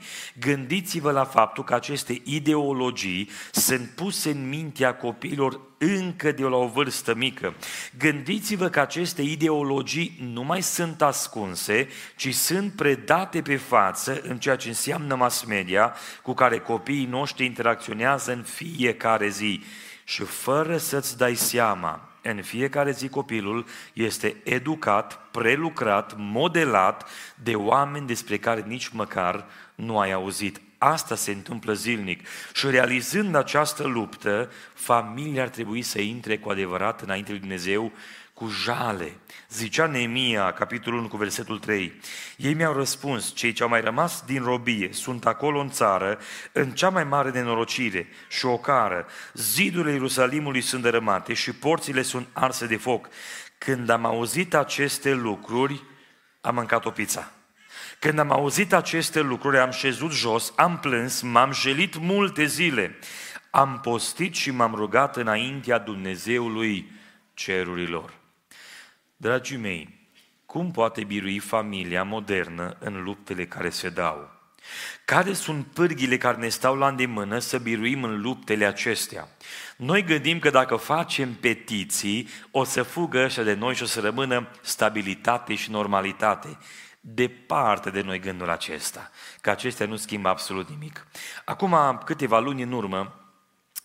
Gândiți-vă 0.86 1.12
la 1.12 1.26
faptul 1.26 1.64
că 1.64 1.74
aceste 1.74 2.22
ideologii 2.24 3.30
sunt 3.52 3.90
puse 3.90 4.30
în 4.30 4.50
mintea 4.50 4.96
copiilor 4.96 5.60
încă 5.78 6.32
de 6.32 6.44
la 6.44 6.56
o 6.56 6.68
vârstă 6.68 7.16
mică. 7.16 7.54
Gândiți-vă 7.98 8.70
că 8.70 8.80
aceste 8.80 9.22
ideologii 9.22 10.20
nu 10.34 10.44
mai 10.44 10.62
sunt 10.62 11.02
ascunse, 11.02 11.88
ci 12.16 12.34
sunt 12.34 12.74
predate 12.74 13.42
pe 13.42 13.56
față 13.56 14.22
în 14.24 14.38
ceea 14.38 14.56
ce 14.56 14.68
înseamnă 14.68 15.16
mass 15.16 15.44
media 15.44 15.96
cu 16.22 16.34
care 16.34 16.60
copiii 16.60 17.06
noștri 17.06 17.46
interacționează 17.46 18.32
în 18.32 18.44
fiecare 18.44 19.30
zi. 19.30 19.64
Și 20.04 20.24
fără 20.24 20.78
să-ți 20.78 21.18
dai 21.18 21.36
seama, 21.36 22.10
în 22.22 22.42
fiecare 22.42 22.92
zi 22.92 23.10
copilul 23.10 23.66
este 23.94 24.36
educat, 24.44 25.20
prelucrat, 25.32 26.14
modelat 26.18 27.10
de 27.36 27.56
oameni 27.56 28.08
despre 28.08 28.38
care 28.38 28.64
nici 28.68 28.88
măcar 28.88 29.46
nu 29.76 30.00
ai 30.00 30.12
auzit. 30.12 30.60
Asta 30.78 31.16
se 31.16 31.32
întâmplă 31.32 31.74
zilnic. 31.74 32.28
Și 32.54 32.70
realizând 32.70 33.36
această 33.36 33.84
luptă, 33.84 34.52
familia 34.74 35.42
ar 35.42 35.50
trebui 35.50 35.82
să 35.82 36.02
intre 36.02 36.38
cu 36.38 36.50
adevărat 36.50 37.02
înainte 37.02 37.32
lui 37.32 37.40
Dumnezeu 37.40 37.92
cu 38.36 38.48
jale. 38.48 39.18
Zicea 39.50 39.86
Neemia, 39.86 40.52
capitolul 40.52 41.00
1 41.00 41.08
cu 41.08 41.18
versetul 41.18 41.60
3, 41.60 42.00
ei 42.38 42.54
mi-au 42.54 42.74
răspuns, 42.74 43.34
cei 43.34 43.54
ce 43.54 43.64
au 43.64 43.70
mai 43.70 43.82
rămas 43.82 44.24
din 44.26 44.44
robie 44.44 44.90
sunt 44.92 45.26
acolo 45.26 45.60
în 45.60 45.70
țară, 45.70 46.20
în 46.52 46.72
cea 46.72 46.90
mai 46.90 47.04
mare 47.04 47.30
nenorocire 47.32 48.08
și 48.30 48.46
ocară, 48.46 49.06
zidurile 49.34 49.94
Ierusalimului 49.94 50.62
sunt 50.62 50.82
dărâmate 50.82 51.34
și 51.34 51.52
porțile 51.52 52.02
sunt 52.02 52.28
arse 52.34 52.66
de 52.66 52.78
foc. 52.78 53.10
Când 53.58 53.90
am 53.90 54.06
auzit 54.06 54.54
aceste 54.54 55.14
lucruri, 55.14 55.84
am 56.42 56.56
mâncat 56.56 56.86
o 56.86 56.90
pizza. 56.90 57.35
Când 58.00 58.20
am 58.20 58.32
auzit 58.32 58.74
aceste 58.74 59.20
lucruri, 59.20 59.60
am 59.60 59.72
șezut 59.72 60.12
jos, 60.12 60.54
am 60.56 60.80
plâns, 60.80 61.22
m-am 61.22 61.52
jelit 61.52 61.98
multe 61.98 62.46
zile. 62.46 63.00
Am 63.50 63.80
postit 63.80 64.36
și 64.36 64.52
m-am 64.52 64.76
rugat 64.76 65.18
înaintea 65.18 65.78
Dumnezeului 65.78 66.92
cerurilor. 67.34 68.14
Dragii 69.18 69.58
mei, 69.58 70.10
cum 70.46 70.72
poate 70.72 71.04
birui 71.04 71.40
familia 71.40 72.04
modernă 72.04 72.78
în 72.80 73.04
luptele 73.04 73.46
care 73.46 73.70
se 73.70 73.90
dau? 73.90 74.34
Care 75.06 75.34
sunt 75.34 75.66
pârghile 75.66 76.18
care 76.18 76.38
ne 76.38 76.50
stau 76.50 76.76
la 76.76 76.88
îndemână 76.88 77.40
să 77.40 77.58
biruim 77.58 78.04
în 78.04 78.22
luptele 78.22 78.66
acestea? 78.66 79.28
Noi 79.78 80.04
gândim 80.04 80.40
că 80.40 80.50
dacă 80.50 80.76
facem 80.76 81.34
petiții, 81.34 82.30
o 82.52 82.64
să 82.64 82.84
fugă 82.84 83.24
ăștia 83.24 83.44
de 83.44 83.54
noi 83.54 83.76
și 83.76 83.84
o 83.84 83.86
să 83.86 84.00
rămână 84.00 84.48
stabilitate 84.62 85.56
și 85.56 85.72
normalitate 85.72 86.58
departe 87.08 87.90
de 87.90 88.02
noi 88.02 88.20
gândul 88.20 88.50
acesta, 88.50 89.12
că 89.42 89.50
acestea 89.50 89.86
nu 89.86 89.96
schimbă 89.96 90.30
absolut 90.30 90.70
nimic. 90.70 91.08
Acum 91.46 92.02
câteva 92.06 92.40
luni 92.40 92.62
în 92.62 92.72
urmă, 92.72 93.26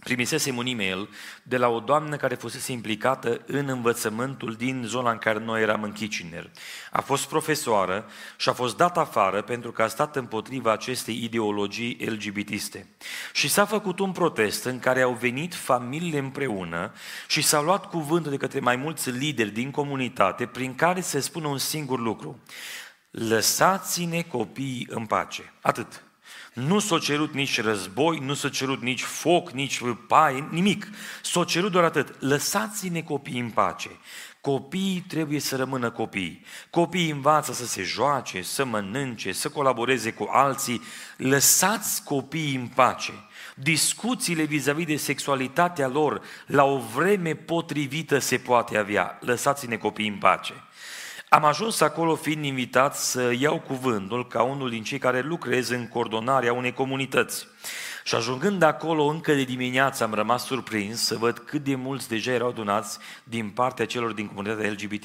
primisesem 0.03 0.57
un 0.57 0.67
e-mail 0.67 1.09
de 1.43 1.57
la 1.57 1.69
o 1.69 1.81
doamnă 1.81 2.17
care 2.17 2.35
fusese 2.35 2.73
implicată 2.73 3.41
în 3.47 3.69
învățământul 3.69 4.55
din 4.55 4.83
zona 4.87 5.11
în 5.11 5.19
care 5.19 5.39
noi 5.39 5.63
eram 5.63 5.83
în 5.83 5.93
Kitchener. 5.93 6.51
A 6.91 7.01
fost 7.01 7.29
profesoară 7.29 8.07
și 8.37 8.49
a 8.49 8.53
fost 8.53 8.77
dat 8.77 8.99
afară 8.99 9.43
pentru 9.43 9.73
că 9.73 9.83
a 9.83 9.87
stat 9.87 10.17
împotriva 10.17 10.73
acestei 10.73 11.25
ideologii 11.25 11.97
LGBTiste. 12.05 12.87
Și 13.33 13.49
s-a 13.49 13.65
făcut 13.65 13.99
un 13.99 14.13
protest 14.13 14.65
în 14.65 14.79
care 14.79 15.01
au 15.01 15.13
venit 15.13 15.55
familiile 15.55 16.19
împreună 16.19 16.93
și 17.29 17.43
s-a 17.43 17.61
luat 17.61 17.87
cuvântul 17.87 18.31
de 18.31 18.37
către 18.37 18.61
mai 18.61 18.77
mulți 18.77 19.11
lideri 19.11 19.51
din 19.51 19.71
comunitate 19.71 20.47
prin 20.47 20.75
care 20.75 21.01
se 21.01 21.21
spune 21.21 21.47
un 21.47 21.59
singur 21.59 21.99
lucru 21.99 22.39
lăsați-ne 23.11 24.23
copiii 24.23 24.87
în 24.91 25.07
pace. 25.07 25.53
Atât. 25.61 26.03
Nu 26.53 26.79
s-a 26.79 26.99
cerut 26.99 27.33
nici 27.33 27.61
război, 27.61 28.19
nu 28.19 28.35
s-a 28.35 28.49
cerut 28.49 28.83
nici 28.83 29.03
foc, 29.03 29.51
nici 29.51 29.81
paie, 30.07 30.49
nimic. 30.51 30.89
S-a 31.23 31.45
cerut 31.45 31.71
doar 31.71 31.85
atât. 31.85 32.23
Lăsați-ne 32.23 33.01
copiii 33.01 33.41
în 33.41 33.51
pace. 33.51 33.91
Copiii 34.41 35.05
trebuie 35.09 35.41
să 35.41 35.57
rămână 35.57 35.91
copii. 35.91 36.45
Copiii 36.71 37.11
învață 37.11 37.53
să 37.53 37.67
se 37.67 37.83
joace, 37.83 38.43
să 38.43 38.65
mănânce, 38.65 39.33
să 39.33 39.49
colaboreze 39.49 40.13
cu 40.13 40.29
alții. 40.33 40.83
Lăsați 41.17 42.05
copiii 42.05 42.55
în 42.55 42.67
pace. 42.67 43.13
Discuțiile 43.55 44.43
vis-a-vis 44.43 44.87
de 44.87 44.97
sexualitatea 44.97 45.89
lor 45.89 46.23
la 46.47 46.65
o 46.65 46.79
vreme 46.79 47.35
potrivită 47.35 48.19
se 48.19 48.39
poate 48.39 48.79
avea. 48.79 49.19
Lăsați-ne 49.21 49.77
copiii 49.77 50.09
în 50.09 50.19
pace. 50.19 50.55
Am 51.33 51.45
ajuns 51.45 51.81
acolo 51.81 52.15
fiind 52.15 52.45
invitat 52.45 52.97
să 52.97 53.33
iau 53.39 53.61
cuvântul 53.61 54.27
ca 54.27 54.43
unul 54.43 54.71
din 54.71 54.83
cei 54.83 54.99
care 54.99 55.21
lucrez 55.21 55.69
în 55.69 55.89
coordonarea 55.89 56.53
unei 56.53 56.73
comunități. 56.73 57.47
Și 58.05 58.15
ajungând 58.15 58.63
acolo 58.63 59.05
încă 59.05 59.35
de 59.35 59.43
dimineață 59.45 60.05
am 60.05 60.15
rămas 60.15 60.45
surprins 60.45 61.05
să 61.05 61.17
văd 61.17 61.39
cât 61.39 61.65
de 61.65 61.75
mulți 61.75 62.09
deja 62.09 62.33
erau 62.33 62.49
adunați 62.49 62.99
din 63.25 63.51
partea 63.51 63.87
celor 63.87 64.13
din 64.13 64.27
comunitatea 64.27 64.71
LGBT. 64.71 65.05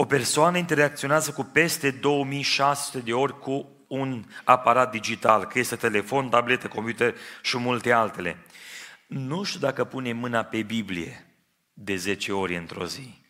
O 0.00 0.04
persoană 0.04 0.58
interacționează 0.58 1.30
cu 1.32 1.42
peste 1.44 1.90
2600 1.90 2.98
de 2.98 3.12
ori 3.12 3.38
cu 3.38 3.68
un 3.88 4.24
aparat 4.44 4.90
digital, 4.90 5.44
că 5.44 5.58
este 5.58 5.76
telefon, 5.76 6.28
tabletă, 6.28 6.68
computer 6.68 7.14
și 7.42 7.58
multe 7.58 7.92
altele. 7.92 8.36
Nu 9.06 9.42
știu 9.42 9.60
dacă 9.60 9.84
pune 9.84 10.12
mâna 10.12 10.42
pe 10.42 10.62
Biblie 10.62 11.26
de 11.72 11.96
10 11.96 12.32
ori 12.32 12.56
într-o 12.56 12.86
zi, 12.86 13.22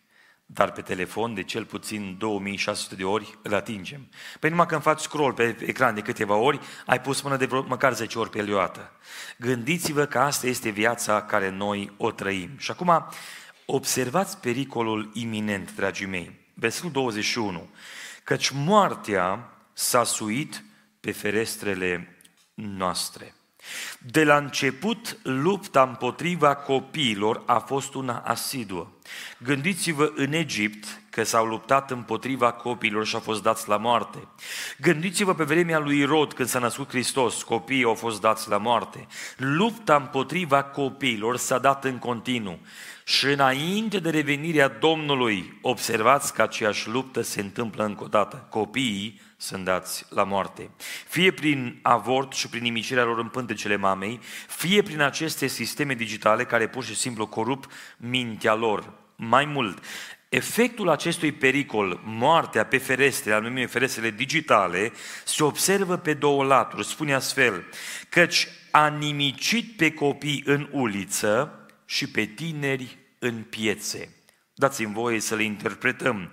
dar 0.47 0.73
pe 0.73 0.81
telefon 0.81 1.35
de 1.35 1.43
cel 1.43 1.65
puțin 1.65 2.17
2600 2.19 2.95
de 2.95 3.05
ori 3.05 3.39
îl 3.43 3.55
atingem. 3.55 4.09
Păi 4.41 4.51
numai 4.51 4.67
când 4.67 4.83
faci 4.83 5.01
scroll 5.01 5.33
pe 5.33 5.57
ecran 5.61 5.95
de 5.95 6.01
câteva 6.01 6.35
ori, 6.35 6.61
ai 6.87 7.01
pus 7.01 7.21
mână 7.21 7.37
de 7.37 7.47
vreo, 7.47 7.63
măcar 7.63 7.95
10 7.95 8.19
ori 8.19 8.31
pe 8.31 8.43
lioată. 8.43 8.93
Gândiți-vă 9.39 10.05
că 10.05 10.19
asta 10.19 10.47
este 10.47 10.69
viața 10.69 11.23
care 11.23 11.51
noi 11.51 11.93
o 11.97 12.11
trăim. 12.11 12.51
Și 12.59 12.71
acum 12.71 13.07
observați 13.67 14.39
pericolul 14.39 15.11
iminent, 15.15 15.75
dragii 15.75 16.07
mei 16.07 16.40
versetul 16.61 16.91
21, 16.91 17.69
căci 18.25 18.51
moartea 18.51 19.53
s-a 19.73 20.05
suit 20.05 20.65
pe 21.01 21.13
ferestrele 21.13 22.17
noastre. 22.55 23.35
De 23.99 24.25
la 24.25 24.37
început, 24.37 25.19
lupta 25.23 25.83
împotriva 25.83 26.55
copiilor 26.55 27.43
a 27.47 27.59
fost 27.59 27.95
una 27.95 28.19
asiduă. 28.19 28.89
Gândiți-vă 29.39 30.13
în 30.15 30.33
Egipt 30.33 31.01
că 31.11 31.23
s-au 31.23 31.47
luptat 31.47 31.91
împotriva 31.91 32.53
copiilor 32.53 33.07
și 33.07 33.15
au 33.15 33.21
fost 33.21 33.43
dați 33.43 33.69
la 33.69 33.77
moarte. 33.77 34.19
Gândiți-vă 34.81 35.35
pe 35.35 35.45
vremea 35.45 35.79
lui 35.79 35.99
Irod 35.99 36.33
când 36.33 36.49
s-a 36.49 36.59
născut 36.59 36.89
Hristos, 36.89 37.43
copiii 37.43 37.85
au 37.85 37.95
fost 37.95 38.21
dați 38.21 38.49
la 38.49 38.57
moarte. 38.57 39.07
Lupta 39.37 39.97
împotriva 39.97 40.63
copiilor 40.63 41.37
s-a 41.37 41.59
dat 41.59 41.85
în 41.85 41.99
continuu. 41.99 42.59
Și 43.11 43.27
înainte 43.27 43.99
de 43.99 44.11
revenirea 44.11 44.69
Domnului, 44.69 45.59
observați 45.61 46.35
că 46.35 46.43
aceeași 46.43 46.89
luptă 46.89 47.21
se 47.23 47.41
întâmplă 47.41 47.85
încă 47.85 48.05
o 48.05 48.07
dată. 48.07 48.47
Copiii 48.51 49.21
sunt 49.37 49.65
dați 49.65 50.07
la 50.09 50.25
moarte. 50.25 50.71
Fie 51.09 51.31
prin 51.31 51.79
avort 51.83 52.33
și 52.33 52.49
prin 52.49 52.63
nimicirea 52.63 53.05
lor 53.05 53.19
în 53.19 53.29
pântecele 53.29 53.77
mamei, 53.77 54.21
fie 54.49 54.83
prin 54.83 55.01
aceste 55.01 55.47
sisteme 55.47 55.95
digitale 55.95 56.45
care 56.45 56.69
pur 56.69 56.85
și 56.85 56.97
simplu 56.97 57.27
corup 57.27 57.67
mintea 57.97 58.55
lor. 58.55 58.93
Mai 59.17 59.45
mult, 59.45 59.85
efectul 60.29 60.89
acestui 60.89 61.33
pericol, 61.33 62.01
moartea 62.05 62.65
pe 62.65 62.79
ferestre, 62.79 63.33
anumite 63.33 63.67
ferestrele 63.67 64.11
digitale, 64.11 64.93
se 65.25 65.43
observă 65.43 65.97
pe 65.97 66.15
două 66.15 66.45
laturi. 66.45 66.87
Spune 66.87 67.15
astfel, 67.15 67.65
căci 68.09 68.49
a 68.71 68.89
nimicit 68.89 69.77
pe 69.77 69.93
copii 69.93 70.43
în 70.47 70.69
uliță 70.73 71.55
și 71.85 72.11
pe 72.11 72.25
tineri 72.25 72.99
în 73.23 73.43
piețe. 73.51 74.15
Dați-mi 74.55 74.93
voie 74.93 75.21
să 75.21 75.35
le 75.35 75.43
interpretăm. 75.43 76.33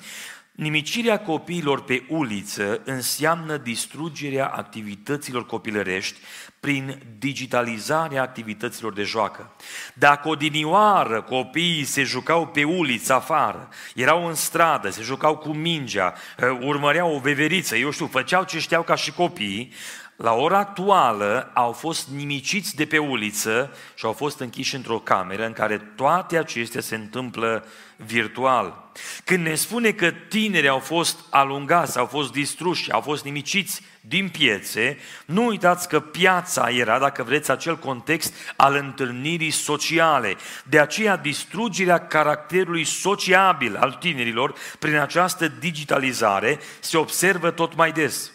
Nimicirea 0.51 1.19
copiilor 1.19 1.83
pe 1.83 2.03
uliță 2.07 2.81
înseamnă 2.85 3.57
distrugerea 3.57 4.47
activităților 4.47 5.45
copilărești 5.45 6.19
prin 6.59 7.01
digitalizarea 7.19 8.21
activităților 8.21 8.93
de 8.93 9.03
joacă. 9.03 9.55
Dacă 9.93 10.27
odinioară 10.27 11.21
copiii 11.21 11.83
se 11.83 12.03
jucau 12.03 12.47
pe 12.47 12.63
uliță 12.63 13.13
afară, 13.13 13.69
erau 13.95 14.27
în 14.27 14.33
stradă, 14.33 14.89
se 14.89 15.01
jucau 15.01 15.37
cu 15.37 15.49
mingea, 15.49 16.13
urmăreau 16.61 17.15
o 17.15 17.19
veveriță, 17.19 17.75
eu 17.75 17.91
știu, 17.91 18.07
făceau 18.07 18.43
ce 18.43 18.59
știau 18.59 18.83
ca 18.83 18.95
și 18.95 19.11
copiii, 19.11 19.73
la 20.17 20.33
ora 20.33 20.57
actuală 20.57 21.51
au 21.53 21.71
fost 21.71 22.07
nimiciți 22.07 22.75
de 22.75 22.85
pe 22.85 22.97
uliță 22.97 23.75
și 23.95 24.05
au 24.05 24.11
fost 24.11 24.39
închiși 24.39 24.75
într-o 24.75 24.99
cameră 24.99 25.45
în 25.45 25.53
care 25.53 25.77
toate 25.77 26.37
acestea 26.37 26.81
se 26.81 26.95
întâmplă 26.95 27.65
virtual. 27.95 28.89
Când 29.25 29.45
ne 29.45 29.55
spune 29.55 29.91
că 29.91 30.11
tinerii 30.11 30.69
au 30.69 30.79
fost 30.79 31.19
alungați, 31.29 31.97
au 31.97 32.05
fost 32.05 32.31
distruși, 32.31 32.91
au 32.91 33.01
fost 33.01 33.23
nimiciți 33.23 33.81
din 34.01 34.29
piețe, 34.29 34.97
nu 35.25 35.45
uitați 35.45 35.87
că 35.87 35.99
piața 35.99 36.69
era, 36.69 36.99
dacă 36.99 37.23
vreți, 37.23 37.51
acel 37.51 37.77
context 37.77 38.33
al 38.55 38.75
întâlnirii 38.75 39.51
sociale. 39.51 40.35
De 40.63 40.79
aceea 40.79 41.17
distrugerea 41.17 42.07
caracterului 42.07 42.83
sociabil 42.83 43.75
al 43.75 43.91
tinerilor 43.91 44.53
prin 44.79 44.95
această 44.95 45.47
digitalizare 45.47 46.59
se 46.79 46.97
observă 46.97 47.51
tot 47.51 47.75
mai 47.75 47.91
des 47.91 48.31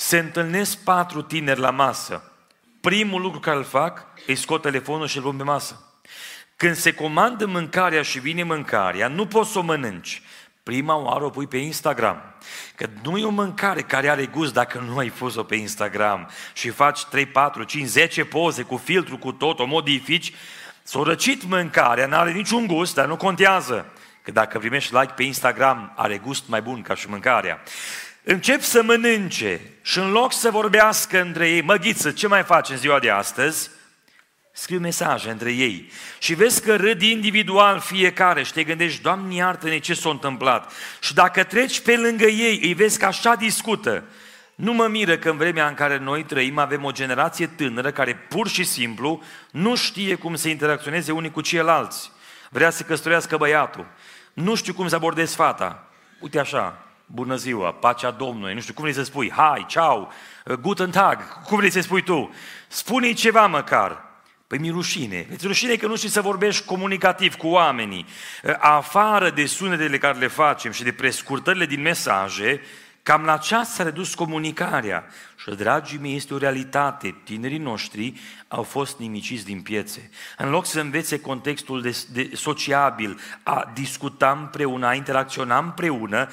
se 0.00 0.18
întâlnesc 0.18 0.78
patru 0.78 1.22
tineri 1.22 1.60
la 1.60 1.70
masă. 1.70 2.22
Primul 2.80 3.20
lucru 3.20 3.40
care 3.40 3.56
îl 3.56 3.64
fac, 3.64 4.06
îi 4.26 4.34
scot 4.34 4.62
telefonul 4.62 5.06
și 5.06 5.16
îl 5.16 5.22
pun 5.22 5.36
pe 5.36 5.42
masă. 5.42 6.00
Când 6.56 6.74
se 6.74 6.92
comandă 6.92 7.46
mâncarea 7.46 8.02
și 8.02 8.18
vine 8.18 8.42
mâncarea, 8.42 9.08
nu 9.08 9.26
poți 9.26 9.50
să 9.50 9.58
o 9.58 9.62
mănânci. 9.62 10.22
Prima 10.62 10.96
oară 10.96 11.24
o 11.24 11.30
pui 11.30 11.46
pe 11.46 11.56
Instagram. 11.56 12.22
Că 12.74 12.86
nu 13.02 13.18
e 13.18 13.24
o 13.24 13.30
mâncare 13.30 13.80
care 13.80 14.08
are 14.08 14.26
gust 14.26 14.52
dacă 14.52 14.78
nu 14.78 14.96
ai 14.96 15.08
pus-o 15.10 15.42
pe 15.42 15.54
Instagram 15.54 16.30
și 16.52 16.68
faci 16.68 17.04
3, 17.04 17.26
4, 17.26 17.62
5, 17.62 17.88
10 17.88 18.24
poze 18.24 18.62
cu 18.62 18.76
filtru, 18.76 19.18
cu 19.18 19.32
tot, 19.32 19.58
o 19.58 19.64
modifici, 19.64 20.32
s-o 20.82 21.02
răcit 21.02 21.44
mâncarea, 21.44 22.06
nu 22.06 22.16
are 22.16 22.32
niciun 22.32 22.66
gust, 22.66 22.94
dar 22.94 23.06
nu 23.06 23.16
contează. 23.16 23.92
Că 24.22 24.30
dacă 24.30 24.58
primești 24.58 24.94
like 24.94 25.12
pe 25.16 25.22
Instagram, 25.22 25.92
are 25.96 26.18
gust 26.18 26.48
mai 26.48 26.62
bun 26.62 26.82
ca 26.82 26.94
și 26.94 27.08
mâncarea 27.08 27.60
încep 28.24 28.60
să 28.60 28.82
mănânce 28.82 29.60
și 29.82 29.98
în 29.98 30.10
loc 30.10 30.32
să 30.32 30.50
vorbească 30.50 31.20
între 31.20 31.48
ei, 31.48 31.62
măghiță, 31.62 32.10
ce 32.10 32.26
mai 32.26 32.42
faci 32.42 32.68
în 32.68 32.76
ziua 32.76 32.98
de 32.98 33.10
astăzi? 33.10 33.70
Scriu 34.52 34.78
mesaje 34.78 35.30
între 35.30 35.52
ei 35.52 35.90
și 36.18 36.34
vezi 36.34 36.62
că 36.62 36.76
râd 36.76 37.02
individual 37.02 37.80
fiecare 37.80 38.42
și 38.42 38.52
te 38.52 38.64
gândești, 38.64 39.02
Doamne 39.02 39.34
iartă-ne 39.34 39.78
ce 39.78 39.94
s-a 39.94 40.10
întâmplat. 40.10 40.72
Și 41.00 41.14
dacă 41.14 41.44
treci 41.44 41.80
pe 41.80 41.96
lângă 41.96 42.26
ei, 42.26 42.60
îi 42.62 42.74
vezi 42.74 42.98
că 42.98 43.06
așa 43.06 43.34
discută. 43.34 44.04
Nu 44.54 44.72
mă 44.72 44.86
miră 44.86 45.16
că 45.16 45.30
în 45.30 45.36
vremea 45.36 45.68
în 45.68 45.74
care 45.74 45.98
noi 45.98 46.24
trăim 46.24 46.58
avem 46.58 46.84
o 46.84 46.90
generație 46.90 47.46
tânără 47.46 47.90
care 47.90 48.14
pur 48.14 48.48
și 48.48 48.64
simplu 48.64 49.22
nu 49.50 49.76
știe 49.76 50.14
cum 50.14 50.34
să 50.34 50.48
interacționeze 50.48 51.12
unii 51.12 51.30
cu 51.30 51.40
ceilalți. 51.40 52.12
Vrea 52.50 52.70
să 52.70 52.82
căsătorească 52.82 53.36
băiatul. 53.36 53.86
Nu 54.32 54.54
știu 54.54 54.74
cum 54.74 54.88
să 54.88 54.94
abordez 54.94 55.34
fata 55.34 55.90
uite 56.20 56.38
așa, 56.38 56.89
bună 57.12 57.36
ziua, 57.36 57.72
pacea 57.72 58.10
Domnului, 58.10 58.54
nu 58.54 58.60
știu, 58.60 58.74
cum 58.74 58.82
vrei 58.82 58.96
să 58.96 59.02
spui, 59.02 59.30
hai, 59.30 59.64
ceau, 59.68 60.12
guten 60.60 60.90
tag, 60.90 61.42
cum 61.42 61.56
vrei 61.56 61.70
să 61.70 61.80
spui 61.80 62.02
tu? 62.02 62.34
Spune-i 62.68 63.14
ceva 63.14 63.46
măcar. 63.46 64.08
Păi 64.46 64.58
mi 64.58 64.70
rușine. 64.70 65.26
Îți 65.30 65.46
rușine 65.46 65.76
că 65.76 65.86
nu 65.86 65.96
știi 65.96 66.08
să 66.08 66.20
vorbești 66.20 66.64
comunicativ 66.64 67.34
cu 67.34 67.46
oamenii. 67.46 68.06
Afară 68.58 69.30
de 69.30 69.46
sunetele 69.46 69.98
care 69.98 70.18
le 70.18 70.26
facem 70.26 70.72
și 70.72 70.82
de 70.82 70.92
prescurtările 70.92 71.66
din 71.66 71.80
mesaje, 71.80 72.60
cam 73.02 73.24
la 73.24 73.36
ce 73.36 73.62
s-a 73.62 73.82
redus 73.82 74.14
comunicarea. 74.14 75.04
Și, 75.36 75.50
dragii 75.54 75.98
mei, 75.98 76.16
este 76.16 76.34
o 76.34 76.38
realitate. 76.38 77.20
Tinerii 77.24 77.58
noștri 77.58 78.20
au 78.48 78.62
fost 78.62 78.98
nimiciți 78.98 79.44
din 79.44 79.60
piețe. 79.60 80.10
În 80.36 80.50
loc 80.50 80.66
să 80.66 80.80
învețe 80.80 81.20
contextul 81.20 81.82
de, 81.82 82.04
de 82.12 82.30
sociabil, 82.34 83.20
a 83.42 83.70
discuta 83.74 84.30
împreună, 84.40 84.86
a 84.86 84.94
interacționa 84.94 85.58
împreună, 85.58 86.28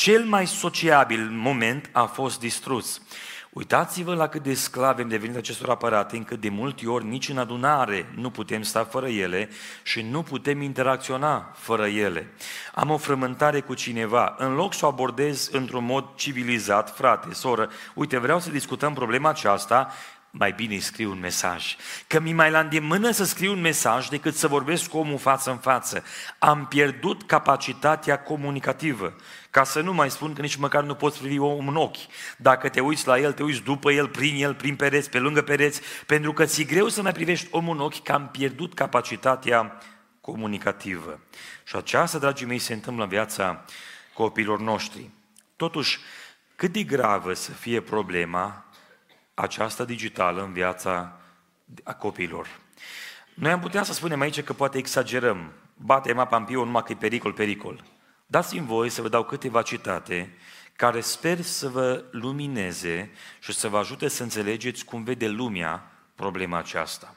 cel 0.00 0.24
mai 0.24 0.46
sociabil 0.46 1.28
moment 1.30 1.88
a 1.92 2.04
fost 2.04 2.38
distrus. 2.38 3.02
Uitați-vă 3.50 4.14
la 4.14 4.28
cât 4.28 4.42
de 4.42 4.54
sclavi 4.54 5.02
am 5.02 5.08
devenit 5.08 5.36
acestor 5.36 5.68
aparate, 5.68 6.16
încât 6.16 6.40
de 6.40 6.48
multe 6.48 6.86
ori 6.86 7.04
nici 7.04 7.28
în 7.28 7.38
adunare 7.38 8.12
nu 8.14 8.30
putem 8.30 8.62
sta 8.62 8.84
fără 8.84 9.08
ele 9.08 9.48
și 9.82 10.02
nu 10.02 10.22
putem 10.22 10.62
interacționa 10.62 11.52
fără 11.54 11.86
ele. 11.86 12.32
Am 12.74 12.90
o 12.90 12.96
frământare 12.96 13.60
cu 13.60 13.74
cineva, 13.74 14.34
în 14.38 14.54
loc 14.54 14.74
să 14.74 14.84
o 14.84 14.88
abordez 14.88 15.48
într-un 15.52 15.84
mod 15.84 16.04
civilizat, 16.14 16.96
frate, 16.96 17.34
soră, 17.34 17.70
uite, 17.94 18.18
vreau 18.18 18.40
să 18.40 18.50
discutăm 18.50 18.94
problema 18.94 19.28
aceasta, 19.28 19.92
mai 20.30 20.52
bine 20.52 20.74
îi 20.74 20.80
scriu 20.80 21.10
un 21.10 21.20
mesaj. 21.20 21.76
Că 22.06 22.20
mi 22.20 22.32
mai 22.32 22.50
la 22.50 22.60
îndemână 22.60 23.10
să 23.10 23.24
scriu 23.24 23.52
un 23.52 23.60
mesaj 23.60 24.08
decât 24.08 24.34
să 24.34 24.48
vorbesc 24.48 24.88
cu 24.88 24.98
omul 24.98 25.18
față 25.18 25.50
în 25.50 25.56
față. 25.56 26.02
Am 26.38 26.66
pierdut 26.66 27.22
capacitatea 27.22 28.18
comunicativă. 28.18 29.14
Ca 29.50 29.64
să 29.64 29.80
nu 29.80 29.92
mai 29.92 30.10
spun 30.10 30.32
că 30.32 30.40
nici 30.40 30.56
măcar 30.56 30.84
nu 30.84 30.94
poți 30.94 31.18
privi 31.18 31.38
omul 31.38 31.68
în 31.68 31.76
ochi. 31.76 31.96
Dacă 32.36 32.68
te 32.68 32.80
uiți 32.80 33.06
la 33.06 33.18
el, 33.18 33.32
te 33.32 33.42
uiți 33.42 33.62
după 33.62 33.92
el, 33.92 34.08
prin 34.08 34.42
el, 34.42 34.54
prin 34.54 34.76
pereți, 34.76 35.10
pe 35.10 35.18
lângă 35.18 35.42
pereți, 35.42 35.80
pentru 36.06 36.32
că 36.32 36.44
ți-e 36.44 36.64
greu 36.64 36.88
să 36.88 37.02
mai 37.02 37.12
privești 37.12 37.48
omul 37.50 37.74
în 37.74 37.82
ochi, 37.82 38.02
că 38.02 38.12
am 38.12 38.28
pierdut 38.28 38.74
capacitatea 38.74 39.78
comunicativă. 40.20 41.20
Și 41.64 41.76
aceasta, 41.76 42.18
dragii 42.18 42.46
mei, 42.46 42.58
se 42.58 42.72
întâmplă 42.72 43.02
în 43.02 43.08
viața 43.08 43.64
copiilor 44.14 44.60
noștri. 44.60 45.10
Totuși, 45.56 45.98
cât 46.56 46.72
de 46.72 46.82
gravă 46.82 47.32
să 47.32 47.50
fie 47.50 47.80
problema 47.80 48.64
aceasta 49.34 49.84
digitală 49.84 50.42
în 50.42 50.52
viața 50.52 51.20
a 51.84 51.94
copiilor. 51.94 52.46
Noi 53.34 53.50
am 53.50 53.60
putea 53.60 53.82
să 53.82 53.92
spunem 53.92 54.20
aici 54.20 54.42
că 54.42 54.52
poate 54.52 54.78
exagerăm, 54.78 55.52
batem 55.76 56.18
apa 56.18 56.36
în 56.36 56.44
piu 56.44 56.64
numai 56.64 56.82
că 56.82 56.92
e 56.92 56.94
pericol, 56.94 57.32
pericol. 57.32 57.84
Dați-mi 58.30 58.66
voi 58.66 58.88
să 58.88 59.02
vă 59.02 59.08
dau 59.08 59.24
câteva 59.24 59.62
citate 59.62 60.32
care 60.76 61.00
sper 61.00 61.40
să 61.40 61.68
vă 61.68 62.04
lumineze 62.10 63.10
și 63.40 63.52
să 63.52 63.68
vă 63.68 63.78
ajute 63.78 64.08
să 64.08 64.22
înțelegeți 64.22 64.84
cum 64.84 65.02
vede 65.04 65.28
lumea 65.28 65.90
problema 66.14 66.58
aceasta. 66.58 67.14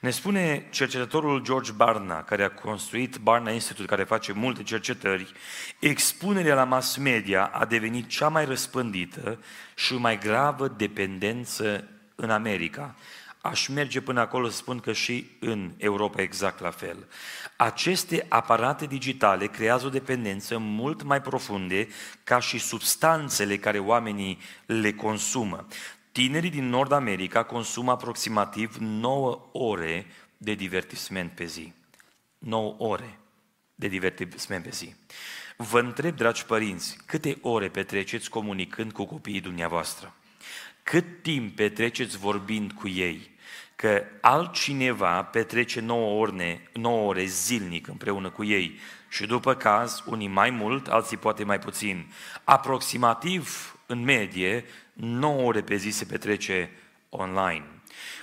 Ne 0.00 0.10
spune 0.10 0.68
cercetătorul 0.70 1.42
George 1.42 1.72
Barna, 1.72 2.22
care 2.22 2.42
a 2.42 2.50
construit 2.50 3.16
Barna 3.16 3.50
Institute, 3.50 3.88
care 3.88 4.04
face 4.04 4.32
multe 4.32 4.62
cercetări, 4.62 5.32
expunerea 5.78 6.54
la 6.54 6.64
mass 6.64 6.96
media 6.96 7.44
a 7.44 7.64
devenit 7.64 8.08
cea 8.08 8.28
mai 8.28 8.44
răspândită 8.44 9.38
și 9.74 9.94
mai 9.94 10.18
gravă 10.18 10.68
dependență 10.68 11.88
în 12.14 12.30
America. 12.30 12.94
Aș 13.42 13.66
merge 13.66 14.00
până 14.00 14.20
acolo 14.20 14.48
să 14.48 14.56
spun 14.56 14.80
că 14.80 14.92
și 14.92 15.26
în 15.40 15.72
Europa 15.76 16.22
exact 16.22 16.60
la 16.60 16.70
fel. 16.70 17.08
Aceste 17.56 18.26
aparate 18.28 18.86
digitale 18.86 19.46
creează 19.46 19.86
o 19.86 19.90
dependență 19.90 20.58
mult 20.58 21.02
mai 21.02 21.22
profunde 21.22 21.88
ca 22.24 22.40
și 22.40 22.58
substanțele 22.58 23.56
care 23.56 23.78
oamenii 23.78 24.38
le 24.66 24.92
consumă. 24.92 25.66
Tinerii 26.12 26.50
din 26.50 26.68
Nord 26.68 26.92
America 26.92 27.42
consumă 27.42 27.90
aproximativ 27.90 28.76
9 28.76 29.48
ore 29.52 30.06
de 30.36 30.54
divertisment 30.54 31.32
pe 31.32 31.44
zi. 31.44 31.72
9 32.38 32.74
ore 32.78 33.18
de 33.74 33.88
divertisment 33.88 34.64
pe 34.64 34.70
zi. 34.70 34.94
Vă 35.56 35.80
întreb, 35.80 36.16
dragi 36.16 36.44
părinți, 36.44 36.98
câte 37.06 37.38
ore 37.40 37.68
petreceți 37.68 38.30
comunicând 38.30 38.92
cu 38.92 39.04
copiii 39.04 39.40
dumneavoastră? 39.40 40.14
Cât 40.82 41.22
timp 41.22 41.56
petreceți 41.56 42.18
vorbind 42.18 42.72
cu 42.72 42.88
ei? 42.88 43.30
Că 43.82 44.04
altcineva 44.20 45.22
petrece 45.22 45.80
9 45.80 46.20
ore, 46.20 46.68
9 46.72 47.08
ore 47.08 47.24
zilnic 47.24 47.86
împreună 47.86 48.30
cu 48.30 48.44
ei 48.44 48.78
și 49.08 49.26
după 49.26 49.54
caz, 49.54 50.02
unii 50.06 50.28
mai 50.28 50.50
mult, 50.50 50.86
alții 50.86 51.16
poate 51.16 51.44
mai 51.44 51.58
puțin. 51.58 52.12
Aproximativ, 52.44 53.76
în 53.86 54.04
medie, 54.04 54.64
9 54.92 55.42
ore 55.42 55.60
pe 55.60 55.76
zi 55.76 55.90
se 55.90 56.04
petrece 56.04 56.70
online. 57.08 57.64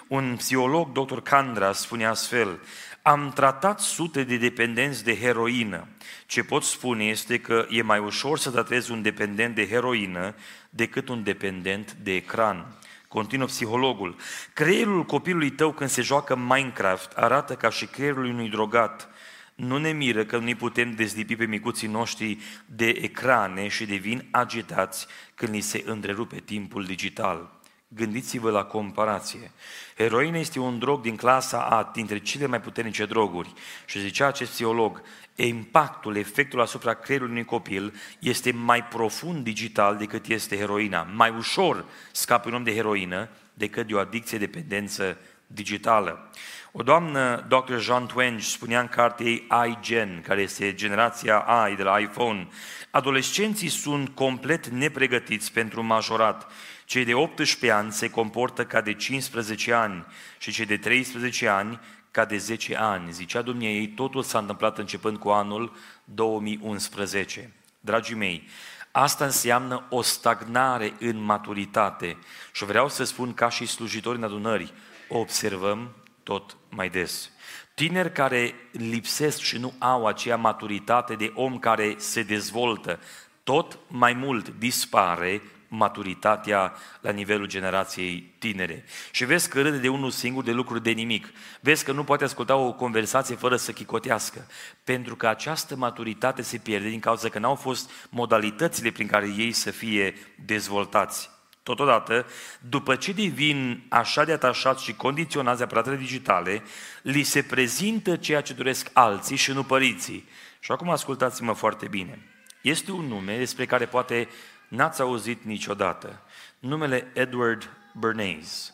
Un 0.08 0.36
psiholog, 0.38 0.92
dr. 0.92 1.18
Kandra, 1.18 1.72
spune 1.72 2.06
astfel, 2.06 2.60
am 3.02 3.32
tratat 3.36 3.80
sute 3.80 4.24
de 4.24 4.38
dependenți 4.38 5.04
de 5.04 5.18
heroină. 5.18 5.88
Ce 6.26 6.44
pot 6.44 6.64
spune 6.64 7.04
este 7.04 7.40
că 7.40 7.66
e 7.70 7.82
mai 7.82 8.00
ușor 8.00 8.38
să 8.38 8.52
tratezi 8.52 8.92
un 8.92 9.02
dependent 9.02 9.56
de 9.56 9.68
heroină 9.68 10.36
decât 10.70 11.10
un 11.10 11.24
dependent 11.24 11.94
de 11.94 12.16
ecran. 12.16 12.79
Continuă 13.10 13.48
psihologul. 13.48 14.16
Creierul 14.54 15.04
copilului 15.04 15.50
tău 15.50 15.72
când 15.72 15.90
se 15.90 16.02
joacă 16.02 16.36
Minecraft 16.36 17.12
arată 17.12 17.56
ca 17.56 17.70
și 17.70 17.86
creierul 17.86 18.26
unui 18.26 18.50
drogat. 18.50 19.10
Nu 19.56 19.78
ne 19.78 19.92
miră 19.92 20.26
că 20.26 20.38
nu 20.38 20.56
putem 20.56 20.92
dezlipi 20.92 21.36
pe 21.36 21.46
micuții 21.46 21.88
noștri 21.88 22.38
de 22.66 22.88
ecrane 22.88 23.68
și 23.68 23.86
devin 23.86 24.28
agitați 24.32 25.08
când 25.36 25.54
li 25.54 25.60
se 25.60 25.84
întrerupe 25.86 26.40
timpul 26.40 26.84
digital. 26.84 27.60
Gândiți-vă 27.88 28.50
la 28.50 28.64
comparație. 28.64 29.52
Heroina 29.96 30.38
este 30.38 30.60
un 30.60 30.80
drog 30.80 31.02
din 31.02 31.16
clasa 31.16 31.62
A, 31.62 31.92
dintre 31.94 32.20
cele 32.20 32.46
mai 32.46 32.62
puternice 32.62 33.06
droguri. 33.06 33.54
Și 33.86 34.00
zicea 34.00 34.28
acest 34.28 34.52
psiholog, 34.52 35.02
impactul, 35.44 36.16
efectul 36.16 36.62
asupra 36.62 36.94
creierului 36.94 37.34
unui 37.34 37.46
copil 37.46 37.94
este 38.20 38.52
mai 38.52 38.84
profund 38.84 39.44
digital 39.44 39.98
decât 39.98 40.26
este 40.26 40.58
heroina. 40.58 41.08
Mai 41.14 41.34
ușor 41.38 41.86
scapă 42.12 42.48
un 42.48 42.56
om 42.56 42.64
de 42.64 42.74
heroină 42.74 43.30
decât 43.54 43.88
de 43.88 43.94
o 43.94 44.00
adicție 44.00 44.38
dependență 44.38 45.18
digitală. 45.48 46.30
O 46.72 46.84
doamnă, 46.84 47.46
Dr. 47.48 47.78
Jean 47.78 48.06
Twenge, 48.06 48.46
spunea 48.46 48.80
în 48.80 48.88
cartea 48.88 49.26
ei 49.26 49.48
iGen, 49.68 50.22
care 50.22 50.42
este 50.42 50.74
generația 50.74 51.68
I 51.72 51.76
de 51.76 51.84
la 51.84 52.00
iPhone, 52.00 52.48
adolescenții 52.92 53.70
sunt 53.70 54.10
complet 54.10 54.68
nepregătiți 54.68 55.52
pentru 55.52 55.84
majorat. 55.84 56.52
Cei 56.86 57.06
de 57.06 57.14
18 57.14 57.72
ani 57.72 57.92
se 57.92 58.10
comportă 58.10 58.66
ca 58.66 58.82
de 58.82 58.94
15 58.94 59.74
ani 59.74 60.06
și 60.38 60.52
cei 60.52 60.66
de 60.66 60.78
13 60.78 61.48
ani 61.48 61.80
ca 62.12 62.26
de 62.26 62.38
10 62.38 62.78
ani. 62.78 63.12
Zicea 63.12 63.44
ei, 63.60 63.88
totul 63.88 64.24
s-a 64.24 64.40
întâmplat 64.40 64.78
începând 64.78 65.18
cu 65.18 65.30
anul 65.30 65.76
2011. 66.04 67.54
Dragii 67.80 68.16
mei, 68.16 68.48
asta 68.92 69.26
înseamnă 69.26 69.86
o 69.90 70.02
stagnare 70.02 70.94
în 71.00 71.22
maturitate 71.22 72.18
și 72.54 72.66
vreau 72.66 72.90
să 72.90 73.04
spun 73.04 73.34
ca 73.34 73.50
și 73.50 73.66
slujitori 73.66 74.18
în 74.18 74.24
adunări, 74.24 74.74
o 75.08 75.18
observăm 75.18 75.90
tot 76.24 76.58
mai 76.70 76.90
des. 76.90 77.30
Tineri 77.74 78.12
care 78.12 78.56
lipsesc 78.72 79.40
și 79.40 79.58
nu 79.58 79.74
au 79.78 80.06
aceea 80.06 80.38
maturitate 80.38 81.16
de 81.16 81.32
om 81.36 81.60
care 81.60 81.96
se 81.98 82.24
dezvoltă, 82.24 83.00
tot 83.44 83.80
mai 83.88 84.14
mult 84.14 84.50
dispare 84.58 85.42
maturitatea 85.70 86.74
la 87.02 87.12
nivelul 87.12 87.48
generației 87.48 88.36
tinere. 88.40 88.86
Și 89.12 89.26
vezi 89.26 89.50
că 89.50 89.62
râde 89.62 89.78
de 89.78 89.90
unul 89.90 90.12
singur 90.12 90.44
de 90.44 90.52
lucruri 90.52 90.84
de 90.84 90.92
nimic. 90.92 91.28
Vezi 91.60 91.84
că 91.84 91.92
nu 91.92 92.04
poate 92.04 92.24
asculta 92.24 92.56
o 92.56 92.74
conversație 92.74 93.36
fără 93.36 93.56
să 93.56 93.72
chicotească. 93.72 94.48
Pentru 94.84 95.16
că 95.16 95.28
această 95.28 95.76
maturitate 95.76 96.42
se 96.42 96.58
pierde 96.58 96.90
din 96.90 97.00
cauza 97.00 97.30
că 97.30 97.40
n-au 97.40 97.56
fost 97.56 97.92
modalitățile 98.10 98.92
prin 98.92 99.08
care 99.08 99.34
ei 99.38 99.52
să 99.52 99.72
fie 99.72 100.14
dezvoltați. 100.46 101.30
Totodată, 101.64 102.26
după 102.60 102.96
ce 102.96 103.12
devin 103.12 103.86
așa 103.90 104.24
de 104.24 104.32
atașați 104.32 104.84
și 104.84 104.94
condiționați 104.94 105.58
de 105.58 105.64
aparatele 105.64 105.96
digitale, 105.96 106.64
li 107.02 107.24
se 107.24 107.42
prezintă 107.42 108.16
ceea 108.16 108.42
ce 108.42 108.54
doresc 108.54 108.90
alții 108.94 109.36
și 109.36 109.52
nu 109.52 109.64
părinții. 109.64 110.28
Și 110.60 110.72
acum 110.72 110.90
ascultați-mă 110.90 111.54
foarte 111.54 111.88
bine. 111.88 112.20
Este 112.62 112.92
un 112.92 113.06
nume 113.06 113.38
despre 113.38 113.66
care 113.66 113.86
poate 113.86 114.28
n-ați 114.70 115.02
auzit 115.02 115.44
niciodată. 115.44 116.22
Numele 116.60 117.12
Edward 117.14 117.70
Bernays. 117.94 118.74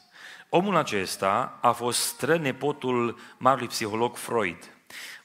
Omul 0.50 0.76
acesta 0.76 1.58
a 1.62 1.72
fost 1.72 2.00
strănepotul 2.00 3.20
marului 3.38 3.68
psiholog 3.68 4.16
Freud. 4.16 4.58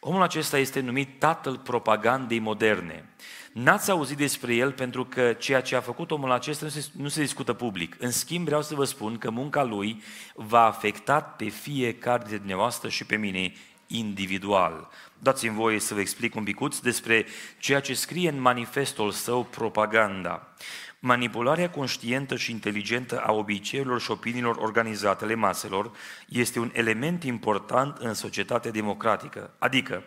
Omul 0.00 0.22
acesta 0.22 0.58
este 0.58 0.80
numit 0.80 1.18
tatăl 1.18 1.58
propagandei 1.58 2.38
moderne. 2.38 3.08
N-ați 3.52 3.90
auzit 3.90 4.16
despre 4.16 4.54
el 4.54 4.72
pentru 4.72 5.04
că 5.04 5.32
ceea 5.32 5.60
ce 5.60 5.76
a 5.76 5.80
făcut 5.80 6.10
omul 6.10 6.30
acesta 6.30 6.64
nu 6.64 6.70
se, 6.70 6.86
nu 6.92 7.08
se 7.08 7.20
discută 7.20 7.52
public. 7.52 7.96
În 7.98 8.10
schimb, 8.10 8.44
vreau 8.44 8.62
să 8.62 8.74
vă 8.74 8.84
spun 8.84 9.18
că 9.18 9.30
munca 9.30 9.62
lui 9.62 10.02
va 10.34 10.64
afecta 10.64 11.20
pe 11.20 11.48
fiecare 11.48 12.18
dintre 12.18 12.36
dumneavoastră 12.36 12.88
și 12.88 13.04
pe 13.04 13.16
mine 13.16 13.52
individual. 13.90 14.88
Dați-mi 15.18 15.54
voie 15.54 15.78
să 15.78 15.94
vă 15.94 16.00
explic 16.00 16.34
un 16.34 16.44
picuț 16.44 16.78
despre 16.78 17.26
ceea 17.58 17.80
ce 17.80 17.94
scrie 17.94 18.28
în 18.28 18.40
manifestul 18.40 19.10
său 19.10 19.44
propaganda. 19.44 20.54
Manipularea 20.98 21.70
conștientă 21.70 22.36
și 22.36 22.50
inteligentă 22.50 23.20
a 23.20 23.32
obiceiurilor 23.32 24.00
și 24.00 24.10
opiniilor 24.10 24.56
organizatele 24.56 25.34
maselor 25.34 25.90
este 26.28 26.58
un 26.58 26.70
element 26.72 27.24
important 27.24 27.96
în 27.96 28.14
societatea 28.14 28.70
democratică. 28.70 29.54
Adică, 29.58 30.04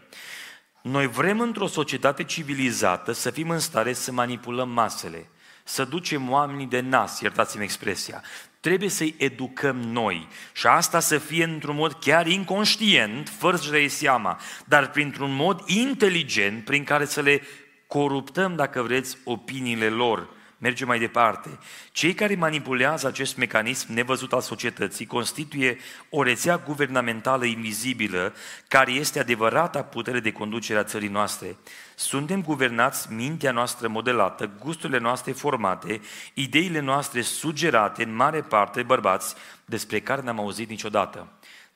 noi 0.81 1.07
vrem 1.07 1.39
într-o 1.39 1.67
societate 1.67 2.23
civilizată 2.23 3.11
să 3.11 3.29
fim 3.29 3.49
în 3.49 3.59
stare 3.59 3.93
să 3.93 4.11
manipulăm 4.11 4.69
masele, 4.69 5.29
să 5.63 5.85
ducem 5.85 6.29
oamenii 6.31 6.65
de 6.65 6.79
nas, 6.79 7.19
iertați-mi 7.19 7.63
expresia. 7.63 8.23
Trebuie 8.63 8.89
să-i 8.89 9.15
educăm 9.17 9.75
noi 9.75 10.27
și 10.53 10.67
asta 10.67 10.99
să 10.99 11.17
fie 11.17 11.43
într-un 11.43 11.75
mod 11.75 11.93
chiar 11.93 12.27
inconștient, 12.27 13.29
fără 13.29 13.57
să-și 13.57 13.87
seama, 13.87 14.39
dar 14.65 14.89
printr-un 14.89 15.35
mod 15.35 15.61
inteligent 15.65 16.63
prin 16.63 16.83
care 16.83 17.05
să 17.05 17.21
le 17.21 17.41
coruptăm, 17.87 18.55
dacă 18.55 18.81
vreți, 18.81 19.17
opiniile 19.23 19.89
lor 19.89 20.29
Mergem 20.63 20.87
mai 20.87 20.99
departe. 20.99 21.59
Cei 21.91 22.13
care 22.13 22.35
manipulează 22.35 23.07
acest 23.07 23.37
mecanism 23.37 23.93
nevăzut 23.93 24.33
al 24.33 24.41
societății 24.41 25.05
constituie 25.05 25.77
o 26.09 26.23
rețea 26.23 26.57
guvernamentală 26.57 27.45
invizibilă 27.45 28.33
care 28.67 28.91
este 28.91 29.19
adevărata 29.19 29.83
putere 29.83 30.19
de 30.19 30.31
conducere 30.31 30.79
a 30.79 30.83
țării 30.83 31.07
noastre. 31.07 31.55
Suntem 31.95 32.43
guvernați, 32.43 33.11
mintea 33.11 33.51
noastră 33.51 33.87
modelată, 33.87 34.51
gusturile 34.59 34.97
noastre 34.97 35.31
formate, 35.31 36.01
ideile 36.33 36.79
noastre 36.79 37.21
sugerate 37.21 38.03
în 38.03 38.15
mare 38.15 38.41
parte 38.41 38.83
bărbați 38.83 39.35
despre 39.65 39.99
care 39.99 40.21
n-am 40.21 40.39
auzit 40.39 40.69
niciodată. 40.69 41.27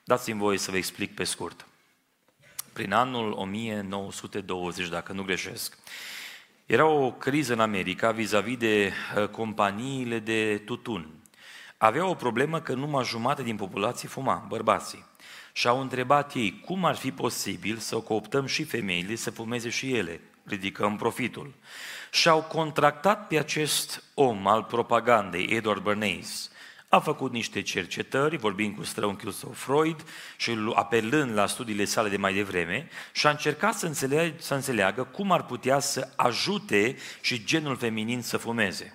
Dați-mi 0.04 0.40
voie 0.40 0.58
să 0.58 0.72
vă 0.72 0.78
explic 0.78 1.16
pe 1.16 1.24
scurt. 1.24 1.66
Prin 2.74 2.94
anul 2.94 3.32
1920, 3.32 4.88
dacă 4.88 5.14
nu 5.14 5.24
greșesc, 5.24 5.78
era 6.68 6.86
o 6.86 7.12
criză 7.12 7.54
în 7.54 7.60
America 7.60 8.12
vis-a-vis 8.12 8.58
de 8.58 8.92
uh, 9.16 9.28
companiile 9.28 10.20
de 10.20 10.62
tutun. 10.66 11.10
Avea 11.78 12.08
o 12.08 12.14
problemă 12.14 12.62
că 12.62 12.74
numai 12.74 13.04
jumate 13.04 13.44
din 13.44 13.56
populație 13.56 14.08
fuma, 14.08 14.46
bărbații. 14.48 15.06
Și 15.52 15.68
au 15.68 15.82
întrebat 15.82 16.34
ei 16.34 16.62
cum 16.66 16.86
ar 16.86 16.96
fi 16.96 17.12
posibil 17.12 17.78
să 17.78 17.96
cooptăm 17.96 18.46
și 18.46 18.64
femeile 18.64 19.16
să 19.16 19.32
fumeze 19.32 19.70
și 19.70 19.96
ele. 19.96 20.22
Ridicăm 20.44 20.96
profitul. 20.96 21.54
Și 22.12 22.30
au 22.30 22.42
contractat 22.42 23.28
pe 23.28 23.38
acest 23.38 24.04
om 24.14 24.48
al 24.48 24.64
propagandei, 24.64 25.46
Edward 25.46 25.84
Bernays, 25.84 26.52
a 26.90 27.00
făcut 27.00 27.32
niște 27.32 27.62
cercetări, 27.62 28.38
vorbind 28.38 28.76
cu 28.76 28.84
străunchiul 28.84 29.32
său 29.32 29.52
Freud 29.52 30.04
și 30.38 30.58
apelând 30.74 31.34
la 31.34 31.46
studiile 31.48 31.86
sale 31.86 32.10
de 32.10 32.18
mai 32.18 32.34
devreme 32.34 32.90
și 33.12 33.28
a 33.28 33.30
încercat 33.30 33.74
să 33.74 33.86
înțeleagă, 33.86 34.36
să 34.38 34.54
înțeleagă 34.54 35.04
cum 35.04 35.32
ar 35.32 35.46
putea 35.46 35.80
să 35.80 36.10
ajute 36.16 36.96
și 37.22 37.46
genul 37.46 37.76
feminin 37.76 38.22
să 38.22 38.38
fumeze. 38.38 38.94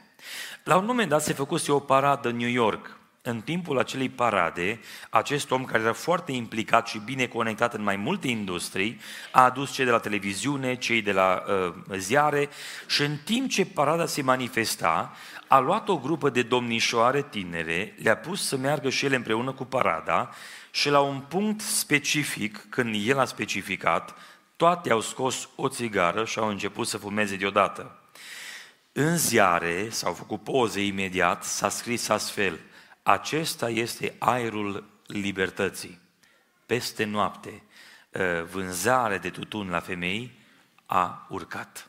La 0.65 0.77
un 0.77 0.85
moment 0.85 1.09
dat 1.09 1.23
se 1.23 1.33
făcuse 1.33 1.73
o 1.73 1.79
paradă 1.79 2.29
în 2.29 2.37
New 2.37 2.49
York. 2.49 3.01
În 3.25 3.41
timpul 3.41 3.79
acelei 3.79 4.09
parade, 4.09 4.81
acest 5.11 5.51
om 5.51 5.65
care 5.65 5.83
era 5.83 5.93
foarte 5.93 6.33
implicat 6.33 6.87
și 6.87 6.99
bine 6.99 7.27
conectat 7.27 7.75
în 7.75 7.83
mai 7.83 7.97
multe 7.97 8.29
industrii, 8.29 9.01
a 9.33 9.45
adus 9.45 9.73
cei 9.73 9.85
de 9.85 9.91
la 9.91 9.99
televiziune, 9.99 10.75
cei 10.75 11.03
de 11.03 11.13
la 11.13 11.43
uh, 11.47 11.75
ziare 11.97 12.49
și 12.87 13.03
în 13.03 13.17
timp 13.25 13.51
ce 13.51 13.67
parada 13.67 14.07
se 14.07 14.23
manifesta, 14.23 15.13
a 15.47 15.59
luat 15.59 15.89
o 15.89 15.99
grupă 15.99 16.31
de 16.31 16.43
domnișoare 16.43 17.23
tinere, 17.23 17.95
le-a 18.03 18.17
pus 18.17 18.47
să 18.47 18.57
meargă 18.57 18.91
și 18.91 19.05
ele 19.05 19.17
împreună 19.17 19.53
cu 19.53 19.65
parada 19.65 20.31
și 20.71 20.89
la 20.89 21.01
un 21.01 21.21
punct 21.21 21.61
specific, 21.61 22.67
când 22.69 22.95
el 23.07 23.19
a 23.19 23.25
specificat, 23.25 24.15
toate 24.57 24.91
au 24.91 25.01
scos 25.01 25.49
o 25.57 25.69
țigară 25.69 26.25
și 26.25 26.39
au 26.39 26.49
început 26.49 26.87
să 26.87 26.99
fumeze 26.99 27.37
deodată. 27.37 27.99
În 28.93 29.17
ziare, 29.17 29.89
s-au 29.91 30.13
făcut 30.13 30.43
poze 30.43 30.85
imediat, 30.85 31.45
s-a 31.45 31.69
scris 31.69 32.09
astfel, 32.09 32.59
acesta 33.03 33.69
este 33.69 34.15
aerul 34.19 34.85
libertății. 35.07 36.01
Peste 36.67 37.05
noapte, 37.05 37.63
ă, 38.15 38.45
vânzare 38.45 39.19
de 39.19 39.31
tutun 39.31 39.69
la 39.69 39.81
femei 39.81 40.39
a 40.87 41.27
urcat. 41.29 41.87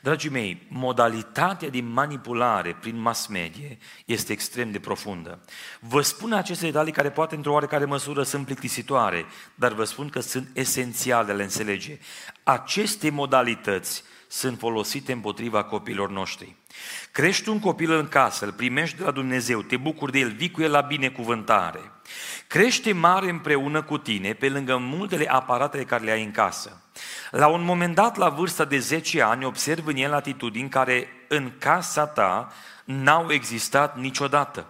Dragii 0.00 0.30
mei, 0.30 0.66
modalitatea 0.68 1.68
de 1.68 1.80
manipulare 1.80 2.76
prin 2.80 3.00
mass 3.00 3.26
media 3.26 3.76
este 4.04 4.32
extrem 4.32 4.70
de 4.70 4.80
profundă. 4.80 5.40
Vă 5.80 6.00
spun 6.00 6.32
aceste 6.32 6.64
detalii 6.64 6.92
care 6.92 7.10
poate 7.10 7.34
într-o 7.34 7.52
oarecare 7.52 7.84
măsură 7.84 8.22
sunt 8.22 8.44
plictisitoare, 8.44 9.24
dar 9.54 9.72
vă 9.72 9.84
spun 9.84 10.08
că 10.08 10.20
sunt 10.20 10.48
esențiale 10.52 11.26
de 11.26 11.32
a 11.32 11.34
le 11.34 11.42
înțelege. 11.42 11.98
Aceste 12.42 13.10
modalități 13.10 14.02
sunt 14.28 14.58
folosite 14.58 15.12
împotriva 15.12 15.64
copiilor 15.64 16.10
noștri. 16.10 16.56
Crești 17.12 17.48
un 17.48 17.60
copil 17.60 17.92
în 17.92 18.08
casă, 18.08 18.44
îl 18.44 18.52
primești 18.52 18.96
de 18.96 19.04
la 19.04 19.10
Dumnezeu, 19.10 19.62
te 19.62 19.76
bucuri 19.76 20.12
de 20.12 20.18
el, 20.18 20.30
vii 20.30 20.50
cu 20.50 20.62
el 20.62 20.70
la 20.70 20.80
binecuvântare. 20.80 21.80
Crește 22.46 22.92
mare 22.92 23.30
împreună 23.30 23.82
cu 23.82 23.98
tine, 23.98 24.32
pe 24.32 24.48
lângă 24.48 24.76
multele 24.76 25.30
aparate 25.30 25.84
care 25.84 26.04
le 26.04 26.10
ai 26.10 26.24
în 26.24 26.30
casă. 26.30 26.82
La 27.30 27.46
un 27.46 27.64
moment 27.64 27.94
dat, 27.94 28.16
la 28.16 28.28
vârsta 28.28 28.64
de 28.64 28.78
10 28.78 29.22
ani, 29.22 29.44
observ 29.44 29.86
în 29.86 29.96
el 29.96 30.14
atitudini 30.14 30.68
care 30.68 31.08
în 31.28 31.52
casa 31.58 32.06
ta 32.06 32.52
n-au 32.84 33.32
existat 33.32 33.98
niciodată. 33.98 34.66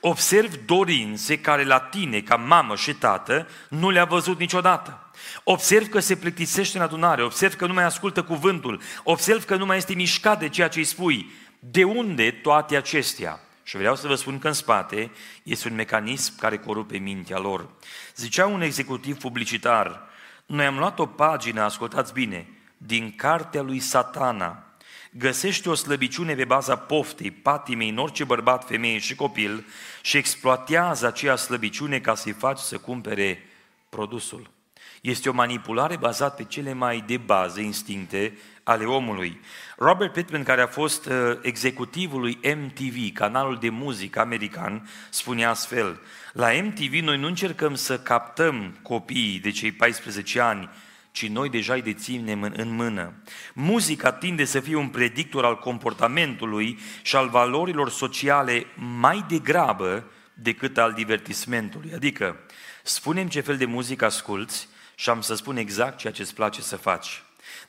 Observ 0.00 0.54
dorințe 0.66 1.38
care 1.38 1.64
la 1.64 1.78
tine, 1.78 2.20
ca 2.20 2.36
mamă 2.36 2.76
și 2.76 2.94
tată, 2.94 3.48
nu 3.68 3.90
le-a 3.90 4.04
văzut 4.04 4.38
niciodată. 4.38 4.98
Observ 5.44 5.88
că 5.88 6.00
se 6.00 6.16
plictisește 6.16 6.76
în 6.78 6.82
adunare, 6.82 7.22
observ 7.22 7.54
că 7.54 7.66
nu 7.66 7.72
mai 7.72 7.84
ascultă 7.84 8.22
cuvântul, 8.22 8.80
observ 9.02 9.44
că 9.44 9.56
nu 9.56 9.66
mai 9.66 9.76
este 9.76 9.94
mișcat 9.94 10.38
de 10.38 10.48
ceea 10.48 10.68
ce 10.68 10.78
îi 10.78 10.84
spui. 10.84 11.30
De 11.62 11.84
unde 11.84 12.30
toate 12.30 12.76
acestea? 12.76 13.40
Și 13.62 13.76
vreau 13.76 13.96
să 13.96 14.06
vă 14.06 14.14
spun 14.14 14.38
că 14.38 14.46
în 14.46 14.52
spate 14.52 15.10
este 15.42 15.68
un 15.68 15.74
mecanism 15.74 16.38
care 16.38 16.58
corupe 16.58 16.98
mintea 16.98 17.38
lor. 17.38 17.68
Zicea 18.16 18.46
un 18.46 18.60
executiv 18.60 19.18
publicitar, 19.18 20.08
noi 20.46 20.64
am 20.66 20.78
luat 20.78 20.98
o 20.98 21.06
pagină, 21.06 21.62
ascultați 21.62 22.12
bine, 22.12 22.48
din 22.76 23.14
cartea 23.16 23.62
lui 23.62 23.78
Satana. 23.78 24.64
Găsește 25.10 25.68
o 25.68 25.74
slăbiciune 25.74 26.34
pe 26.34 26.44
baza 26.44 26.76
poftei, 26.76 27.30
patimei 27.30 27.88
în 27.88 27.98
orice 27.98 28.24
bărbat, 28.24 28.66
femeie 28.66 28.98
și 28.98 29.14
copil 29.14 29.66
și 30.02 30.16
exploatează 30.16 31.06
aceea 31.06 31.36
slăbiciune 31.36 32.00
ca 32.00 32.14
să-i 32.14 32.32
faci 32.32 32.58
să 32.58 32.78
cumpere 32.78 33.42
produsul. 33.88 34.50
Este 35.00 35.28
o 35.28 35.32
manipulare 35.32 35.96
bazată 35.96 36.34
pe 36.42 36.44
cele 36.48 36.72
mai 36.72 37.04
de 37.06 37.16
bază 37.16 37.60
instincte 37.60 38.38
ale 38.70 38.84
omului. 38.84 39.40
Robert 39.76 40.12
Pittman, 40.12 40.42
care 40.42 40.60
a 40.60 40.66
fost 40.66 41.06
uh, 41.06 41.38
executivul 41.42 42.20
lui 42.20 42.38
MTV, 42.42 43.12
canalul 43.12 43.58
de 43.60 43.68
muzică 43.68 44.20
american, 44.20 44.88
spune 45.08 45.44
astfel, 45.44 46.00
la 46.32 46.48
MTV 46.62 46.92
noi 46.92 47.18
nu 47.18 47.26
încercăm 47.26 47.74
să 47.74 47.98
captăm 47.98 48.78
copiii 48.82 49.38
de 49.38 49.50
cei 49.50 49.72
14 49.72 50.40
ani, 50.40 50.70
ci 51.10 51.28
noi 51.28 51.48
deja 51.48 51.74
îi 51.74 51.82
deținem 51.82 52.42
în 52.42 52.74
mână. 52.74 53.12
Muzica 53.54 54.12
tinde 54.12 54.44
să 54.44 54.60
fie 54.60 54.76
un 54.76 54.88
predictor 54.88 55.44
al 55.44 55.58
comportamentului 55.58 56.78
și 57.02 57.16
al 57.16 57.28
valorilor 57.28 57.90
sociale 57.90 58.66
mai 58.98 59.24
degrabă 59.28 60.04
decât 60.34 60.78
al 60.78 60.92
divertismentului. 60.92 61.92
Adică, 61.94 62.36
spunem 62.82 63.28
ce 63.28 63.40
fel 63.40 63.56
de 63.56 63.64
muzică 63.64 64.04
asculți 64.04 64.68
și 64.94 65.10
am 65.10 65.20
să 65.20 65.34
spun 65.34 65.56
exact 65.56 65.98
ceea 65.98 66.12
ce 66.12 66.22
îți 66.22 66.34
place 66.34 66.60
să 66.60 66.76
faci. 66.76 67.22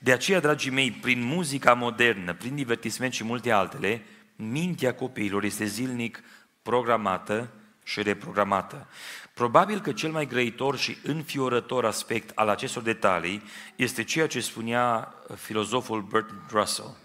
De 0.04 0.12
aceea, 0.12 0.40
dragii 0.40 0.72
mei, 0.72 0.92
prin 0.92 1.24
muzica 1.24 1.74
modernă, 1.74 2.34
prin 2.34 2.56
divertisment 2.56 3.14
și 3.14 3.24
multe 3.24 3.52
altele, 3.52 4.06
mintea 4.36 4.94
copiilor 4.94 5.44
este 5.44 5.66
zilnic 5.66 6.24
programată 6.62 7.50
și 7.84 8.02
reprogramată. 8.02 8.88
Probabil 9.34 9.80
că 9.80 9.92
cel 9.92 10.12
mai 10.12 10.28
grăitor 10.28 10.78
și 10.78 10.98
înfiorător 11.04 11.86
aspect 11.86 12.32
al 12.36 12.50
acestor 12.50 12.84
detalii 12.84 13.42
este 13.76 14.04
ceea 14.04 14.28
ce 14.28 14.40
spunea 14.40 15.14
filozoful 15.36 16.02
Bertrand 16.02 16.42
Russell. 16.52 16.98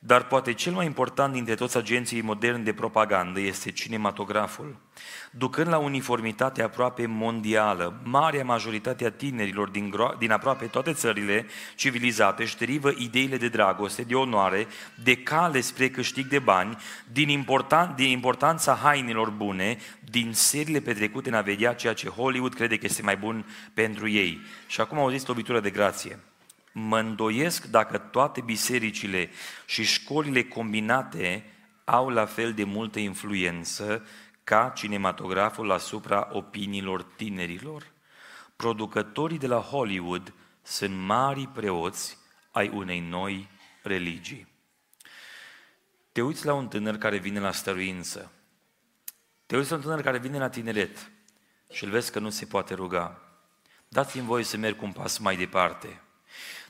Dar 0.00 0.26
poate 0.26 0.52
cel 0.52 0.72
mai 0.72 0.86
important 0.86 1.32
dintre 1.32 1.54
toți 1.54 1.76
agenții 1.76 2.20
moderni 2.20 2.64
de 2.64 2.72
propagandă 2.72 3.40
este 3.40 3.70
cinematograful. 3.70 4.76
Ducând 5.30 5.68
la 5.68 5.78
uniformitate 5.78 6.62
aproape 6.62 7.06
mondială, 7.06 8.00
marea 8.04 8.44
majoritate 8.44 9.06
a 9.06 9.10
tinerilor 9.10 9.68
din, 9.68 9.94
gro- 9.96 10.18
din 10.18 10.30
aproape 10.30 10.66
toate 10.66 10.92
țările 10.92 11.46
civilizate 11.76 12.42
își 12.42 12.56
derivă 12.56 12.90
ideile 12.96 13.36
de 13.36 13.48
dragoste, 13.48 14.02
de 14.02 14.14
onoare, 14.14 14.66
de 15.02 15.16
cale 15.16 15.60
spre 15.60 15.88
câștig 15.88 16.26
de 16.26 16.38
bani, 16.38 16.76
din, 17.12 17.28
important, 17.28 17.96
din 17.96 18.08
importanța 18.08 18.74
hainelor 18.82 19.30
bune, 19.30 19.78
din 20.10 20.32
serile 20.32 20.80
petrecute 20.80 21.28
în 21.28 21.34
a 21.34 21.40
vedea 21.40 21.74
ceea 21.74 21.92
ce 21.92 22.08
Hollywood 22.08 22.54
crede 22.54 22.76
că 22.76 22.86
este 22.86 23.02
mai 23.02 23.16
bun 23.16 23.46
pentru 23.74 24.08
ei. 24.08 24.40
Și 24.66 24.80
acum 24.80 24.98
au 24.98 25.10
zis 25.10 25.26
o 25.26 25.32
vitură 25.32 25.60
de 25.60 25.70
grație 25.70 26.18
mă 26.78 26.98
îndoiesc 26.98 27.64
dacă 27.64 27.98
toate 27.98 28.40
bisericile 28.40 29.30
și 29.66 29.84
școlile 29.84 30.44
combinate 30.44 31.44
au 31.84 32.08
la 32.08 32.24
fel 32.24 32.52
de 32.52 32.64
multă 32.64 32.98
influență 32.98 34.06
ca 34.44 34.72
cinematograful 34.74 35.70
asupra 35.70 36.28
opiniilor 36.32 37.02
tinerilor. 37.02 37.86
producătorii 38.56 39.38
de 39.38 39.46
la 39.46 39.60
Hollywood 39.60 40.32
sunt 40.62 40.96
mari 40.96 41.46
preoți 41.46 42.18
ai 42.50 42.68
unei 42.68 43.00
noi 43.00 43.48
religii. 43.82 44.46
Te 46.12 46.22
uiți 46.22 46.46
la 46.46 46.54
un 46.54 46.68
tânăr 46.68 46.96
care 46.96 47.16
vine 47.16 47.40
la 47.40 47.52
stăruință. 47.52 48.32
Te 49.46 49.56
uiți 49.56 49.70
la 49.70 49.76
un 49.76 49.82
tânăr 49.82 50.02
care 50.02 50.18
vine 50.18 50.38
la 50.38 50.48
tineret 50.48 51.10
și 51.72 51.84
îl 51.84 51.90
vezi 51.90 52.12
că 52.12 52.18
nu 52.18 52.30
se 52.30 52.46
poate 52.46 52.74
ruga. 52.74 53.22
Dați-mi 53.88 54.26
voie 54.26 54.44
să 54.44 54.56
merg 54.56 54.82
un 54.82 54.92
pas 54.92 55.18
mai 55.18 55.36
departe. 55.36 56.02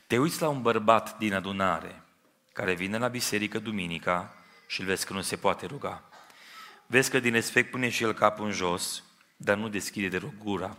Te 0.09 0.17
uiți 0.17 0.41
la 0.41 0.47
un 0.47 0.61
bărbat 0.61 1.17
din 1.17 1.33
adunare 1.33 2.03
care 2.53 2.73
vine 2.73 2.97
la 2.97 3.07
biserică 3.07 3.59
duminica 3.59 4.33
și 4.67 4.79
îl 4.79 4.85
vezi 4.85 5.05
că 5.05 5.13
nu 5.13 5.21
se 5.21 5.35
poate 5.35 5.65
ruga. 5.65 6.03
Vezi 6.85 7.09
că 7.09 7.19
din 7.19 7.31
respect 7.31 7.71
pune 7.71 7.89
și 7.89 8.03
el 8.03 8.13
capul 8.13 8.45
în 8.45 8.51
jos, 8.51 9.03
dar 9.37 9.57
nu 9.57 9.67
deschide 9.67 10.07
de 10.07 10.17
rog 10.17 10.33
gura. 10.43 10.77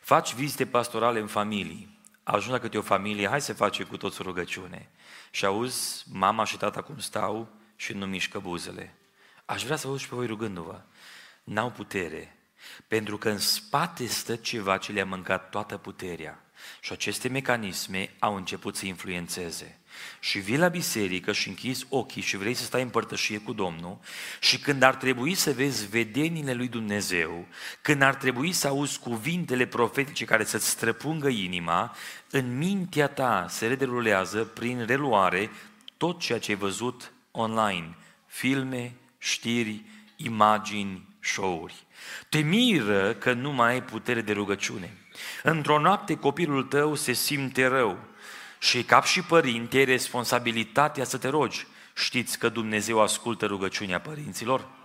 Faci 0.00 0.34
vizite 0.34 0.66
pastorale 0.66 1.20
în 1.20 1.26
familii. 1.26 1.98
Ajungi 2.22 2.50
la 2.50 2.58
câte 2.58 2.78
o 2.78 2.82
familie, 2.82 3.28
hai 3.28 3.40
să 3.40 3.54
facem 3.54 3.86
cu 3.86 3.96
toți 3.96 4.20
o 4.20 4.24
rugăciune. 4.24 4.90
Și 5.30 5.44
auzi 5.44 6.04
mama 6.12 6.44
și 6.44 6.56
tata 6.56 6.82
cum 6.82 6.98
stau 6.98 7.48
și 7.76 7.92
nu 7.92 8.06
mișcă 8.06 8.38
buzele. 8.38 8.94
Aș 9.44 9.64
vrea 9.64 9.76
să 9.76 9.88
văd 9.88 9.98
și 9.98 10.08
pe 10.08 10.14
voi 10.14 10.26
rugându-vă. 10.26 10.80
N-au 11.44 11.70
putere, 11.70 12.36
pentru 12.88 13.18
că 13.18 13.28
în 13.28 13.38
spate 13.38 14.06
stă 14.06 14.36
ceva 14.36 14.76
ce 14.76 14.92
le-a 14.92 15.04
mâncat 15.04 15.50
toată 15.50 15.76
puterea. 15.76 16.45
Și 16.80 16.92
aceste 16.92 17.28
mecanisme 17.28 18.10
au 18.18 18.36
început 18.36 18.76
să 18.76 18.86
influențeze. 18.86 19.78
Și 20.20 20.38
vii 20.38 20.56
la 20.56 20.68
biserică 20.68 21.32
și 21.32 21.48
închizi 21.48 21.86
ochii 21.88 22.22
și 22.22 22.36
vrei 22.36 22.54
să 22.54 22.64
stai 22.64 22.82
în 22.82 22.88
părtășie 22.88 23.38
cu 23.38 23.52
Domnul 23.52 23.98
și 24.40 24.58
când 24.58 24.82
ar 24.82 24.94
trebui 24.94 25.34
să 25.34 25.52
vezi 25.52 25.86
vedenile 25.86 26.52
lui 26.52 26.68
Dumnezeu, 26.68 27.46
când 27.82 28.02
ar 28.02 28.14
trebui 28.14 28.52
să 28.52 28.68
auzi 28.68 28.98
cuvintele 28.98 29.66
profetice 29.66 30.24
care 30.24 30.44
să-ți 30.44 30.68
străpungă 30.68 31.28
inima, 31.28 31.96
în 32.30 32.56
mintea 32.56 33.08
ta 33.08 33.46
se 33.48 33.66
rederulează 33.66 34.44
prin 34.44 34.84
reluare 34.86 35.50
tot 35.96 36.20
ceea 36.20 36.38
ce 36.38 36.50
ai 36.50 36.56
văzut 36.56 37.12
online, 37.30 37.94
filme, 38.26 38.94
știri, 39.18 39.82
imagini, 40.16 41.06
show-uri. 41.20 41.74
Te 42.28 42.38
miră 42.38 43.14
că 43.14 43.32
nu 43.32 43.52
mai 43.52 43.70
ai 43.70 43.82
putere 43.82 44.20
de 44.20 44.32
rugăciune. 44.32 44.96
Într-o 45.42 45.78
noapte 45.78 46.16
copilul 46.16 46.62
tău 46.62 46.94
se 46.94 47.12
simte 47.12 47.66
rău 47.66 47.98
și 48.58 48.82
cap 48.82 49.04
și 49.04 49.22
părinte 49.22 49.76
ai 49.76 49.84
responsabilitatea 49.84 51.04
să 51.04 51.18
te 51.18 51.28
rogi. 51.28 51.66
Știți 51.94 52.38
că 52.38 52.48
Dumnezeu 52.48 53.00
ascultă 53.00 53.46
rugăciunea 53.46 54.00
părinților? 54.00 54.75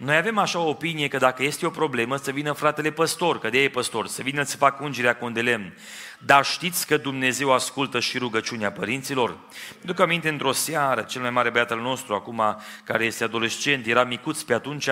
Noi 0.00 0.16
avem 0.16 0.38
așa 0.38 0.58
o 0.58 0.68
opinie 0.68 1.08
că 1.08 1.16
dacă 1.16 1.42
este 1.42 1.66
o 1.66 1.70
problemă, 1.70 2.16
să 2.16 2.30
vină 2.30 2.52
fratele 2.52 2.90
păstor, 2.90 3.38
că 3.38 3.50
de 3.50 3.62
e 3.62 3.68
păstor, 3.68 4.06
să 4.06 4.22
vină 4.22 4.42
să 4.42 4.56
facă 4.56 4.84
ungerea 4.84 5.16
cu 5.16 5.24
un 5.24 5.32
de 5.32 5.40
lemn. 5.40 5.74
Dar 6.18 6.44
știți 6.44 6.86
că 6.86 6.96
Dumnezeu 6.96 7.52
ascultă 7.52 8.00
și 8.00 8.18
rugăciunea 8.18 8.72
părinților? 8.72 9.36
Duc 9.80 10.00
aminte 10.00 10.28
într-o 10.28 10.52
seară, 10.52 11.02
cel 11.02 11.20
mai 11.20 11.30
mare 11.30 11.50
băiat 11.50 11.70
al 11.70 11.80
nostru, 11.80 12.14
acum 12.14 12.42
care 12.84 13.04
este 13.04 13.24
adolescent, 13.24 13.86
era 13.86 14.04
micuț 14.04 14.42
pe 14.42 14.54
atunci, 14.54 14.88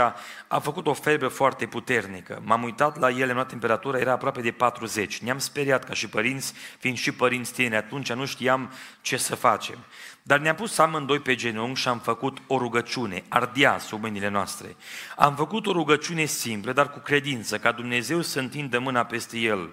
a 0.48 0.58
făcut 0.62 0.86
o 0.86 0.92
febră 0.92 1.28
foarte 1.28 1.66
puternică. 1.66 2.42
M-am 2.44 2.62
uitat 2.62 2.98
la 2.98 3.10
el, 3.10 3.28
am 3.28 3.34
luat 3.34 3.48
temperatura, 3.48 3.98
era 3.98 4.12
aproape 4.12 4.40
de 4.40 4.50
40. 4.50 5.18
Ne-am 5.18 5.38
speriat 5.38 5.84
ca 5.84 5.94
și 5.94 6.08
părinți, 6.08 6.54
fiind 6.78 6.96
și 6.96 7.12
părinți 7.12 7.52
tineri, 7.52 7.84
atunci 7.84 8.12
nu 8.12 8.24
știam 8.24 8.72
ce 9.00 9.16
să 9.16 9.34
facem. 9.34 9.78
Dar 10.28 10.38
ne-am 10.38 10.54
pus 10.54 10.78
amândoi 10.78 11.18
pe 11.18 11.34
genunchi 11.34 11.80
și 11.80 11.88
am 11.88 11.98
făcut 11.98 12.38
o 12.46 12.58
rugăciune, 12.58 13.24
ardea 13.28 13.78
sub 13.78 14.00
mâinile 14.00 14.28
noastre. 14.28 14.76
Am 15.16 15.34
făcut 15.34 15.66
o 15.66 15.72
rugăciune 15.72 16.24
simplă, 16.24 16.72
dar 16.72 16.90
cu 16.90 16.98
credință, 16.98 17.58
ca 17.58 17.72
Dumnezeu 17.72 18.20
să 18.20 18.38
întindă 18.38 18.78
mâna 18.78 19.04
peste 19.04 19.38
el. 19.38 19.70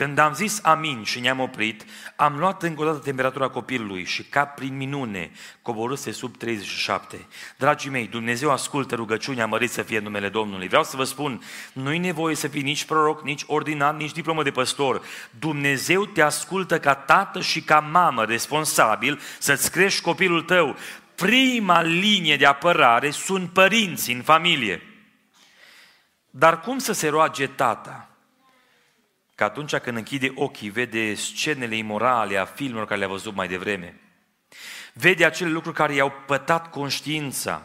Când 0.00 0.18
am 0.18 0.34
zis 0.34 0.60
amin 0.62 1.02
și 1.02 1.20
ne-am 1.20 1.40
oprit, 1.40 1.84
am 2.16 2.38
luat 2.38 2.62
încă 2.62 2.82
o 2.82 2.84
dată 2.84 2.98
temperatura 2.98 3.48
copilului 3.48 4.04
și 4.04 4.22
ca 4.22 4.44
prin 4.44 4.76
minune 4.76 5.30
coborâse 5.62 6.10
sub 6.10 6.36
37. 6.36 7.26
Dragii 7.56 7.90
mei, 7.90 8.06
Dumnezeu 8.06 8.50
ascultă 8.50 8.94
rugăciunea, 8.94 9.46
mărit 9.46 9.70
să 9.70 9.82
fie 9.82 9.98
numele 9.98 10.28
Domnului. 10.28 10.68
Vreau 10.68 10.84
să 10.84 10.96
vă 10.96 11.04
spun, 11.04 11.42
nu-i 11.72 11.98
nevoie 11.98 12.34
să 12.34 12.48
fii 12.48 12.62
nici 12.62 12.84
proroc, 12.84 13.22
nici 13.22 13.44
ordinar, 13.46 13.94
nici 13.94 14.12
diplomă 14.12 14.42
de 14.42 14.50
păstor. 14.50 15.02
Dumnezeu 15.38 16.06
te 16.06 16.22
ascultă 16.22 16.78
ca 16.78 16.94
tată 16.94 17.40
și 17.40 17.62
ca 17.62 17.80
mamă 17.80 18.24
responsabil 18.24 19.20
să-ți 19.38 19.70
crești 19.70 20.02
copilul 20.02 20.42
tău. 20.42 20.76
Prima 21.14 21.82
linie 21.82 22.36
de 22.36 22.46
apărare 22.46 23.10
sunt 23.10 23.50
părinții 23.50 24.14
în 24.14 24.22
familie. 24.22 24.82
Dar 26.30 26.60
cum 26.60 26.78
să 26.78 26.92
se 26.92 27.08
roage 27.08 27.46
tata? 27.46 28.09
Că 29.40 29.46
atunci 29.46 29.76
când 29.76 29.96
închide 29.96 30.32
ochii, 30.34 30.68
vede 30.68 31.14
scenele 31.14 31.76
imorale 31.76 32.36
a 32.36 32.44
filmelor 32.44 32.86
care 32.86 32.98
le-a 32.98 33.08
văzut 33.08 33.34
mai 33.34 33.48
devreme. 33.48 34.00
Vede 34.92 35.24
acele 35.24 35.50
lucruri 35.50 35.76
care 35.76 35.94
i-au 35.94 36.12
pătat 36.26 36.70
conștiința. 36.70 37.62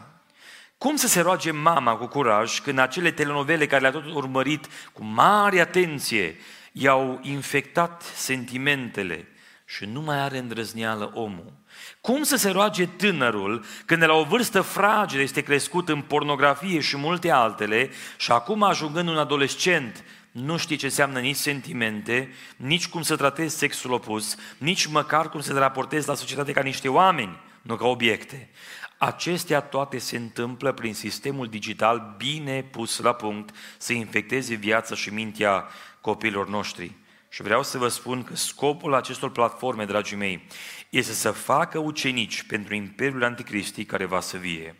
Cum 0.78 0.96
să 0.96 1.06
se 1.06 1.20
roage 1.20 1.50
mama 1.50 1.96
cu 1.96 2.06
curaj 2.06 2.60
când 2.60 2.78
acele 2.78 3.10
telenovele 3.10 3.66
care 3.66 3.80
le-a 3.80 3.90
tot 3.90 4.14
urmărit 4.14 4.66
cu 4.92 5.04
mare 5.04 5.60
atenție 5.60 6.36
i-au 6.72 7.18
infectat 7.22 8.02
sentimentele 8.02 9.28
și 9.64 9.84
nu 9.84 10.00
mai 10.00 10.20
are 10.20 10.38
îndrăzneală 10.38 11.10
omul? 11.14 11.52
Cum 12.00 12.22
să 12.22 12.36
se 12.36 12.50
roage 12.50 12.86
tânărul 12.86 13.64
când 13.84 14.00
de 14.00 14.06
la 14.06 14.14
o 14.14 14.24
vârstă 14.24 14.60
fragedă 14.60 15.22
este 15.22 15.40
crescut 15.40 15.88
în 15.88 16.00
pornografie 16.00 16.80
și 16.80 16.96
multe 16.96 17.30
altele 17.30 17.90
și 18.16 18.32
acum 18.32 18.62
ajungând 18.62 19.08
un 19.08 19.18
adolescent 19.18 20.04
nu 20.36 20.56
știi 20.56 20.76
ce 20.76 20.84
înseamnă 20.84 21.20
nici 21.20 21.36
sentimente, 21.36 22.32
nici 22.56 22.88
cum 22.88 23.02
să 23.02 23.16
tratezi 23.16 23.56
sexul 23.56 23.92
opus, 23.92 24.36
nici 24.58 24.86
măcar 24.86 25.28
cum 25.28 25.40
să 25.40 25.52
te 25.52 25.58
raportezi 25.58 26.08
la 26.08 26.14
societate 26.14 26.52
ca 26.52 26.62
niște 26.62 26.88
oameni, 26.88 27.40
nu 27.62 27.76
ca 27.76 27.86
obiecte. 27.86 28.50
Acestea 28.98 29.60
toate 29.60 29.98
se 29.98 30.16
întâmplă 30.16 30.72
prin 30.72 30.94
sistemul 30.94 31.48
digital 31.48 32.14
bine 32.18 32.62
pus 32.62 32.98
la 32.98 33.12
punct 33.12 33.54
să 33.78 33.92
infecteze 33.92 34.54
viața 34.54 34.94
și 34.94 35.12
mintea 35.12 35.68
copiilor 36.00 36.48
noștri. 36.48 36.92
Și 37.28 37.42
vreau 37.42 37.62
să 37.62 37.78
vă 37.78 37.88
spun 37.88 38.22
că 38.22 38.34
scopul 38.36 38.94
acestor 38.94 39.30
platforme, 39.30 39.84
dragii 39.84 40.16
mei, 40.16 40.46
este 40.90 41.12
să 41.12 41.30
facă 41.30 41.78
ucenici 41.78 42.42
pentru 42.42 42.74
Imperiul 42.74 43.24
Anticristii 43.24 43.84
care 43.84 44.04
va 44.04 44.20
să 44.20 44.36
vie. 44.36 44.74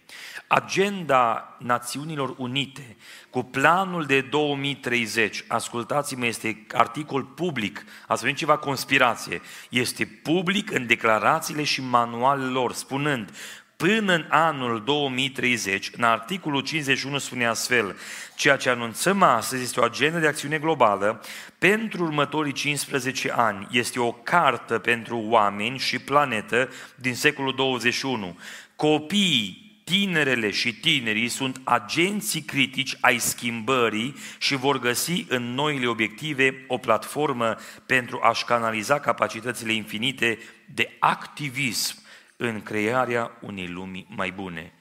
Agenda 0.48 1.56
Națiunilor 1.58 2.34
Unite 2.38 2.96
cu 3.30 3.42
planul 3.42 4.04
de 4.04 4.20
2030, 4.20 5.44
ascultați-mă, 5.48 6.26
este 6.26 6.66
articol 6.72 7.22
public, 7.22 7.84
ați 8.06 8.22
venit 8.22 8.36
ceva 8.36 8.56
conspirație, 8.56 9.40
este 9.70 10.04
public 10.22 10.72
în 10.72 10.86
declarațiile 10.86 11.62
și 11.62 11.82
manualele 11.82 12.50
lor, 12.50 12.72
spunând 12.72 13.30
până 13.76 14.14
în 14.14 14.26
anul 14.28 14.82
2030, 14.84 15.90
în 15.96 16.02
articolul 16.02 16.60
51 16.60 17.18
spune 17.18 17.46
astfel, 17.46 17.96
ceea 18.36 18.56
ce 18.56 18.70
anunțăm 18.70 19.22
astăzi 19.22 19.62
este 19.62 19.80
o 19.80 19.84
agendă 19.84 20.18
de 20.18 20.26
acțiune 20.26 20.58
globală 20.58 21.22
pentru 21.58 22.04
următorii 22.04 22.52
15 22.52 23.32
ani. 23.32 23.66
Este 23.70 24.00
o 24.00 24.12
cartă 24.12 24.78
pentru 24.78 25.18
oameni 25.18 25.78
și 25.78 25.98
planetă 25.98 26.68
din 26.94 27.14
secolul 27.14 27.54
21. 27.54 28.38
Copiii 28.76 29.65
tinerele 29.90 30.50
și 30.50 30.74
tinerii 30.74 31.28
sunt 31.28 31.60
agenții 31.64 32.42
critici 32.42 32.96
ai 33.00 33.18
schimbării 33.18 34.14
și 34.38 34.54
vor 34.54 34.78
găsi 34.78 35.24
în 35.28 35.54
noile 35.54 35.86
obiective 35.86 36.64
o 36.68 36.78
platformă 36.78 37.56
pentru 37.86 38.20
a-și 38.22 38.44
canaliza 38.44 39.00
capacitățile 39.00 39.72
infinite 39.72 40.38
de 40.74 40.96
activism 40.98 41.98
în 42.36 42.62
crearea 42.62 43.38
unei 43.40 43.66
lumi 43.66 44.06
mai 44.08 44.30
bune. 44.30 44.72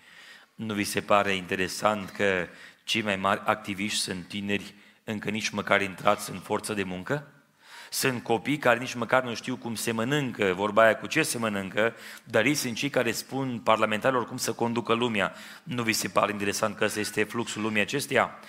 Nu 0.56 0.74
vi 0.74 0.84
se 0.84 1.02
pare 1.02 1.32
interesant 1.32 2.10
că 2.10 2.48
cei 2.84 3.02
mai 3.02 3.16
mari 3.16 3.42
activiști 3.46 4.00
sunt 4.00 4.28
tineri 4.28 4.74
încă 5.04 5.30
nici 5.30 5.50
măcar 5.50 5.82
intrați 5.82 6.32
în 6.32 6.40
forță 6.40 6.74
de 6.74 6.84
muncă? 6.84 7.35
Sunt 7.96 8.24
copii 8.24 8.58
care 8.58 8.80
nici 8.80 8.94
măcar 8.94 9.24
nu 9.24 9.34
știu 9.36 9.56
cum 9.56 9.76
se 9.76 9.92
mănâncă, 9.92 10.54
vorba 10.56 10.84
aia 10.84 10.96
cu 10.96 11.08
ce 11.08 11.24
se 11.24 11.38
mănâncă, 11.38 11.96
dar 12.24 12.46
ei 12.46 12.54
sunt 12.54 12.76
cei 12.76 12.90
care 12.90 13.12
spun 13.12 13.60
parlamentarilor 13.60 14.26
cum 14.26 14.38
să 14.38 14.54
conducă 14.54 14.94
lumea. 14.94 15.34
Nu 15.64 15.84
vi 15.84 15.94
se 15.94 16.08
pare 16.08 16.32
interesant 16.32 16.78
că 16.78 16.84
ăsta 16.84 17.00
este 17.00 17.24
fluxul 17.24 17.62
lumii 17.62 17.82
acesteia? 17.82 18.40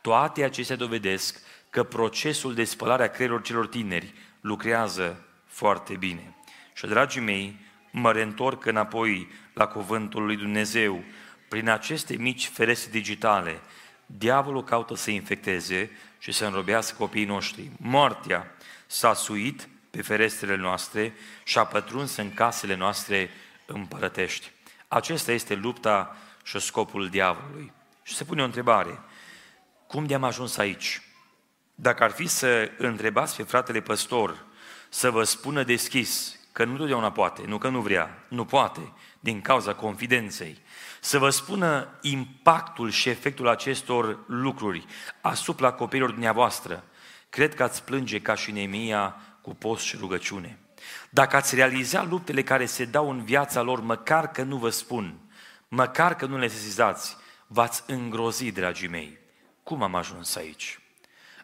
Toate 0.00 0.44
acestea 0.44 0.76
dovedesc 0.76 1.40
că 1.70 1.82
procesul 1.82 2.54
de 2.54 2.64
spălare 2.64 3.02
a 3.02 3.10
creierilor 3.10 3.42
celor 3.42 3.66
tineri 3.66 4.14
lucrează 4.40 5.24
foarte 5.46 5.94
bine. 5.94 6.34
Și, 6.74 6.86
dragii 6.86 7.20
mei, 7.20 7.58
mă 7.90 8.12
reîntorc 8.12 8.64
înapoi 8.64 9.28
la 9.54 9.66
cuvântul 9.66 10.24
lui 10.24 10.36
Dumnezeu. 10.36 11.02
Prin 11.48 11.68
aceste 11.68 12.16
mici 12.16 12.46
ferese 12.46 12.90
digitale, 12.90 13.60
diavolul 14.06 14.64
caută 14.64 14.94
să 14.94 15.10
infecteze 15.10 15.90
și 16.18 16.32
să 16.32 16.44
înrobească 16.44 16.96
copiii 16.98 17.24
noștri. 17.24 17.70
Moartea 17.76 18.54
s-a 18.90 19.14
suit 19.14 19.68
pe 19.90 20.02
ferestrele 20.02 20.56
noastre 20.56 21.14
și 21.44 21.58
a 21.58 21.64
pătruns 21.64 22.16
în 22.16 22.34
casele 22.34 22.74
noastre 22.74 23.30
împărătești. 23.66 24.50
Acesta 24.88 25.32
este 25.32 25.54
lupta 25.54 26.16
și 26.42 26.58
scopul 26.58 27.08
diavolului. 27.08 27.72
Și 28.02 28.14
se 28.14 28.24
pune 28.24 28.42
o 28.42 28.44
întrebare. 28.44 29.00
Cum 29.86 30.06
de-am 30.06 30.24
ajuns 30.24 30.56
aici? 30.56 31.02
Dacă 31.74 32.02
ar 32.04 32.10
fi 32.10 32.26
să 32.26 32.70
întrebați 32.78 33.36
pe 33.36 33.42
fratele 33.42 33.80
păstor 33.80 34.44
să 34.88 35.10
vă 35.10 35.24
spună 35.24 35.62
deschis 35.62 36.38
că 36.52 36.64
nu 36.64 36.76
totdeauna 36.76 37.12
poate, 37.12 37.42
nu 37.46 37.58
că 37.58 37.68
nu 37.68 37.80
vrea, 37.80 38.24
nu 38.28 38.44
poate, 38.44 38.92
din 39.20 39.40
cauza 39.40 39.74
confidenței, 39.74 40.62
să 41.00 41.18
vă 41.18 41.30
spună 41.30 41.98
impactul 42.00 42.90
și 42.90 43.08
efectul 43.08 43.48
acestor 43.48 44.18
lucruri 44.26 44.86
asupra 45.20 45.72
copiilor 45.72 46.10
dumneavoastră, 46.10 46.84
cred 47.30 47.54
că 47.54 47.62
ați 47.62 47.84
plânge 47.84 48.20
ca 48.20 48.34
și 48.34 48.52
Nemia 48.52 49.16
cu 49.40 49.54
post 49.54 49.84
și 49.84 49.96
rugăciune. 49.96 50.58
Dacă 51.10 51.36
ați 51.36 51.54
realiza 51.54 52.04
luptele 52.04 52.42
care 52.42 52.66
se 52.66 52.84
dau 52.84 53.10
în 53.10 53.24
viața 53.24 53.62
lor, 53.62 53.80
măcar 53.80 54.30
că 54.30 54.42
nu 54.42 54.56
vă 54.56 54.68
spun, 54.68 55.18
măcar 55.68 56.14
că 56.16 56.26
nu 56.26 56.38
le 56.38 56.48
sesizați, 56.48 57.16
v-ați 57.46 57.82
îngrozi, 57.86 58.50
dragii 58.50 58.88
mei. 58.88 59.18
Cum 59.62 59.82
am 59.82 59.94
ajuns 59.94 60.36
aici? 60.36 60.80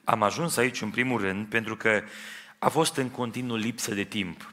Am 0.05 0.22
ajuns 0.22 0.57
aici, 0.57 0.80
în 0.80 0.91
primul 0.91 1.20
rând, 1.20 1.47
pentru 1.47 1.76
că 1.76 2.03
a 2.59 2.68
fost 2.68 2.97
în 2.97 3.11
continuu 3.11 3.57
lipsă 3.57 3.95
de 3.95 4.05
timp. 4.05 4.51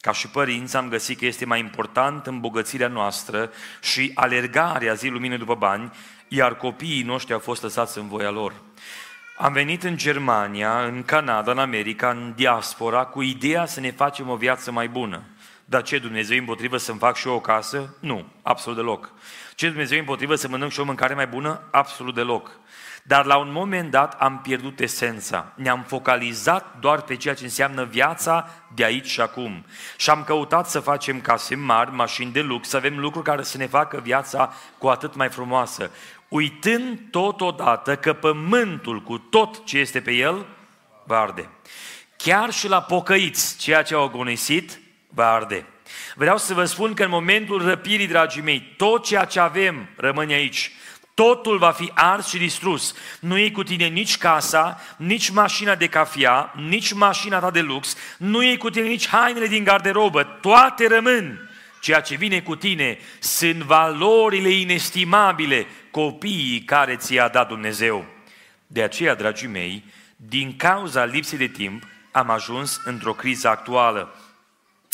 Ca 0.00 0.12
și 0.12 0.28
părinți 0.28 0.76
am 0.76 0.88
găsit 0.88 1.18
că 1.18 1.26
este 1.26 1.44
mai 1.44 1.58
important 1.58 2.26
îmbogățirea 2.26 2.88
noastră 2.88 3.50
și 3.80 4.10
alergarea 4.14 4.94
zi 4.94 5.08
lumină 5.08 5.36
după 5.36 5.54
bani, 5.54 5.92
iar 6.28 6.56
copiii 6.56 7.02
noștri 7.02 7.32
au 7.32 7.38
fost 7.38 7.62
lăsați 7.62 7.98
în 7.98 8.08
voia 8.08 8.30
lor. 8.30 8.54
Am 9.36 9.52
venit 9.52 9.82
în 9.82 9.96
Germania, 9.96 10.84
în 10.84 11.02
Canada, 11.02 11.50
în 11.50 11.58
America, 11.58 12.10
în 12.10 12.32
diaspora, 12.36 13.04
cu 13.04 13.22
ideea 13.22 13.66
să 13.66 13.80
ne 13.80 13.90
facem 13.90 14.28
o 14.28 14.36
viață 14.36 14.72
mai 14.72 14.88
bună. 14.88 15.22
Dar 15.64 15.82
ce, 15.82 15.98
Dumnezeu 15.98 16.38
împotrivă 16.38 16.76
să-mi 16.76 16.98
fac 16.98 17.16
și 17.16 17.28
eu 17.28 17.34
o 17.34 17.40
casă? 17.40 17.96
Nu, 18.00 18.26
absolut 18.42 18.78
deloc. 18.78 19.12
Ce, 19.54 19.68
Dumnezeu 19.68 19.98
împotrivă 19.98 20.34
să 20.34 20.48
mănânc 20.48 20.72
și 20.72 20.80
o 20.80 20.84
mâncare 20.84 21.14
mai 21.14 21.26
bună? 21.26 21.60
Absolut 21.70 22.14
deloc. 22.14 22.50
Dar 23.06 23.24
la 23.24 23.36
un 23.36 23.52
moment 23.52 23.90
dat 23.90 24.20
am 24.20 24.40
pierdut 24.42 24.80
esența. 24.80 25.52
Ne-am 25.54 25.84
focalizat 25.86 26.76
doar 26.80 27.00
pe 27.00 27.16
ceea 27.16 27.34
ce 27.34 27.44
înseamnă 27.44 27.84
viața 27.84 28.48
de 28.74 28.84
aici 28.84 29.06
și 29.06 29.20
acum. 29.20 29.64
Și 29.96 30.10
am 30.10 30.24
căutat 30.24 30.68
să 30.68 30.80
facem 30.80 31.20
case 31.20 31.54
mari, 31.54 31.92
mașini 31.92 32.32
de 32.32 32.40
lux, 32.40 32.68
să 32.68 32.76
avem 32.76 32.98
lucruri 32.98 33.24
care 33.24 33.42
să 33.42 33.56
ne 33.56 33.66
facă 33.66 34.00
viața 34.02 34.52
cu 34.78 34.86
atât 34.86 35.14
mai 35.14 35.28
frumoasă. 35.28 35.90
Uitând 36.28 36.98
totodată 37.10 37.96
că 37.96 38.12
pământul 38.12 39.02
cu 39.02 39.18
tot 39.18 39.64
ce 39.64 39.78
este 39.78 40.00
pe 40.00 40.12
el 40.12 40.46
va 41.04 41.20
arde. 41.20 41.48
Chiar 42.16 42.52
și 42.52 42.68
la 42.68 42.82
pocăiți, 42.82 43.58
ceea 43.58 43.82
ce 43.82 43.94
au 43.94 44.04
agonisit, 44.04 44.80
va 45.08 45.32
arde. 45.32 45.66
Vreau 46.14 46.38
să 46.38 46.54
vă 46.54 46.64
spun 46.64 46.94
că 46.94 47.02
în 47.02 47.10
momentul 47.10 47.62
răpirii, 47.62 48.06
dragii 48.06 48.42
mei, 48.42 48.74
tot 48.76 49.04
ceea 49.04 49.24
ce 49.24 49.40
avem 49.40 49.88
rămâne 49.96 50.34
aici. 50.34 50.70
Totul 51.14 51.58
va 51.58 51.70
fi 51.70 51.90
ars 51.94 52.28
și 52.28 52.38
distrus. 52.38 52.94
Nu 53.20 53.38
e 53.38 53.50
cu 53.50 53.62
tine 53.62 53.86
nici 53.86 54.18
casa, 54.18 54.80
nici 54.96 55.30
mașina 55.30 55.74
de 55.74 55.86
cafea, 55.86 56.52
nici 56.68 56.92
mașina 56.92 57.38
ta 57.38 57.50
de 57.50 57.60
lux, 57.60 57.96
nu 58.18 58.44
e 58.44 58.56
cu 58.56 58.70
tine 58.70 58.86
nici 58.86 59.08
hainele 59.08 59.46
din 59.46 59.64
garderobă, 59.64 60.22
toate 60.22 60.88
rămân. 60.88 61.50
Ceea 61.80 62.00
ce 62.00 62.14
vine 62.16 62.40
cu 62.40 62.56
tine 62.56 62.98
sunt 63.18 63.62
valorile 63.62 64.48
inestimabile, 64.48 65.66
copiii 65.94 66.60
care 66.60 66.96
ți-a 66.96 67.28
dat 67.28 67.48
Dumnezeu. 67.48 68.04
De 68.66 68.82
aceea, 68.82 69.14
dragii 69.14 69.48
mei, 69.48 69.84
din 70.16 70.56
cauza 70.56 71.04
lipsei 71.04 71.38
de 71.38 71.46
timp, 71.46 71.82
am 72.12 72.30
ajuns 72.30 72.80
într-o 72.84 73.12
criză 73.12 73.48
actuală 73.48 74.14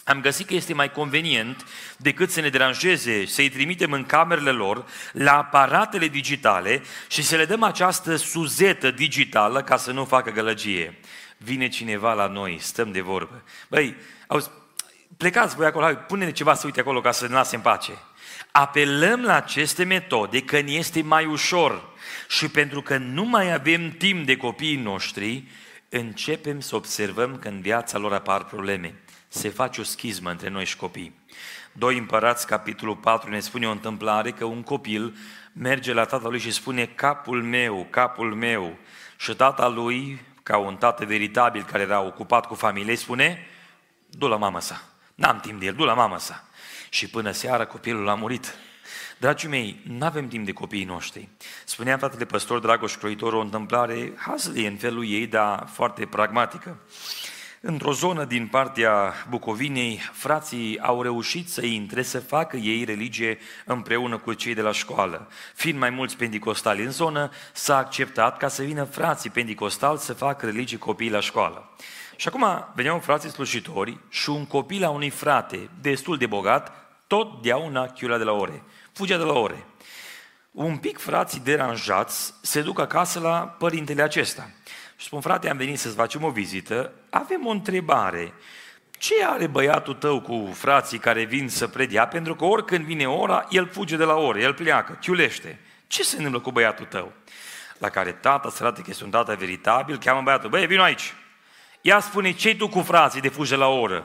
am 0.04 0.20
găsit 0.20 0.46
că 0.46 0.54
este 0.54 0.74
mai 0.74 0.92
convenient 0.92 1.66
decât 1.96 2.30
să 2.30 2.40
ne 2.40 2.48
deranjeze, 2.48 3.26
să-i 3.26 3.48
trimitem 3.48 3.92
în 3.92 4.04
camerele 4.04 4.50
lor 4.50 4.84
la 5.12 5.38
aparatele 5.38 6.08
digitale 6.08 6.82
și 7.08 7.22
să 7.22 7.36
le 7.36 7.44
dăm 7.44 7.62
această 7.62 8.16
suzetă 8.16 8.90
digitală 8.90 9.62
ca 9.62 9.76
să 9.76 9.92
nu 9.92 10.04
facă 10.04 10.30
gălăgie. 10.30 10.98
Vine 11.36 11.68
cineva 11.68 12.12
la 12.12 12.26
noi, 12.26 12.58
stăm 12.60 12.92
de 12.92 13.00
vorbă. 13.00 13.42
Băi, 13.68 13.96
auzi, 14.26 14.50
plecați 15.16 15.56
voi 15.56 15.66
acolo, 15.66 15.94
pune 15.94 16.32
ceva 16.32 16.54
să 16.54 16.66
uite 16.66 16.80
acolo 16.80 17.00
ca 17.00 17.12
să 17.12 17.26
ne 17.26 17.34
lase 17.34 17.56
în 17.56 17.62
pace. 17.62 17.92
Apelăm 18.52 19.22
la 19.22 19.34
aceste 19.34 19.84
metode 19.84 20.42
că 20.42 20.60
ne 20.60 20.72
este 20.72 21.02
mai 21.02 21.24
ușor 21.24 21.88
și 22.28 22.48
pentru 22.48 22.82
că 22.82 22.96
nu 22.96 23.24
mai 23.24 23.52
avem 23.52 23.90
timp 23.90 24.26
de 24.26 24.36
copiii 24.36 24.76
noștri, 24.76 25.44
începem 25.88 26.60
să 26.60 26.76
observăm 26.76 27.38
că 27.38 27.48
în 27.48 27.60
viața 27.60 27.98
lor 27.98 28.12
apar 28.12 28.44
probleme 28.44 28.94
se 29.28 29.48
face 29.48 29.80
o 29.80 29.84
schismă 29.84 30.30
între 30.30 30.48
noi 30.48 30.64
și 30.64 30.76
copii. 30.76 31.18
Doi 31.72 31.98
împărați, 31.98 32.46
capitolul 32.46 32.96
4, 32.96 33.30
ne 33.30 33.40
spune 33.40 33.66
o 33.66 33.70
întâmplare 33.70 34.30
că 34.30 34.44
un 34.44 34.62
copil 34.62 35.16
merge 35.52 35.92
la 35.92 36.04
tatălui 36.04 36.38
și 36.38 36.50
spune 36.50 36.84
capul 36.86 37.42
meu, 37.42 37.86
capul 37.90 38.34
meu. 38.34 38.78
Și 39.16 39.34
tata 39.34 39.68
lui, 39.68 40.20
ca 40.42 40.56
un 40.56 40.76
tată 40.76 41.04
veritabil 41.04 41.62
care 41.62 41.82
era 41.82 42.00
ocupat 42.00 42.46
cu 42.46 42.54
familie, 42.54 42.96
spune, 42.96 43.46
du 44.10 44.26
la 44.26 44.36
mama 44.36 44.60
sa. 44.60 44.82
N-am 45.14 45.40
timp 45.40 45.60
de 45.60 45.66
el, 45.66 45.74
du 45.74 45.84
la 45.84 45.94
mama 45.94 46.18
sa. 46.18 46.48
Și 46.90 47.08
până 47.08 47.30
seara 47.30 47.66
copilul 47.66 48.08
a 48.08 48.14
murit. 48.14 48.54
Dragii 49.18 49.48
mei, 49.48 49.80
nu 49.82 50.04
avem 50.04 50.28
timp 50.28 50.44
de 50.44 50.52
copiii 50.52 50.84
noștri. 50.84 51.28
Spunea 51.64 51.98
fratele 51.98 52.24
păstor 52.24 52.58
Dragoș 52.58 52.96
Croitor 52.96 53.32
o 53.32 53.40
întâmplare 53.40 54.12
hazlie 54.16 54.68
în 54.68 54.76
felul 54.76 55.08
ei, 55.08 55.26
dar 55.26 55.68
foarte 55.72 56.06
pragmatică. 56.06 56.78
Într-o 57.62 57.92
zonă 57.92 58.24
din 58.24 58.46
partea 58.46 59.14
Bucovinei, 59.28 60.00
frații 60.12 60.78
au 60.80 61.02
reușit 61.02 61.48
să 61.48 61.64
intre, 61.64 62.02
să 62.02 62.20
facă 62.20 62.56
ei 62.56 62.84
religie 62.84 63.38
împreună 63.64 64.18
cu 64.18 64.32
cei 64.32 64.54
de 64.54 64.60
la 64.60 64.72
școală. 64.72 65.28
Fiind 65.54 65.78
mai 65.78 65.90
mulți 65.90 66.16
pendicostali 66.16 66.82
în 66.82 66.90
zonă, 66.90 67.30
s-a 67.52 67.76
acceptat 67.76 68.36
ca 68.36 68.48
să 68.48 68.62
vină 68.62 68.84
frații 68.84 69.30
pendicostali 69.30 69.98
să 69.98 70.12
facă 70.12 70.46
religie 70.46 70.78
copiii 70.78 71.10
la 71.10 71.20
școală. 71.20 71.70
Și 72.20 72.28
acum 72.28 72.72
veneau 72.74 72.98
frații 72.98 73.30
slujitori 73.30 73.98
și 74.08 74.30
un 74.30 74.46
copil 74.46 74.84
a 74.84 74.90
unui 74.90 75.10
frate 75.10 75.70
destul 75.80 76.16
de 76.16 76.26
bogat, 76.26 76.72
tot 77.06 77.46
una 77.64 77.86
chiula 77.86 78.18
de 78.18 78.24
la 78.24 78.32
ore. 78.32 78.62
Fugea 78.92 79.16
de 79.16 79.22
la 79.22 79.32
ore. 79.32 79.66
Un 80.50 80.76
pic 80.76 80.98
frații 80.98 81.40
deranjați 81.40 82.34
se 82.42 82.62
duc 82.62 82.78
acasă 82.78 83.20
la 83.20 83.56
părintele 83.58 84.02
acesta. 84.02 84.50
Și 84.96 85.06
spun, 85.06 85.20
frate, 85.20 85.50
am 85.50 85.56
venit 85.56 85.78
să-ți 85.78 85.94
facem 85.94 86.24
o 86.24 86.30
vizită, 86.30 86.92
avem 87.10 87.46
o 87.46 87.50
întrebare. 87.50 88.32
Ce 88.98 89.14
are 89.24 89.46
băiatul 89.46 89.94
tău 89.94 90.20
cu 90.20 90.50
frații 90.52 90.98
care 90.98 91.24
vin 91.24 91.48
să 91.48 91.68
predia? 91.68 92.06
Pentru 92.06 92.34
că 92.34 92.44
oricând 92.44 92.84
vine 92.84 93.08
ora, 93.08 93.46
el 93.50 93.68
fuge 93.68 93.96
de 93.96 94.04
la 94.04 94.14
oră, 94.14 94.38
el 94.38 94.54
pleacă, 94.54 94.98
chiulește. 95.00 95.60
Ce 95.86 96.02
se 96.02 96.16
întâmplă 96.16 96.40
cu 96.40 96.52
băiatul 96.52 96.86
tău? 96.86 97.12
La 97.78 97.88
care 97.88 98.12
tata 98.12 98.50
se 98.50 98.62
arată 98.62 98.80
că 98.80 98.90
este 98.90 99.04
un 99.04 99.10
tată 99.10 99.36
veritabil, 99.38 99.98
cheamă 99.98 100.20
băiatul, 100.22 100.50
băie, 100.50 100.66
vino 100.66 100.82
aici. 100.82 101.14
Ea 101.80 102.00
spune, 102.00 102.32
ce 102.32 102.56
tu 102.56 102.68
cu 102.68 102.80
frații 102.80 103.20
de 103.20 103.28
fugi 103.28 103.50
de 103.50 103.56
la 103.56 103.66
oră? 103.66 104.04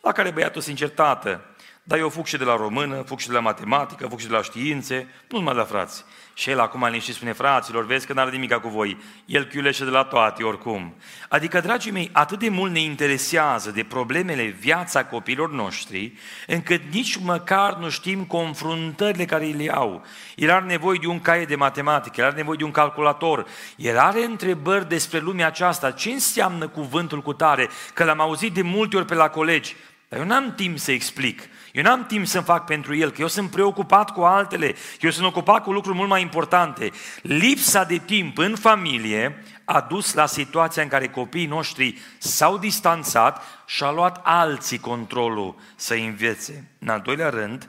La 0.00 0.12
care 0.12 0.30
băiatul, 0.30 0.60
sincer, 0.60 0.88
tată, 0.88 1.44
dar 1.82 1.98
eu 1.98 2.08
fug 2.08 2.26
și 2.26 2.36
de 2.36 2.44
la 2.44 2.56
română, 2.56 3.02
fug 3.06 3.18
și 3.18 3.26
de 3.26 3.32
la 3.32 3.40
matematică, 3.40 4.06
fug 4.06 4.18
și 4.18 4.26
de 4.26 4.32
la 4.32 4.42
științe, 4.42 5.08
nu 5.28 5.38
numai 5.38 5.54
la 5.54 5.64
frați. 5.64 6.04
Și 6.34 6.50
el 6.50 6.60
acum 6.60 6.98
și 6.98 7.12
spune, 7.12 7.32
fraților, 7.32 7.86
vezi 7.86 8.06
că 8.06 8.12
n-are 8.12 8.30
nimic 8.30 8.54
cu 8.54 8.68
voi. 8.68 8.98
El 9.26 9.44
chiulește 9.44 9.84
de 9.84 9.90
la 9.90 10.04
toate 10.04 10.42
oricum. 10.42 10.94
Adică, 11.28 11.60
dragii 11.60 11.90
mei, 11.90 12.10
atât 12.12 12.38
de 12.38 12.48
mult 12.48 12.72
ne 12.72 12.80
interesează 12.80 13.70
de 13.70 13.82
problemele 13.82 14.44
viața 14.44 15.04
copiilor 15.04 15.50
noștri, 15.50 16.12
încât 16.46 16.82
nici 16.92 17.16
măcar 17.16 17.76
nu 17.76 17.88
știm 17.88 18.24
confruntările 18.24 19.24
care 19.24 19.44
le 19.44 19.72
au. 19.72 20.04
El 20.36 20.50
are 20.50 20.64
nevoie 20.64 20.98
de 21.00 21.06
un 21.06 21.20
caiet 21.20 21.48
de 21.48 21.56
matematică, 21.56 22.20
el 22.20 22.26
are 22.26 22.36
nevoie 22.36 22.56
de 22.56 22.64
un 22.64 22.70
calculator, 22.70 23.46
el 23.76 23.98
are 23.98 24.24
întrebări 24.24 24.88
despre 24.88 25.18
lumea 25.18 25.46
aceasta, 25.46 25.90
ce 25.90 26.10
înseamnă 26.10 26.68
cuvântul 26.68 27.22
cu 27.22 27.32
tare, 27.32 27.68
că 27.94 28.04
l-am 28.04 28.20
auzit 28.20 28.54
de 28.54 28.62
multe 28.62 28.96
ori 28.96 29.06
pe 29.06 29.14
la 29.14 29.28
colegi, 29.28 29.76
dar 30.08 30.20
eu 30.20 30.26
n-am 30.26 30.54
timp 30.54 30.78
să 30.78 30.92
explic. 30.92 31.42
Eu 31.72 31.82
n-am 31.82 32.06
timp 32.06 32.26
să 32.26 32.40
fac 32.40 32.64
pentru 32.64 32.94
el, 32.94 33.10
că 33.10 33.20
eu 33.20 33.26
sunt 33.26 33.50
preocupat 33.50 34.10
cu 34.10 34.20
altele, 34.20 34.72
că 34.72 34.98
eu 35.00 35.10
sunt 35.10 35.26
ocupat 35.26 35.62
cu 35.62 35.72
lucruri 35.72 35.96
mult 35.96 36.08
mai 36.08 36.20
importante. 36.20 36.90
Lipsa 37.22 37.84
de 37.84 37.98
timp 37.98 38.38
în 38.38 38.56
familie 38.56 39.44
a 39.64 39.80
dus 39.80 40.14
la 40.14 40.26
situația 40.26 40.82
în 40.82 40.88
care 40.88 41.08
copiii 41.08 41.46
noștri 41.46 41.98
s-au 42.18 42.58
distanțat 42.58 43.42
și 43.66 43.82
au 43.82 43.94
luat 43.94 44.20
alții 44.22 44.78
controlul 44.78 45.54
să 45.76 45.94
învețe. 45.94 46.70
În 46.78 46.88
al 46.88 47.00
doilea 47.00 47.28
rând, 47.28 47.68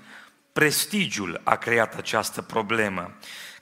prestigiul 0.53 1.41
a 1.43 1.55
creat 1.55 1.95
această 1.95 2.41
problemă. 2.41 3.11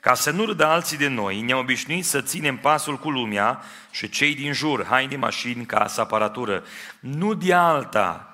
Ca 0.00 0.14
să 0.14 0.30
nu 0.30 0.44
râdă 0.44 0.66
alții 0.66 0.96
de 0.96 1.08
noi, 1.08 1.40
ne-am 1.40 1.58
obișnuit 1.58 2.04
să 2.04 2.20
ținem 2.20 2.56
pasul 2.56 2.98
cu 2.98 3.10
lumea 3.10 3.62
și 3.90 4.08
cei 4.08 4.34
din 4.34 4.52
jur, 4.52 4.86
haine, 4.86 5.16
mașini, 5.16 5.66
casă, 5.66 6.00
aparatură. 6.00 6.64
Nu 7.00 7.34
de 7.34 7.54
alta, 7.54 8.31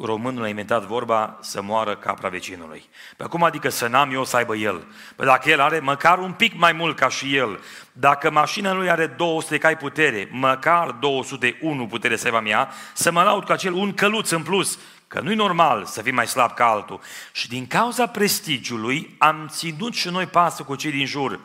românul 0.00 0.44
a 0.44 0.48
inventat 0.48 0.82
vorba 0.82 1.38
să 1.40 1.62
moară 1.62 1.96
capra 1.96 2.28
vecinului. 2.28 2.88
Pe 3.16 3.22
acum 3.22 3.42
adică 3.42 3.68
să 3.68 3.86
n-am 3.86 4.12
eu 4.12 4.24
să 4.24 4.36
aibă 4.36 4.56
el. 4.56 4.86
Păi 5.16 5.26
dacă 5.26 5.50
el 5.50 5.60
are 5.60 5.78
măcar 5.78 6.18
un 6.18 6.32
pic 6.32 6.58
mai 6.58 6.72
mult 6.72 6.96
ca 6.96 7.08
și 7.08 7.36
el, 7.36 7.60
dacă 7.92 8.30
mașina 8.30 8.72
lui 8.72 8.90
are 8.90 9.06
200 9.06 9.58
cai 9.58 9.76
putere, 9.76 10.28
măcar 10.32 10.90
201 10.90 11.86
putere 11.86 12.16
să 12.16 12.26
aibă 12.26 12.40
mea, 12.40 12.70
să 12.94 13.10
mă 13.10 13.22
laud 13.22 13.44
cu 13.44 13.52
acel 13.52 13.72
un 13.72 13.94
căluț 13.94 14.30
în 14.30 14.42
plus, 14.42 14.78
că 15.08 15.20
nu-i 15.20 15.34
normal 15.34 15.84
să 15.84 16.02
fii 16.02 16.12
mai 16.12 16.26
slab 16.26 16.54
ca 16.54 16.66
altul. 16.66 17.00
Și 17.32 17.48
din 17.48 17.66
cauza 17.66 18.06
prestigiului 18.06 19.14
am 19.18 19.46
ținut 19.50 19.94
și 19.94 20.08
noi 20.08 20.26
pasă 20.26 20.62
cu 20.62 20.74
cei 20.74 20.90
din 20.90 21.06
jur. 21.06 21.40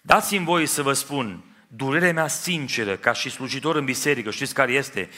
Dați-mi 0.00 0.44
voie 0.44 0.66
să 0.66 0.82
vă 0.82 0.92
spun, 0.92 1.44
durerea 1.66 2.12
mea 2.12 2.28
sinceră, 2.28 2.96
ca 2.96 3.12
și 3.12 3.30
slujitor 3.30 3.76
în 3.76 3.84
biserică, 3.84 4.30
știți 4.30 4.54
care 4.54 4.72
este? 4.72 5.08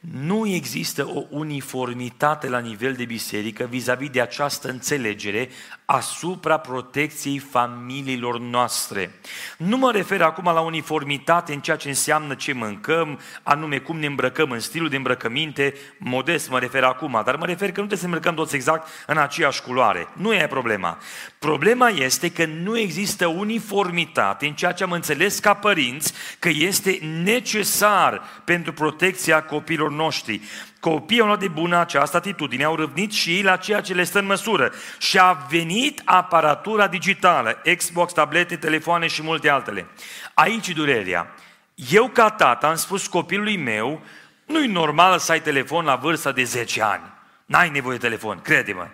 Nu 0.00 0.46
există 0.46 1.06
o 1.06 1.24
uniformitate 1.30 2.48
la 2.48 2.58
nivel 2.58 2.92
de 2.94 3.04
biserică 3.04 3.64
vis-a-vis 3.64 4.10
de 4.10 4.20
această 4.20 4.68
înțelegere 4.68 5.48
asupra 5.92 6.58
protecției 6.58 7.38
familiilor 7.38 8.38
noastre. 8.38 9.14
Nu 9.56 9.76
mă 9.76 9.90
refer 9.92 10.22
acum 10.22 10.44
la 10.44 10.60
uniformitate 10.60 11.52
în 11.52 11.60
ceea 11.60 11.76
ce 11.76 11.88
înseamnă 11.88 12.34
ce 12.34 12.52
mâncăm, 12.52 13.20
anume 13.42 13.78
cum 13.78 13.98
ne 13.98 14.06
îmbrăcăm, 14.06 14.50
în 14.50 14.60
stilul 14.60 14.88
de 14.88 14.96
îmbrăcăminte, 14.96 15.74
modest 15.98 16.50
mă 16.50 16.58
refer 16.58 16.82
acum, 16.82 17.22
dar 17.24 17.36
mă 17.36 17.46
refer 17.46 17.72
că 17.72 17.80
nu 17.80 17.86
trebuie 17.86 17.98
să 17.98 18.04
îmbrăcăm 18.04 18.34
toți 18.34 18.54
exact 18.54 18.88
în 19.06 19.16
aceeași 19.16 19.62
culoare. 19.62 20.08
Nu 20.12 20.34
e 20.34 20.46
problema. 20.46 20.98
Problema 21.38 21.88
este 21.88 22.30
că 22.32 22.44
nu 22.44 22.78
există 22.78 23.26
uniformitate 23.26 24.46
în 24.46 24.54
ceea 24.54 24.72
ce 24.72 24.82
am 24.82 24.92
înțeles 24.92 25.38
ca 25.38 25.54
părinți 25.54 26.12
că 26.38 26.48
este 26.48 26.98
necesar 27.24 28.22
pentru 28.44 28.72
protecția 28.72 29.42
copiilor 29.42 29.90
noștri. 29.90 30.40
Copiii 30.80 31.20
au 31.20 31.26
luat 31.26 31.38
de 31.38 31.48
bună 31.48 31.76
această 31.76 32.16
atitudine, 32.16 32.64
au 32.64 32.74
râvnit 32.74 33.12
și 33.12 33.30
ei 33.30 33.42
la 33.42 33.56
ceea 33.56 33.80
ce 33.80 33.94
le 33.94 34.04
stă 34.04 34.18
în 34.18 34.26
măsură. 34.26 34.72
Și 34.98 35.18
a 35.18 35.32
venit 35.32 36.02
aparatura 36.04 36.86
digitală, 36.86 37.62
Xbox, 37.76 38.12
tablete, 38.12 38.56
telefoane 38.56 39.06
și 39.06 39.22
multe 39.22 39.48
altele. 39.48 39.86
Aici 40.34 40.68
durerea. 40.68 41.34
Eu 41.74 42.08
ca 42.08 42.30
tată 42.30 42.66
am 42.66 42.74
spus 42.74 43.06
copilului 43.06 43.56
meu, 43.56 44.02
nu-i 44.46 44.66
normal 44.66 45.18
să 45.18 45.32
ai 45.32 45.40
telefon 45.40 45.84
la 45.84 45.96
vârsta 45.96 46.32
de 46.32 46.44
10 46.44 46.82
ani. 46.82 47.02
N-ai 47.46 47.70
nevoie 47.70 47.96
de 47.96 48.06
telefon, 48.06 48.40
crede-mă. 48.40 48.86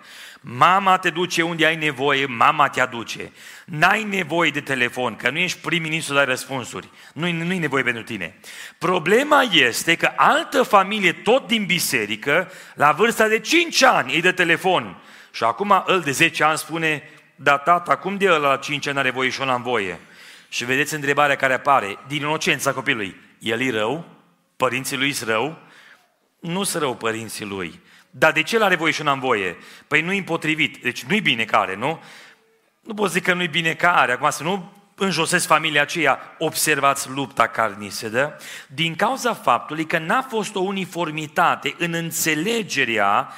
Mama 0.49 0.97
te 0.97 1.09
duce 1.09 1.41
unde 1.41 1.65
ai 1.65 1.75
nevoie, 1.75 2.25
mama 2.25 2.69
te 2.69 2.81
aduce. 2.81 3.31
N-ai 3.65 4.03
nevoie 4.03 4.49
de 4.49 4.61
telefon, 4.61 5.15
că 5.15 5.29
nu 5.29 5.37
ești 5.37 5.59
prim-ministru 5.59 6.13
de 6.13 6.21
răspunsuri. 6.21 6.89
Nu-i, 7.13 7.31
nu-i 7.31 7.57
nevoie 7.57 7.83
pentru 7.83 8.03
tine. 8.03 8.39
Problema 8.77 9.41
este 9.41 9.95
că 9.95 10.11
altă 10.15 10.63
familie, 10.63 11.11
tot 11.13 11.47
din 11.47 11.65
biserică, 11.65 12.51
la 12.73 12.91
vârsta 12.91 13.27
de 13.27 13.39
5 13.39 13.81
ani, 13.83 14.13
îi 14.13 14.21
de 14.21 14.31
telefon. 14.31 14.97
Și 15.31 15.43
acum 15.43 15.83
îl 15.85 16.01
de 16.01 16.11
10 16.11 16.43
ani 16.43 16.57
spune, 16.57 17.03
da 17.35 17.57
tata, 17.57 17.97
cum 17.97 18.17
de 18.17 18.31
ăla 18.31 18.49
la 18.49 18.57
5 18.57 18.87
ani 18.87 18.97
are 18.97 19.11
voie 19.11 19.29
și 19.29 19.39
eu 19.39 19.45
n-am 19.45 19.61
voie? 19.61 19.99
Și 20.49 20.65
vedeți 20.65 20.93
întrebarea 20.93 21.35
care 21.35 21.53
apare, 21.53 21.97
din 22.07 22.17
inocența 22.17 22.73
copilului. 22.73 23.15
El 23.39 23.61
e 23.61 23.71
rău? 23.71 24.05
Părinții 24.57 24.97
lui 24.97 25.11
sunt 25.11 25.29
rău? 25.29 25.57
Nu 26.39 26.63
sunt 26.63 26.81
rău 26.81 26.95
părinții 26.95 27.45
lui 27.45 27.79
dar 28.09 28.31
de 28.31 28.43
ce 28.43 28.57
l 28.57 28.61
are 28.61 28.75
voie 28.75 28.91
și 28.91 29.03
nu 29.03 29.09
am 29.09 29.19
voie? 29.19 29.57
Păi 29.87 30.01
nu-i 30.01 30.17
împotrivit, 30.17 30.81
deci 30.81 31.03
nu-i 31.03 31.21
bine 31.21 31.43
care, 31.43 31.75
nu? 31.75 31.99
Nu 32.81 32.93
pot 32.93 33.11
zic 33.11 33.23
că 33.23 33.33
nu-i 33.33 33.47
bine 33.47 33.73
care, 33.73 34.11
acum 34.11 34.29
să 34.29 34.43
nu 34.43 34.71
înjosesc 34.95 35.47
familia 35.47 35.81
aceea, 35.81 36.19
observați 36.37 37.09
lupta 37.09 37.47
carnisedă, 37.47 38.39
din 38.67 38.95
cauza 38.95 39.33
faptului 39.33 39.85
că 39.85 39.97
n-a 39.97 40.21
fost 40.21 40.55
o 40.55 40.59
uniformitate 40.59 41.75
în 41.77 41.93
înțelegerea 41.93 43.33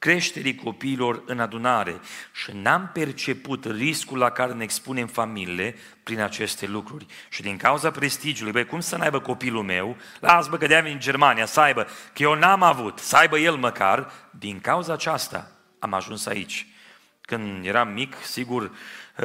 creșterii 0.00 0.54
copiilor 0.54 1.22
în 1.26 1.40
adunare 1.40 2.00
și 2.32 2.50
n-am 2.52 2.90
perceput 2.92 3.64
riscul 3.64 4.18
la 4.18 4.30
care 4.30 4.52
ne 4.52 4.62
expunem 4.62 5.06
familiile 5.06 5.74
prin 6.02 6.20
aceste 6.20 6.66
lucruri. 6.66 7.06
Și 7.28 7.42
din 7.42 7.56
cauza 7.56 7.90
prestigiului, 7.90 8.52
băi, 8.52 8.66
cum 8.66 8.80
să 8.80 8.96
n-aibă 8.96 9.20
copilul 9.20 9.62
meu, 9.62 9.96
las 10.20 10.48
bă 10.48 10.56
că 10.56 10.66
de 10.66 10.76
în 10.76 11.00
Germania, 11.00 11.46
să 11.46 11.60
aibă, 11.60 11.82
că 12.12 12.22
eu 12.22 12.34
n-am 12.34 12.62
avut, 12.62 12.98
să 12.98 13.16
aibă 13.16 13.38
el 13.38 13.56
măcar, 13.56 14.12
din 14.30 14.60
cauza 14.60 14.92
aceasta 14.92 15.50
am 15.78 15.92
ajuns 15.94 16.26
aici. 16.26 16.66
Când 17.20 17.66
eram 17.66 17.88
mic, 17.88 18.14
sigur, 18.22 18.70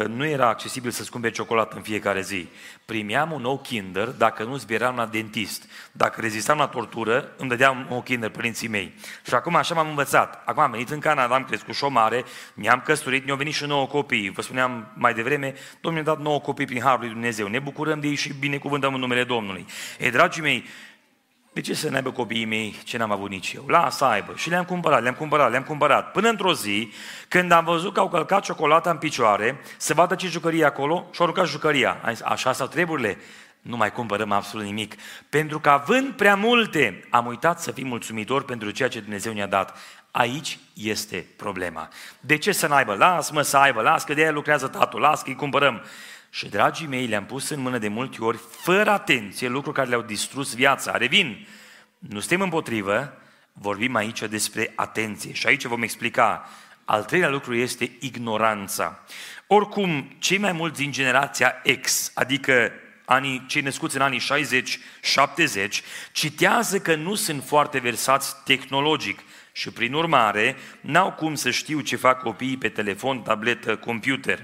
nu 0.04 0.26
era 0.26 0.48
accesibil 0.48 0.92
să-ți 0.92 1.12
cumperi 1.12 1.34
ciocolată 1.34 1.76
în 1.76 1.82
fiecare 1.82 2.22
zi. 2.22 2.48
Primeam 2.86 3.32
un 3.32 3.42
nou 3.42 3.60
kinder 3.60 4.08
dacă 4.08 4.44
nu 4.44 4.58
zbieram 4.58 4.96
la 4.96 5.06
dentist. 5.06 5.70
Dacă 5.92 6.22
rezistam 6.22 6.58
la 6.58 6.68
tortură, 6.68 7.32
îmi 7.38 7.50
dădeam 7.50 7.88
un 7.90 8.02
kinder 8.02 8.30
părinții 8.30 8.68
mei. 8.68 8.94
Și 9.28 9.34
acum 9.34 9.56
așa 9.56 9.74
m-am 9.74 9.88
învățat. 9.88 10.42
Acum 10.46 10.64
am 10.64 10.72
venit 10.72 10.90
în 10.90 11.00
Canada, 11.00 11.36
am 11.36 11.44
crescut 11.44 11.76
șomare, 11.76 12.24
mi-am 12.54 12.82
căsătorit, 12.86 13.26
mi-au 13.26 13.38
venit 13.38 13.54
și 13.54 13.66
nouă 13.66 13.88
copii. 13.88 14.30
Vă 14.30 14.42
spuneam 14.42 14.92
mai 14.94 15.14
devreme, 15.14 15.54
Domnul 15.82 16.04
mi-a 16.04 16.14
dat 16.14 16.24
nouă 16.24 16.40
copii 16.40 16.66
prin 16.66 16.82
Harul 16.82 17.00
lui 17.00 17.10
Dumnezeu. 17.10 17.48
Ne 17.48 17.60
bucurăm 17.60 18.00
de 18.00 18.08
ei 18.08 18.16
și 18.16 18.34
binecuvântăm 18.40 18.94
în 18.94 19.00
numele 19.00 19.24
Domnului. 19.24 19.66
Ei, 20.00 20.12
dragii 20.12 20.42
mei, 20.42 20.66
de 21.56 21.62
ce 21.62 21.74
să 21.74 21.90
n-aibă 21.90 22.12
copiii 22.12 22.46
mei 22.46 22.76
ce 22.84 22.98
n-am 22.98 23.12
avut 23.12 23.30
nici 23.30 23.54
eu? 23.54 23.66
Lasă 23.68 24.06
aibă. 24.06 24.34
Și 24.36 24.50
le-am 24.50 24.64
cumpărat, 24.64 25.02
le-am 25.02 25.14
cumpărat, 25.14 25.52
le-am 25.52 25.64
cumpărat. 25.64 26.12
Până 26.12 26.30
într-o 26.30 26.54
zi, 26.54 26.92
când 27.28 27.52
am 27.52 27.64
văzut 27.66 27.94
că 27.94 28.00
au 28.00 28.10
călcat 28.10 28.44
ciocolata 28.44 28.90
în 28.90 28.98
picioare, 28.98 29.62
să 29.78 29.94
vadă 29.94 30.16
ce 30.16 30.28
jucărie 30.28 30.66
acolo 30.66 30.96
și 31.12 31.22
au 31.22 31.26
aruncat 31.26 31.48
jucăria. 31.48 32.00
Am 32.04 32.14
zis, 32.14 32.22
așa 32.22 32.54
sau 32.54 32.68
treburile? 32.68 33.18
Nu 33.62 33.78
mai 33.78 33.92
cumpărăm 33.92 34.32
absolut 34.32 34.66
nimic. 34.66 34.96
Pentru 35.30 35.60
că 35.60 35.70
având 35.70 36.12
prea 36.12 36.36
multe, 36.36 37.08
am 37.10 37.26
uitat 37.26 37.62
să 37.62 37.72
fim 37.72 37.88
mulțumitori 37.88 38.46
pentru 38.46 38.70
ceea 38.70 38.90
ce 38.90 39.00
Dumnezeu 39.00 39.34
ne-a 39.34 39.48
dat. 39.48 39.78
Aici 40.12 40.60
este 40.74 41.26
problema. 41.36 41.88
De 42.20 42.38
ce 42.38 42.52
să 42.52 42.68
n-aibă? 42.68 42.96
Las-mă 42.96 43.42
să 43.42 43.58
aibă, 43.58 43.82
las 43.82 44.04
că 44.04 44.14
de 44.14 44.22
aia 44.22 44.32
lucrează 44.32 44.68
tatăl, 44.68 45.00
las 45.00 45.22
că 45.22 45.30
îi 45.30 45.36
cumpărăm. 45.36 45.82
Și 46.36 46.48
dragii 46.48 46.88
mei, 46.88 47.06
le-am 47.06 47.26
pus 47.26 47.50
în 47.50 47.60
mână 47.60 47.78
de 47.78 47.88
multe 47.88 48.22
ori, 48.22 48.40
fără 48.62 48.90
atenție, 48.90 49.48
lucruri 49.48 49.76
care 49.76 49.90
le-au 49.90 50.02
distrus 50.02 50.56
viața. 50.56 50.98
Revin, 50.98 51.48
nu 52.00 52.20
suntem 52.20 52.42
împotrivă, 52.42 53.18
vorbim 53.54 53.96
aici 53.96 54.22
despre 54.22 54.74
atenție. 54.76 55.34
Și 55.34 55.48
aici 55.48 55.66
vom 55.66 55.82
explica. 55.82 56.50
Al 56.86 57.04
treilea 57.04 57.30
lucru 57.30 57.56
este 57.56 57.92
ignoranța. 58.00 59.04
Oricum, 59.48 60.16
cei 60.20 60.38
mai 60.38 60.52
mulți 60.52 60.80
din 60.80 60.92
generația 60.92 61.62
X, 61.82 62.12
adică 62.14 62.72
anii, 63.06 63.46
cei 63.48 63.62
născuți 63.62 63.96
în 63.96 64.02
anii 64.02 64.22
60-70, 64.22 64.24
citează 66.12 66.80
că 66.80 66.96
nu 66.96 67.16
sunt 67.16 67.44
foarte 67.44 67.80
versați 67.80 68.36
tehnologic 68.44 69.20
și, 69.52 69.70
prin 69.70 69.94
urmare, 69.94 70.56
n-au 70.82 71.12
cum 71.12 71.36
să 71.36 71.50
știu 71.50 71.80
ce 71.80 71.96
fac 71.96 72.22
copiii 72.22 72.58
pe 72.58 72.70
telefon, 72.70 73.22
tabletă, 73.22 73.76
computer. 73.76 74.40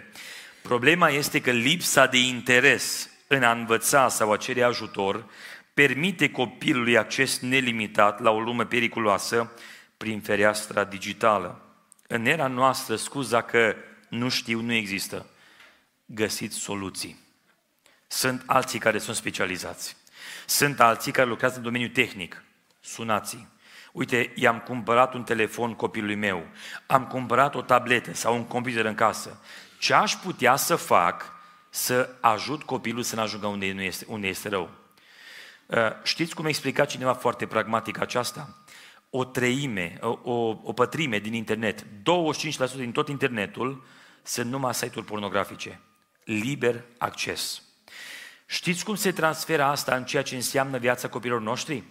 Problema 0.62 1.10
este 1.10 1.42
că 1.42 1.52
lipsa 1.52 2.06
de 2.06 2.18
interes 2.18 3.10
în 3.28 3.44
a 3.44 3.52
învăța 3.52 4.10
sau 4.10 4.32
a 4.32 4.38
cere 4.38 4.62
ajutor 4.62 5.26
permite 5.74 6.30
copilului 6.30 6.98
acces 6.98 7.40
nelimitat 7.40 8.20
la 8.20 8.30
o 8.32 8.40
lume 8.40 8.66
periculoasă 8.66 9.52
prin 9.98 10.22
fereastra 10.22 10.84
digitală. 10.84 11.62
În 12.08 12.26
era 12.26 12.48
noastră, 12.48 12.96
scuza 12.96 13.42
că 13.42 13.76
nu 14.10 14.30
știu, 14.30 14.62
nu 14.62 14.74
există. 14.74 15.26
Găsiți 16.06 16.58
soluții. 16.58 17.20
Sunt 18.08 18.44
alții 18.46 18.80
care 18.80 18.98
sunt 18.98 19.16
specializați. 19.16 19.98
Sunt 20.46 20.80
alții 20.80 21.12
care 21.12 21.28
lucrează 21.28 21.58
în 21.58 21.64
domeniul 21.64 21.90
tehnic. 21.90 22.44
Sunați. 22.80 23.48
Uite, 23.92 24.32
i-am 24.36 24.60
cumpărat 24.60 25.14
un 25.14 25.24
telefon 25.24 25.74
copilului 25.74 26.16
meu, 26.16 26.48
am 26.86 27.08
cumpărat 27.08 27.56
o 27.56 27.62
tabletă 27.62 28.14
sau 28.14 28.36
un 28.36 28.46
computer 28.46 28.86
în 28.86 28.96
casă 28.96 29.40
ce 29.82 29.94
aș 29.94 30.16
putea 30.16 30.56
să 30.56 30.76
fac 30.76 31.34
să 31.70 32.10
ajut 32.20 32.64
copilul 32.64 33.04
să 33.04 33.16
nu 33.16 33.22
ajungă 33.22 33.48
unde, 33.48 33.72
nu 33.72 33.82
este, 33.82 34.06
unde 34.08 34.28
este 34.28 34.50
rău. 34.50 34.70
Uh, 35.66 35.78
știți 36.04 36.36
cum 36.36 36.46
a 36.46 36.48
explicat 36.48 36.88
cineva 36.88 37.14
foarte 37.14 37.46
pragmatic 37.46 38.00
aceasta? 38.00 38.58
O 39.10 39.26
treime, 39.26 39.98
o, 40.02 40.20
o, 40.24 40.60
o 40.64 40.74
pătrime 40.74 41.20
din 41.20 41.34
internet, 41.34 41.84
25% 41.84 41.86
din 42.76 42.92
tot 42.92 43.08
internetul 43.08 43.84
sunt 44.24 44.52
numai 44.52 44.74
site-uri 44.74 45.06
pornografice. 45.06 45.80
Liber 46.24 46.84
acces. 46.98 47.62
Știți 48.46 48.84
cum 48.84 48.96
se 48.96 49.12
transferă 49.12 49.64
asta 49.64 49.96
în 49.96 50.04
ceea 50.04 50.24
ce 50.24 50.36
înseamnă 50.36 50.78
viața 50.78 51.08
copilor 51.08 51.42
noștri? 51.42 51.84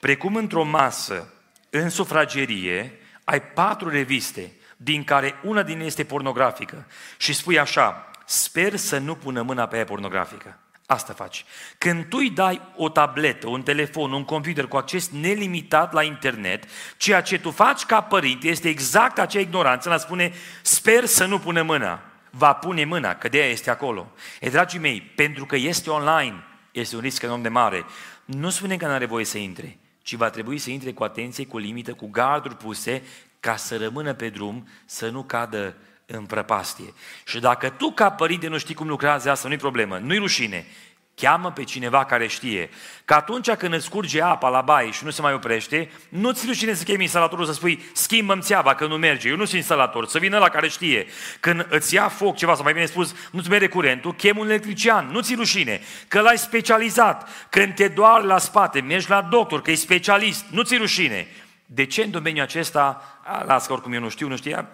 Precum 0.00 0.36
într-o 0.36 0.64
masă, 0.64 1.32
în 1.70 1.90
sufragerie, 1.90 2.98
ai 3.24 3.42
patru 3.42 3.88
reviste, 3.88 4.52
din 4.82 5.04
care 5.04 5.34
una 5.42 5.62
din 5.62 5.76
ele 5.76 5.84
este 5.84 6.04
pornografică 6.04 6.86
și 7.16 7.32
spui 7.32 7.58
așa, 7.58 8.10
sper 8.26 8.76
să 8.76 8.98
nu 8.98 9.14
pună 9.14 9.42
mâna 9.42 9.66
pe 9.66 9.76
ea 9.76 9.84
pornografică. 9.84 10.56
Asta 10.86 11.12
faci. 11.12 11.44
Când 11.78 12.04
tu 12.04 12.16
îi 12.16 12.30
dai 12.30 12.60
o 12.76 12.88
tabletă, 12.88 13.48
un 13.48 13.62
telefon, 13.62 14.12
un 14.12 14.24
computer 14.24 14.66
cu 14.66 14.76
acces 14.76 15.10
nelimitat 15.10 15.92
la 15.92 16.02
internet, 16.02 16.64
ceea 16.96 17.20
ce 17.20 17.38
tu 17.38 17.50
faci 17.50 17.84
ca 17.84 18.00
părinte 18.00 18.48
este 18.48 18.68
exact 18.68 19.18
acea 19.18 19.40
ignoranță, 19.40 19.88
la 19.88 19.96
spune, 19.96 20.32
sper 20.62 21.04
să 21.04 21.24
nu 21.24 21.38
pună 21.38 21.62
mâna. 21.62 22.02
Va 22.30 22.52
pune 22.52 22.84
mâna, 22.84 23.14
că 23.14 23.28
de 23.28 23.38
aia 23.38 23.50
este 23.50 23.70
acolo. 23.70 24.12
E, 24.40 24.48
dragii 24.48 24.78
mei, 24.78 25.00
pentru 25.00 25.46
că 25.46 25.56
este 25.56 25.90
online, 25.90 26.44
este 26.72 26.94
un 26.94 27.00
risc 27.00 27.22
enorm 27.22 27.42
de 27.42 27.48
mare. 27.48 27.84
Nu 28.24 28.50
spune 28.50 28.76
că 28.76 28.86
nu 28.86 28.92
are 28.92 29.06
voie 29.06 29.24
să 29.24 29.38
intre, 29.38 29.78
ci 30.02 30.14
va 30.14 30.30
trebui 30.30 30.58
să 30.58 30.70
intre 30.70 30.92
cu 30.92 31.04
atenție, 31.04 31.46
cu 31.46 31.58
limită, 31.58 31.92
cu 31.92 32.08
garduri 32.10 32.56
puse, 32.56 33.02
ca 33.42 33.56
să 33.56 33.76
rămână 33.76 34.14
pe 34.14 34.28
drum, 34.28 34.68
să 34.84 35.08
nu 35.08 35.22
cadă 35.22 35.76
în 36.06 36.24
prăpastie. 36.24 36.92
Și 37.24 37.40
dacă 37.40 37.68
tu 37.68 37.90
ca 37.90 38.10
părinte 38.10 38.48
nu 38.48 38.58
știi 38.58 38.74
cum 38.74 38.88
lucrează 38.88 39.30
asta, 39.30 39.48
nu-i 39.48 39.56
problemă, 39.56 39.98
nu-i 39.98 40.18
rușine. 40.18 40.66
cheamă 41.14 41.52
pe 41.52 41.64
cineva 41.64 42.04
care 42.04 42.26
știe. 42.26 42.70
Că 43.04 43.14
atunci 43.14 43.50
când 43.50 43.74
îți 43.74 43.90
curge 43.90 44.22
apa 44.22 44.48
la 44.48 44.60
baie 44.60 44.90
și 44.90 45.04
nu 45.04 45.10
se 45.10 45.22
mai 45.22 45.32
oprește, 45.32 45.90
nu-ți 46.08 46.46
rușine 46.46 46.74
să 46.74 46.84
chemi 46.84 47.02
instalatorul 47.02 47.44
să 47.44 47.52
spui 47.52 47.82
schimbă-mi 47.92 48.42
țeava 48.42 48.74
că 48.74 48.86
nu 48.86 48.96
merge, 48.96 49.28
eu 49.28 49.36
nu 49.36 49.44
sunt 49.44 49.56
instalator, 49.56 50.06
să 50.06 50.18
vină 50.18 50.38
la 50.38 50.48
care 50.48 50.68
știe. 50.68 51.06
Când 51.40 51.66
îți 51.68 51.94
ia 51.94 52.08
foc 52.08 52.36
ceva, 52.36 52.54
sau 52.54 52.62
mai 52.62 52.72
bine 52.72 52.86
spus, 52.86 53.14
nu-ți 53.30 53.48
merge 53.48 53.68
curentul, 53.68 54.14
chem 54.14 54.38
un 54.38 54.48
electrician, 54.48 55.08
nu 55.10 55.20
ți 55.20 55.34
rușine, 55.34 55.80
că 56.08 56.20
l-ai 56.20 56.38
specializat. 56.38 57.28
Când 57.48 57.74
te 57.74 57.88
doar 57.88 58.22
la 58.22 58.38
spate, 58.38 58.80
mergi 58.80 59.10
la 59.10 59.22
doctor, 59.22 59.62
că 59.62 59.70
e 59.70 59.74
specialist, 59.74 60.44
nu 60.50 60.62
ți 60.62 60.76
rușine. 60.76 61.26
De 61.74 61.84
ce 61.84 62.02
în 62.02 62.10
domeniul 62.10 62.44
acesta, 62.44 63.02
las 63.46 63.66
că 63.66 63.72
oricum 63.72 63.92
eu 63.92 64.00
nu 64.00 64.08
știu, 64.08 64.28
nu 64.28 64.36
știam, 64.36 64.68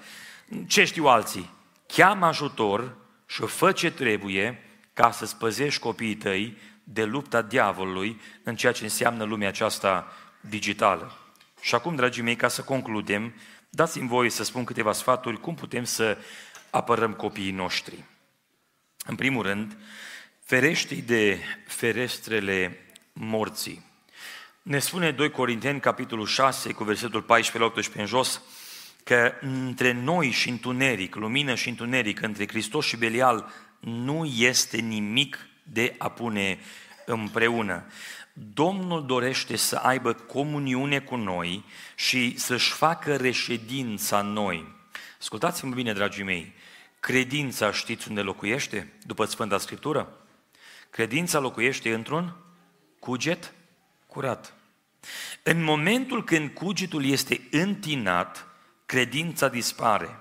ce 0.67 0.85
știu 0.85 1.07
alții? 1.07 1.51
Cheamă 1.87 2.27
ajutor 2.27 2.97
și 3.27 3.47
fă 3.47 3.73
ce 3.73 3.91
trebuie 3.91 4.63
ca 4.93 5.11
să-ți 5.11 5.37
păzești 5.37 5.81
copiii 5.81 6.15
tăi 6.15 6.57
de 6.85 7.05
lupta 7.05 7.43
diavolului 7.43 8.21
în 8.43 8.57
ceea 8.57 8.73
ce 8.73 8.83
înseamnă 8.83 9.25
lumea 9.25 9.49
aceasta 9.49 10.13
digitală. 10.41 11.19
Și 11.61 11.75
acum, 11.75 11.95
dragii 11.95 12.23
mei, 12.23 12.37
ca 12.37 12.49
să 12.49 12.63
concludem, 12.63 13.35
dați-mi 13.71 14.09
voie 14.09 14.31
să 14.31 14.45
spun 14.45 14.65
câteva 14.65 14.93
sfaturi 14.93 15.41
cum 15.41 15.55
putem 15.55 15.85
să 15.85 16.19
apărăm 16.71 17.13
copiii 17.13 17.51
noștri. 17.51 18.05
În 19.07 19.15
primul 19.15 19.43
rând, 19.43 19.77
ferește 20.43 20.95
de 20.95 21.41
ferestrele 21.67 22.79
morții. 23.13 23.87
Ne 24.69 24.79
spune 24.79 25.11
2 25.11 25.31
Corinteni, 25.31 25.81
capitolul 25.81 26.27
6, 26.27 26.73
cu 26.73 26.85
versetul 26.85 27.25
14-18 27.93 27.95
în 27.95 28.07
jos, 28.07 28.43
că 29.05 29.33
între 29.41 29.93
noi 29.93 30.31
și 30.31 30.49
întuneric, 30.49 31.15
lumină 31.15 31.55
și 31.55 31.69
întuneric, 31.69 32.23
între 32.23 32.49
Hristos 32.49 32.87
și 32.87 32.97
Belial, 32.97 33.51
nu 33.81 34.25
este 34.25 34.77
nimic 34.77 35.49
de 35.63 35.95
a 35.99 36.11
pune 36.11 36.59
împreună. 37.07 37.87
Domnul 38.33 39.07
dorește 39.07 39.57
să 39.57 39.77
aibă 39.77 40.13
comuniune 40.13 41.01
cu 41.01 41.17
noi 41.17 41.65
și 41.95 42.39
să-și 42.39 42.73
facă 42.73 43.17
reședința 43.17 44.19
în 44.19 44.33
noi. 44.33 44.75
Ascultați-mă 45.21 45.75
bine, 45.75 45.93
dragii 45.93 46.25
mei, 46.25 46.55
credința 47.01 47.73
știți 47.73 48.09
unde 48.09 48.21
locuiește 48.21 48.93
după 49.07 49.25
Sfânta 49.25 49.59
Scriptură? 49.59 50.27
Credința 50.91 51.39
locuiește 51.39 51.95
într-un 51.95 52.37
cuget 52.99 53.53
curat. 54.07 54.53
În 55.43 55.63
momentul 55.63 56.25
când 56.25 56.51
cugetul 56.51 57.05
este 57.05 57.41
întinat, 57.51 58.47
credința 58.87 59.49
dispare. 59.49 60.19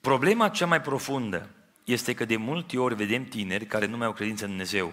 Problema 0.00 0.48
cea 0.48 0.66
mai 0.66 0.80
profundă 0.80 1.50
este 1.84 2.14
că 2.14 2.24
de 2.24 2.36
multe 2.36 2.78
ori 2.78 2.94
vedem 2.94 3.24
tineri 3.24 3.66
care 3.66 3.86
nu 3.86 3.96
mai 3.96 4.06
au 4.06 4.12
credință 4.12 4.44
în 4.44 4.50
Dumnezeu. 4.50 4.92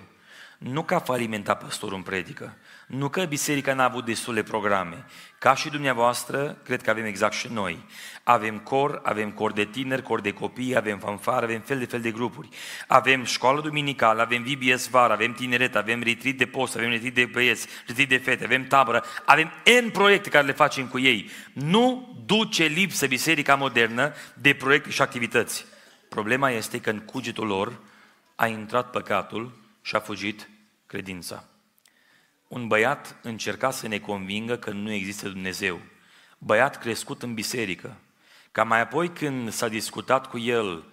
Nu 0.57 0.83
că 0.83 0.95
a 0.95 0.99
falimentat 0.99 1.63
păstorul 1.63 1.95
în 1.97 2.03
predică, 2.03 2.57
nu 2.87 3.09
că 3.09 3.25
biserica 3.25 3.73
n-a 3.73 3.83
avut 3.83 4.05
destule 4.05 4.43
programe. 4.43 5.05
Ca 5.39 5.55
și 5.55 5.69
dumneavoastră, 5.69 6.57
cred 6.63 6.81
că 6.81 6.89
avem 6.89 7.05
exact 7.05 7.33
și 7.33 7.47
noi. 7.51 7.85
Avem 8.23 8.59
cor, 8.59 8.99
avem 9.03 9.31
cor 9.31 9.51
de 9.51 9.65
tineri, 9.65 10.01
cor 10.01 10.21
de 10.21 10.31
copii, 10.31 10.75
avem 10.75 10.99
fanfară, 10.99 11.45
avem 11.45 11.61
fel 11.61 11.79
de 11.79 11.85
fel 11.85 12.01
de 12.01 12.11
grupuri. 12.11 12.49
Avem 12.87 13.23
școală 13.23 13.61
duminicală, 13.61 14.21
avem 14.21 14.43
VBS 14.43 14.87
vară, 14.87 15.13
avem 15.13 15.33
tineret, 15.33 15.75
avem 15.75 16.03
retreat 16.03 16.35
de 16.35 16.45
post, 16.45 16.75
avem 16.75 16.89
retreat 16.89 17.13
de 17.13 17.25
băieți, 17.25 17.67
retreat 17.87 18.09
de 18.09 18.17
fete, 18.17 18.43
avem 18.43 18.67
tabără, 18.67 19.03
avem 19.25 19.51
N 19.85 19.89
proiecte 19.89 20.29
care 20.29 20.45
le 20.45 20.51
facem 20.51 20.87
cu 20.87 20.99
ei. 20.99 21.29
Nu 21.53 22.15
duce 22.25 22.63
lipsă 22.63 23.07
biserica 23.07 23.55
modernă 23.55 24.13
de 24.33 24.53
proiecte 24.53 24.89
și 24.89 25.01
activități. 25.01 25.65
Problema 26.09 26.49
este 26.49 26.81
că 26.81 26.89
în 26.89 26.99
cugetul 26.99 27.47
lor 27.47 27.79
a 28.35 28.47
intrat 28.47 28.89
păcatul 28.89 29.57
și 29.81 29.95
a 29.95 29.99
fugit 29.99 30.49
credința. 30.85 31.43
Un 32.55 32.67
băiat 32.67 33.15
încerca 33.21 33.71
să 33.71 33.87
ne 33.87 33.99
convingă 33.99 34.55
că 34.57 34.71
nu 34.71 34.91
există 34.91 35.29
Dumnezeu. 35.29 35.79
Băiat 36.37 36.77
crescut 36.77 37.23
în 37.23 37.33
biserică. 37.33 37.97
Ca 38.51 38.63
mai 38.63 38.81
apoi 38.81 39.09
când 39.09 39.51
s-a 39.51 39.67
discutat 39.67 40.29
cu 40.29 40.37
el 40.37 40.83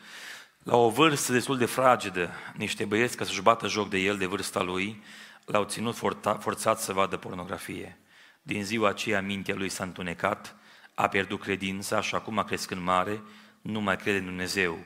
la 0.62 0.76
o 0.76 0.90
vârstă 0.90 1.32
destul 1.32 1.58
de 1.58 1.64
fragedă, 1.64 2.30
niște 2.56 2.84
băieți 2.84 3.16
ca 3.16 3.24
să-și 3.24 3.42
bată 3.42 3.68
joc 3.68 3.88
de 3.88 3.98
el 3.98 4.16
de 4.18 4.26
vârsta 4.26 4.62
lui, 4.62 5.02
l-au 5.44 5.64
ținut 5.64 5.96
forțat 6.38 6.80
să 6.80 6.92
vadă 6.92 7.16
pornografie. 7.16 7.98
Din 8.42 8.64
ziua 8.64 8.88
aceea 8.88 9.22
mintea 9.22 9.54
lui 9.54 9.68
s-a 9.68 9.84
întunecat, 9.84 10.56
a 10.94 11.08
pierdut 11.08 11.40
credința 11.40 12.00
și 12.00 12.14
acum 12.14 12.42
crescând 12.46 12.82
mare, 12.82 13.22
nu 13.60 13.80
mai 13.80 13.96
crede 13.96 14.18
în 14.18 14.24
Dumnezeu. 14.24 14.78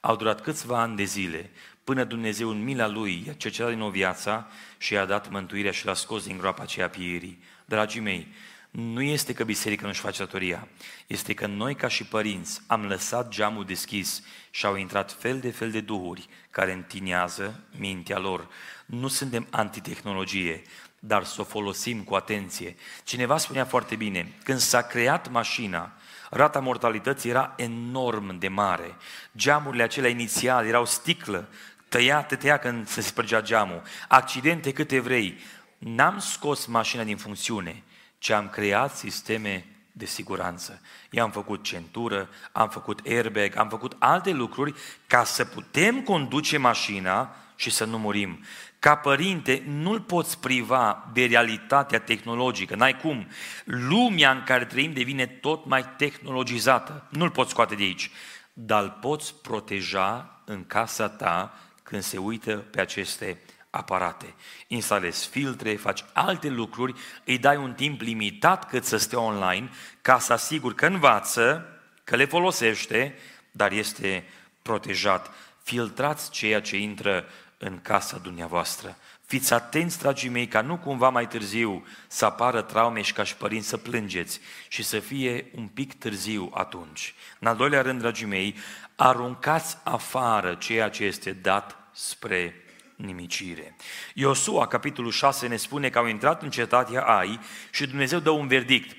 Au 0.00 0.16
durat 0.16 0.40
câțiva 0.40 0.80
ani 0.80 0.96
de 0.96 1.04
zile 1.04 1.50
până 1.84 2.04
Dumnezeu 2.04 2.48
în 2.48 2.62
mila 2.64 2.86
Lui 2.86 3.22
i-a 3.26 3.32
cercetat 3.32 3.68
din 3.68 3.78
nou 3.78 3.90
viața 3.90 4.48
și 4.78 4.92
i-a 4.92 5.04
dat 5.04 5.30
mântuirea 5.30 5.72
și 5.72 5.86
l-a 5.86 5.94
scos 5.94 6.26
din 6.26 6.38
groapa 6.38 6.62
aceea 6.62 6.88
pieirii. 6.88 7.42
Dragii 7.64 8.00
mei, 8.00 8.28
nu 8.70 9.02
este 9.02 9.32
că 9.32 9.44
biserica 9.44 9.86
nu-și 9.86 10.00
face 10.00 10.24
datoria, 10.24 10.68
este 11.06 11.34
că 11.34 11.46
noi 11.46 11.74
ca 11.74 11.88
și 11.88 12.04
părinți 12.04 12.60
am 12.66 12.84
lăsat 12.84 13.28
geamul 13.28 13.64
deschis 13.64 14.22
și 14.50 14.66
au 14.66 14.76
intrat 14.76 15.12
fel 15.12 15.38
de 15.40 15.50
fel 15.50 15.70
de 15.70 15.80
duhuri 15.80 16.28
care 16.50 16.72
întinează 16.72 17.60
mintea 17.76 18.18
lor. 18.18 18.48
Nu 18.86 19.08
suntem 19.08 19.46
antitehnologie, 19.50 20.62
dar 20.98 21.24
să 21.24 21.40
o 21.40 21.44
folosim 21.44 22.02
cu 22.02 22.14
atenție. 22.14 22.76
Cineva 23.04 23.36
spunea 23.36 23.64
foarte 23.64 23.96
bine, 23.96 24.32
când 24.44 24.58
s-a 24.58 24.82
creat 24.82 25.30
mașina, 25.30 25.92
rata 26.30 26.60
mortalității 26.60 27.30
era 27.30 27.54
enorm 27.56 28.38
de 28.38 28.48
mare. 28.48 28.96
Geamurile 29.36 29.82
acelea 29.82 30.10
inițiale 30.10 30.68
erau 30.68 30.84
sticlă, 30.84 31.48
tăia, 31.92 32.22
te 32.22 32.36
tăia 32.36 32.58
când 32.58 32.88
se 32.88 33.00
spărgea 33.00 33.40
geamul. 33.40 33.82
Accidente 34.08 34.72
câte 34.72 35.00
vrei. 35.00 35.38
N-am 35.78 36.18
scos 36.18 36.66
mașina 36.66 37.02
din 37.02 37.16
funcțiune, 37.16 37.82
ci 38.18 38.30
am 38.30 38.48
creat 38.48 38.96
sisteme 38.96 39.66
de 39.92 40.04
siguranță. 40.04 40.80
I-am 41.10 41.30
făcut 41.30 41.62
centură, 41.62 42.28
am 42.52 42.68
făcut 42.68 43.00
airbag, 43.06 43.56
am 43.56 43.68
făcut 43.68 43.96
alte 43.98 44.30
lucruri 44.30 44.74
ca 45.06 45.24
să 45.24 45.44
putem 45.44 46.02
conduce 46.02 46.56
mașina 46.58 47.36
și 47.56 47.70
să 47.70 47.84
nu 47.84 47.98
murim. 47.98 48.44
Ca 48.78 48.96
părinte, 48.96 49.62
nu-l 49.66 50.00
poți 50.00 50.40
priva 50.40 51.10
de 51.12 51.24
realitatea 51.24 51.98
tehnologică, 51.98 52.74
n-ai 52.74 52.96
cum. 52.96 53.28
Lumea 53.64 54.30
în 54.30 54.42
care 54.42 54.64
trăim 54.64 54.92
devine 54.92 55.26
tot 55.26 55.66
mai 55.66 55.84
tehnologizată, 55.96 57.06
nu-l 57.08 57.30
poți 57.30 57.50
scoate 57.50 57.74
de 57.74 57.82
aici, 57.82 58.10
dar 58.52 58.82
îl 58.82 58.98
poți 59.00 59.34
proteja 59.42 60.40
în 60.44 60.66
casa 60.66 61.08
ta 61.08 61.54
când 61.92 62.04
se 62.04 62.18
uită 62.18 62.56
pe 62.56 62.80
aceste 62.80 63.38
aparate. 63.70 64.34
Instalezi 64.66 65.28
filtre, 65.28 65.76
faci 65.76 66.04
alte 66.12 66.48
lucruri, 66.48 66.94
îi 67.24 67.38
dai 67.38 67.56
un 67.56 67.72
timp 67.72 68.00
limitat 68.00 68.68
cât 68.68 68.84
să 68.84 68.96
stea 68.96 69.20
online, 69.20 69.70
ca 70.02 70.18
să 70.18 70.32
asiguri 70.32 70.74
că 70.74 70.86
învață, 70.86 71.68
că 72.04 72.16
le 72.16 72.24
folosește, 72.24 73.18
dar 73.50 73.72
este 73.72 74.24
protejat. 74.62 75.30
Filtrați 75.62 76.30
ceea 76.30 76.60
ce 76.60 76.76
intră 76.76 77.24
în 77.58 77.80
casa 77.82 78.18
dumneavoastră. 78.18 78.96
Fiți 79.26 79.52
atenți, 79.52 79.98
dragii 79.98 80.28
mei, 80.28 80.46
ca 80.46 80.60
nu 80.60 80.76
cumva 80.76 81.08
mai 81.08 81.28
târziu 81.28 81.86
să 82.06 82.24
apară 82.24 82.62
traume 82.62 83.02
și 83.02 83.12
ca 83.12 83.22
și 83.22 83.36
părinți 83.36 83.68
să 83.68 83.76
plângeți 83.76 84.40
și 84.68 84.82
să 84.82 84.98
fie 84.98 85.50
un 85.54 85.66
pic 85.66 85.98
târziu 85.98 86.50
atunci. 86.54 87.14
În 87.38 87.46
al 87.46 87.56
doilea 87.56 87.82
rând, 87.82 88.00
dragii 88.00 88.26
mei, 88.26 88.56
aruncați 88.96 89.76
afară 89.82 90.54
ceea 90.54 90.88
ce 90.88 91.04
este 91.04 91.32
dat 91.32 91.81
spre 91.92 92.64
nimicire. 92.96 93.76
Iosua, 94.14 94.66
capitolul 94.66 95.10
6, 95.10 95.46
ne 95.46 95.56
spune 95.56 95.90
că 95.90 95.98
au 95.98 96.06
intrat 96.06 96.42
în 96.42 96.50
cetatea 96.50 97.02
Ai 97.02 97.40
și 97.70 97.86
Dumnezeu 97.86 98.18
dă 98.18 98.30
un 98.30 98.46
verdict. 98.46 98.96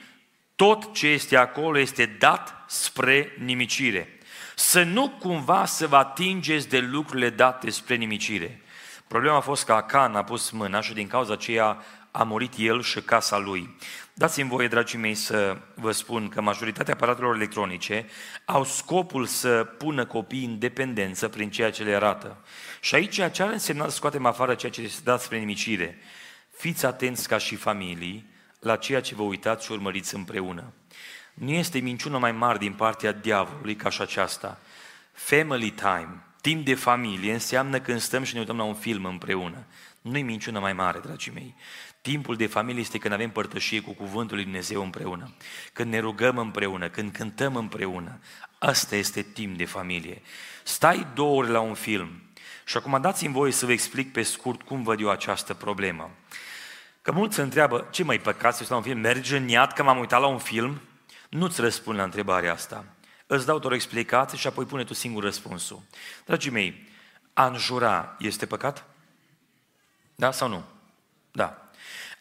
Tot 0.56 0.94
ce 0.94 1.08
este 1.08 1.36
acolo 1.36 1.80
este 1.80 2.06
dat 2.06 2.64
spre 2.68 3.36
nimicire. 3.40 4.18
Să 4.56 4.84
nu 4.84 5.10
cumva 5.10 5.66
să 5.66 5.88
vă 5.88 5.96
atingeți 5.96 6.70
de 6.70 6.80
lucrurile 6.80 7.30
date 7.30 7.70
spre 7.70 7.96
nimicire. 7.96 8.62
Problema 9.08 9.36
a 9.36 9.40
fost 9.40 9.66
că 9.66 9.74
Acan 9.74 10.16
a 10.16 10.24
pus 10.24 10.50
mâna 10.50 10.82
și 10.82 10.94
din 10.94 11.08
cauza 11.08 11.34
aceea 11.34 11.84
a 12.12 12.24
murit 12.24 12.54
el 12.58 12.82
și 12.82 13.02
casa 13.02 13.38
lui. 13.38 13.76
Dați-mi 14.14 14.50
voie, 14.50 14.68
dragii 14.68 14.98
mei, 14.98 15.16
să 15.16 15.58
vă 15.74 15.92
spun 15.92 16.30
că 16.30 16.42
majoritatea 16.42 16.94
aparatelor 16.94 17.36
electronice 17.36 18.06
au 18.46 18.64
scopul 18.64 19.26
să 19.26 19.64
pună 19.78 20.06
copiii 20.06 20.46
în 20.46 20.60
dependență 20.60 21.28
prin 21.28 21.50
ceea 21.50 21.72
ce 21.72 21.84
le 21.84 21.96
arată. 21.96 22.38
Și 22.84 22.96
aici 22.96 23.14
ce 23.32 23.44
ar 23.44 23.52
însemna 23.52 23.90
să 23.90 23.96
scoatem 23.96 24.26
afară 24.26 24.56
ceea 24.56 24.72
ce 24.72 24.82
este 24.82 25.02
dat 25.04 25.22
spre 25.22 25.38
nimicire? 25.38 25.98
Fiți 26.58 26.86
atenți 26.86 27.28
ca 27.28 27.38
și 27.38 27.56
familii 27.56 28.30
la 28.60 28.76
ceea 28.76 29.02
ce 29.02 29.16
vă 29.16 29.22
uitați 29.22 29.66
și 29.66 29.72
urmăriți 29.72 30.16
împreună. 30.16 30.74
Nu 31.34 31.52
este 31.52 31.80
minciună 31.80 32.18
mai 32.18 32.32
mare 32.32 32.58
din 32.58 32.74
partea 32.74 33.12
diavolului 33.12 33.76
ca 33.76 33.90
și 33.90 34.02
aceasta. 34.02 34.60
Family 35.12 35.70
time, 35.70 36.24
timp 36.42 36.66
de 36.66 36.76
familie, 36.76 37.34
înseamnă 37.34 37.80
când 37.80 38.00
stăm 38.00 38.24
și 38.24 38.34
ne 38.34 38.40
uităm 38.40 38.58
la 38.58 38.64
un 38.64 38.76
film 38.76 39.06
împreună. 39.06 39.66
Nu-i 40.02 40.22
minciună 40.22 40.60
mai 40.60 40.74
mare, 40.74 41.00
dragii 41.00 41.32
mei. 41.32 41.56
Timpul 42.02 42.36
de 42.36 42.48
familie 42.48 42.82
este 42.82 42.98
când 42.98 43.14
avem 43.14 43.30
părtășie 43.30 43.82
cu 43.82 43.92
Cuvântul 43.92 44.36
lui 44.36 44.46
Dumnezeu 44.46 44.84
împreună, 44.84 45.34
când 45.74 45.92
ne 45.92 46.00
rugăm 46.00 46.38
împreună, 46.38 46.90
când 46.90 47.12
cântăm 47.12 47.56
împreună. 47.56 48.20
Asta 48.60 48.96
este 48.96 49.22
timp 49.22 49.58
de 49.58 49.66
familie. 49.66 50.22
Stai 50.64 51.08
două 51.14 51.38
ore 51.38 51.50
la 51.50 51.60
un 51.60 51.74
film 51.74 52.23
Și 52.66 52.78
acum 52.78 53.02
dați-mi 53.02 53.34
voie 53.34 53.52
să 53.52 53.66
vă 53.66 53.72
explic 53.72 54.12
pe 54.12 54.22
scurt 54.22 54.62
cum 54.62 54.84
văd 54.84 55.00
eu 55.00 55.10
această 55.10 55.54
problemă. 55.54 56.10
Că 57.02 57.12
mulți 57.12 57.36
se 57.36 57.42
întreabă, 57.42 57.88
ce 57.92 58.04
mai 58.04 58.20
păcat 58.20 58.56
să 58.56 58.66
la 58.70 58.76
un 58.76 58.82
film? 58.82 59.00
Mergi 59.00 59.36
în 59.36 59.48
iad 59.48 59.72
că 59.72 59.84
m-am 59.84 60.00
uitat 60.00 60.20
la 60.20 60.28
un 60.28 60.38
film? 60.38 60.82
Nu-ți 61.30 61.62
răspund 61.62 61.98
la 61.98 62.04
întrebarea 62.04 62.54
asta. 62.54 62.86
Îți 63.28 63.46
dau 63.46 63.60
doar 63.60 63.72
o 63.72 63.76
explicație 63.76 64.38
și 64.38 64.48
apoi 64.48 64.66
pune 64.66 64.84
tu 64.84 64.94
singur 64.94 65.24
răspunsul. 65.24 65.82
Dragii 66.26 66.52
mei, 66.52 66.88
a 67.34 67.46
înjura 67.46 68.16
este 68.20 68.46
păcat? 68.46 68.86
Da 70.16 70.32
sau 70.32 70.48
nu? 70.48 70.64
Da. 71.32 71.70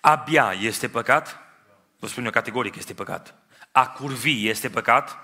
Abia 0.00 0.52
este 0.60 0.88
păcat? 0.88 1.38
Vă 1.98 2.06
spun 2.06 2.24
eu 2.24 2.30
categoric 2.30 2.76
este 2.76 2.94
păcat. 2.94 3.34
A 3.72 3.88
curvi 3.88 4.48
este 4.48 4.70
păcat? 4.70 5.18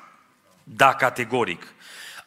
Da, 0.65 0.95
categoric. 0.95 1.67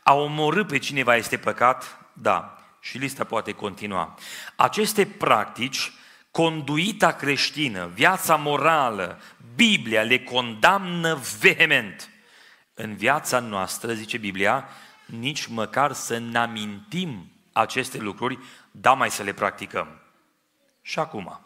A 0.04 0.14
omorâ 0.14 0.66
pe 0.66 0.78
cineva 0.78 1.16
este 1.16 1.38
păcat? 1.38 2.00
Da. 2.14 2.61
Și 2.84 2.98
lista 2.98 3.24
poate 3.24 3.52
continua. 3.52 4.18
Aceste 4.56 5.06
practici, 5.06 5.92
conduita 6.32 7.12
creștină, 7.12 7.90
viața 7.94 8.36
morală, 8.36 9.22
Biblia 9.56 10.02
le 10.02 10.20
condamnă 10.20 11.22
vehement. 11.40 12.10
În 12.74 12.96
viața 12.96 13.40
noastră, 13.40 13.94
zice 13.94 14.18
Biblia, 14.18 14.70
nici 15.06 15.46
măcar 15.46 15.94
să 15.94 16.18
ne 16.18 16.38
amintim 16.38 17.32
aceste 17.52 17.98
lucruri, 17.98 18.40
da 18.72 18.94
mai 18.94 19.12
să 19.12 19.24
le 19.24 19.34
practicăm. 19.34 20.02
Și 20.82 21.00
acum, 21.00 21.40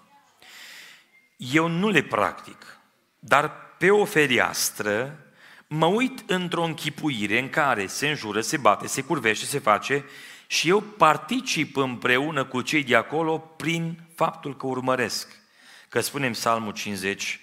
eu 1.37 1.67
nu 1.67 1.89
le 1.89 2.03
practic, 2.03 2.77
dar 3.19 3.51
pe 3.77 3.89
o 3.89 4.05
fereastră 4.05 5.19
mă 5.67 5.85
uit 5.85 6.29
într-o 6.29 6.63
închipuire 6.63 7.39
în 7.39 7.49
care 7.49 7.87
se 7.87 8.07
înjură, 8.07 8.41
se 8.41 8.57
bate, 8.57 8.87
se 8.87 9.01
curvește, 9.01 9.45
se 9.45 9.59
face 9.59 10.05
și 10.47 10.69
eu 10.69 10.81
particip 10.81 11.75
împreună 11.75 12.45
cu 12.45 12.61
cei 12.61 12.83
de 12.83 12.95
acolo 12.95 13.37
prin 13.37 13.99
faptul 14.15 14.57
că 14.57 14.67
urmăresc. 14.67 15.43
Că 15.89 15.99
spunem 15.99 16.31
Psalmul 16.31 16.73
50, 16.73 17.39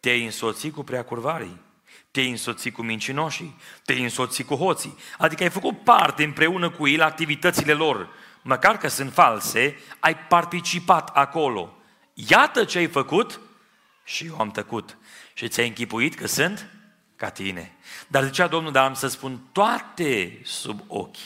te-ai 0.00 0.24
însoțit 0.24 0.74
cu 0.74 0.84
preacurvarii, 0.84 1.60
te-ai 2.10 2.30
însoțit 2.30 2.74
cu 2.74 2.82
mincinoșii, 2.82 3.56
te-ai 3.84 4.02
însoțit 4.02 4.46
cu 4.46 4.54
hoții. 4.54 4.96
Adică 5.18 5.42
ai 5.42 5.50
făcut 5.50 5.84
parte 5.84 6.24
împreună 6.24 6.70
cu 6.70 6.88
ei 6.88 6.96
la 6.96 7.04
activitățile 7.04 7.72
lor. 7.72 8.08
Măcar 8.42 8.78
că 8.78 8.88
sunt 8.88 9.12
false, 9.12 9.78
ai 9.98 10.16
participat 10.16 11.08
acolo. 11.08 11.76
Iată 12.14 12.64
ce 12.64 12.78
ai 12.78 12.86
făcut 12.86 13.40
și 14.04 14.26
eu 14.26 14.40
am 14.40 14.50
tăcut. 14.50 14.98
Și 15.34 15.48
ți-ai 15.48 15.66
închipuit 15.66 16.14
că 16.14 16.26
sunt 16.26 16.73
ca 17.24 17.30
tine. 17.30 17.72
Dar 18.06 18.24
zicea 18.24 18.46
Domnul, 18.46 18.72
dar 18.72 18.84
am 18.84 18.94
să 18.94 19.08
spun 19.08 19.40
toate 19.52 20.38
sub 20.42 20.80
ochi. 20.86 21.16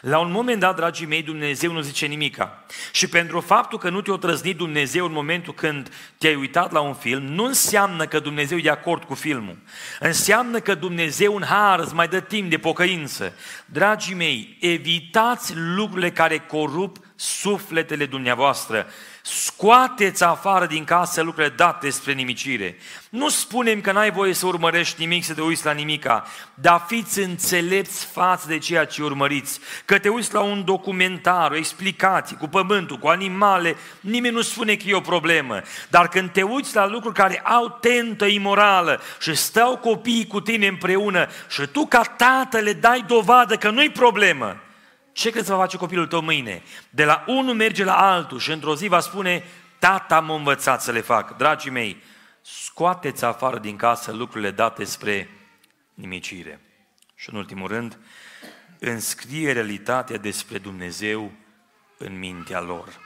La 0.00 0.18
un 0.18 0.30
moment 0.30 0.60
dat, 0.60 0.76
dragii 0.76 1.06
mei, 1.06 1.22
Dumnezeu 1.22 1.72
nu 1.72 1.80
zice 1.80 2.06
nimica. 2.06 2.64
Și 2.92 3.08
pentru 3.08 3.40
faptul 3.40 3.78
că 3.78 3.90
nu 3.90 4.00
te-a 4.00 4.14
trăznit 4.14 4.56
Dumnezeu 4.56 5.04
în 5.04 5.12
momentul 5.12 5.54
când 5.54 5.90
te-ai 6.18 6.34
uitat 6.34 6.72
la 6.72 6.80
un 6.80 6.94
film, 6.94 7.22
nu 7.22 7.44
înseamnă 7.44 8.06
că 8.06 8.18
Dumnezeu 8.18 8.58
e 8.58 8.62
de 8.62 8.70
acord 8.70 9.04
cu 9.04 9.14
filmul. 9.14 9.58
Înseamnă 10.00 10.60
că 10.60 10.74
Dumnezeu 10.74 11.36
în 11.36 11.42
har 11.42 11.78
îți 11.78 11.94
mai 11.94 12.08
dă 12.08 12.20
timp 12.20 12.50
de 12.50 12.58
pocăință. 12.58 13.34
Dragii 13.66 14.14
mei, 14.14 14.56
evitați 14.60 15.52
lucrurile 15.56 16.10
care 16.10 16.38
corup 16.38 16.98
sufletele 17.22 18.06
dumneavoastră. 18.06 18.86
Scoateți 19.22 20.24
afară 20.24 20.66
din 20.66 20.84
casă 20.84 21.20
lucrurile 21.20 21.54
date 21.56 21.90
spre 21.90 22.12
nimicire. 22.12 22.76
Nu 23.10 23.28
spunem 23.28 23.80
că 23.80 23.92
n-ai 23.92 24.10
voie 24.10 24.32
să 24.32 24.46
urmărești 24.46 25.00
nimic, 25.00 25.24
să 25.24 25.34
te 25.34 25.40
uiți 25.40 25.64
la 25.64 25.72
nimica, 25.72 26.26
dar 26.54 26.84
fiți 26.86 27.20
înțelepți 27.20 28.04
față 28.04 28.48
de 28.48 28.58
ceea 28.58 28.84
ce 28.84 29.02
urmăriți. 29.02 29.60
Că 29.84 29.98
te 29.98 30.08
uiți 30.08 30.34
la 30.34 30.40
un 30.40 30.64
documentar, 30.64 31.50
o 31.50 31.56
explicație 31.56 32.36
cu 32.36 32.46
pământul, 32.46 32.98
cu 32.98 33.08
animale, 33.08 33.76
nimeni 34.00 34.34
nu 34.34 34.42
spune 34.42 34.74
că 34.74 34.84
e 34.86 34.94
o 34.94 35.00
problemă. 35.00 35.60
Dar 35.88 36.08
când 36.08 36.30
te 36.30 36.42
uiți 36.42 36.74
la 36.74 36.86
lucruri 36.86 37.14
care 37.14 37.40
au 37.40 37.68
tentă 37.68 38.26
imorală 38.26 39.00
și 39.20 39.34
stau 39.34 39.76
copiii 39.76 40.26
cu 40.26 40.40
tine 40.40 40.66
împreună 40.66 41.28
și 41.48 41.66
tu 41.66 41.86
ca 41.86 42.02
tată 42.02 42.58
le 42.58 42.72
dai 42.72 43.04
dovadă 43.06 43.56
că 43.56 43.70
nu-i 43.70 43.90
problemă, 43.90 44.56
ce 45.12 45.30
crezi 45.30 45.46
să 45.46 45.52
va 45.52 45.58
face 45.58 45.76
copilul 45.76 46.06
tău 46.06 46.22
mâine? 46.22 46.62
De 46.90 47.04
la 47.04 47.24
unul 47.26 47.54
merge 47.54 47.84
la 47.84 48.12
altul 48.12 48.38
și 48.38 48.50
într-o 48.50 48.76
zi 48.76 48.88
va 48.88 49.00
spune, 49.00 49.44
tata 49.78 50.20
m-a 50.20 50.34
învățat 50.34 50.82
să 50.82 50.92
le 50.92 51.00
fac. 51.00 51.36
Dragii 51.36 51.70
mei, 51.70 52.02
scoateți 52.42 53.24
afară 53.24 53.58
din 53.58 53.76
casă 53.76 54.12
lucrurile 54.12 54.50
date 54.50 54.84
spre 54.84 55.28
nimicire. 55.94 56.60
Și 57.14 57.30
în 57.30 57.36
ultimul 57.36 57.68
rând, 57.68 57.98
înscrie 58.78 59.52
realitatea 59.52 60.16
despre 60.16 60.58
Dumnezeu 60.58 61.32
în 61.98 62.18
mintea 62.18 62.60
lor. 62.60 63.00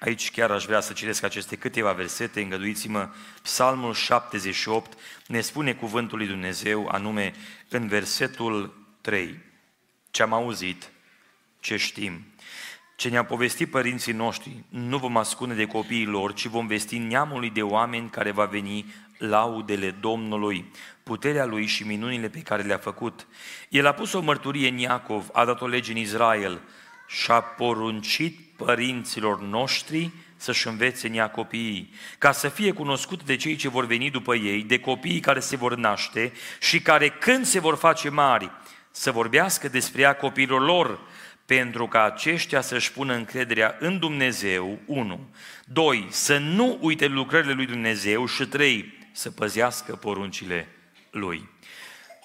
Aici 0.00 0.30
chiar 0.30 0.50
aș 0.50 0.64
vrea 0.64 0.80
să 0.80 0.92
citesc 0.92 1.22
aceste 1.22 1.56
câteva 1.56 1.92
versete, 1.92 2.40
îngăduiți-mă, 2.40 3.08
Psalmul 3.42 3.94
78 3.94 4.98
ne 5.26 5.40
spune 5.40 5.74
cuvântul 5.74 6.18
lui 6.18 6.26
Dumnezeu, 6.26 6.88
anume 6.88 7.34
în 7.68 7.88
versetul 7.88 8.86
3. 9.00 9.38
Ce 10.10 10.22
am 10.22 10.32
auzit, 10.32 10.90
ce 11.66 11.76
știm. 11.76 12.24
Ce 12.96 13.08
ne-a 13.08 13.24
povestit 13.24 13.70
părinții 13.70 14.12
noștri, 14.12 14.64
nu 14.68 14.98
vom 14.98 15.16
ascunde 15.16 15.54
de 15.54 15.66
copiii 15.66 16.04
lor, 16.04 16.32
ci 16.32 16.46
vom 16.46 16.66
vesti 16.66 16.98
neamului 16.98 17.50
de 17.50 17.62
oameni 17.62 18.10
care 18.10 18.30
va 18.30 18.44
veni 18.44 18.94
laudele 19.18 19.90
Domnului, 19.90 20.72
puterea 21.02 21.44
Lui 21.44 21.66
și 21.66 21.86
minunile 21.86 22.28
pe 22.28 22.38
care 22.38 22.62
le-a 22.62 22.78
făcut. 22.78 23.26
El 23.68 23.86
a 23.86 23.92
pus 23.92 24.12
o 24.12 24.20
mărturie 24.20 24.68
în 24.68 24.78
Iacov, 24.78 25.28
a 25.32 25.44
dat 25.44 25.60
o 25.60 25.66
lege 25.66 25.90
în 25.90 25.96
Israel 25.96 26.60
și 27.06 27.30
a 27.30 27.40
poruncit 27.40 28.38
părinților 28.56 29.40
noștri 29.40 30.10
să-și 30.36 30.66
învețe 30.66 31.06
în 31.06 31.14
ea 31.14 31.30
copiii, 31.30 31.92
ca 32.18 32.32
să 32.32 32.48
fie 32.48 32.72
cunoscut 32.72 33.22
de 33.24 33.36
cei 33.36 33.56
ce 33.56 33.68
vor 33.68 33.86
veni 33.86 34.10
după 34.10 34.34
ei, 34.34 34.62
de 34.62 34.78
copiii 34.78 35.20
care 35.20 35.40
se 35.40 35.56
vor 35.56 35.74
naște 35.74 36.32
și 36.60 36.80
care 36.80 37.08
când 37.08 37.44
se 37.44 37.60
vor 37.60 37.76
face 37.76 38.08
mari, 38.08 38.50
să 38.90 39.10
vorbească 39.10 39.68
despre 39.68 40.02
ea 40.02 40.16
copiilor 40.16 40.64
lor, 40.64 40.98
pentru 41.46 41.86
ca 41.86 42.02
aceștia 42.02 42.60
să-și 42.60 42.92
pună 42.92 43.14
încrederea 43.14 43.76
în 43.78 43.98
Dumnezeu, 43.98 44.78
1. 44.86 45.28
2. 45.66 46.06
Să 46.10 46.38
nu 46.38 46.78
uite 46.80 47.06
lucrările 47.06 47.52
lui 47.52 47.66
Dumnezeu 47.66 48.26
și 48.26 48.46
3. 48.46 48.94
Să 49.12 49.30
păzească 49.30 49.96
poruncile 49.96 50.68
lui. 51.10 51.48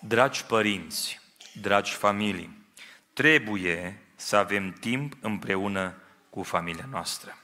Dragi 0.01 0.45
părinți, 0.45 1.19
dragi 1.53 1.91
familii, 1.91 2.57
trebuie 3.13 4.01
să 4.15 4.35
avem 4.35 4.75
timp 4.79 5.13
împreună 5.19 5.95
cu 6.29 6.43
familia 6.43 6.87
noastră. 6.91 7.37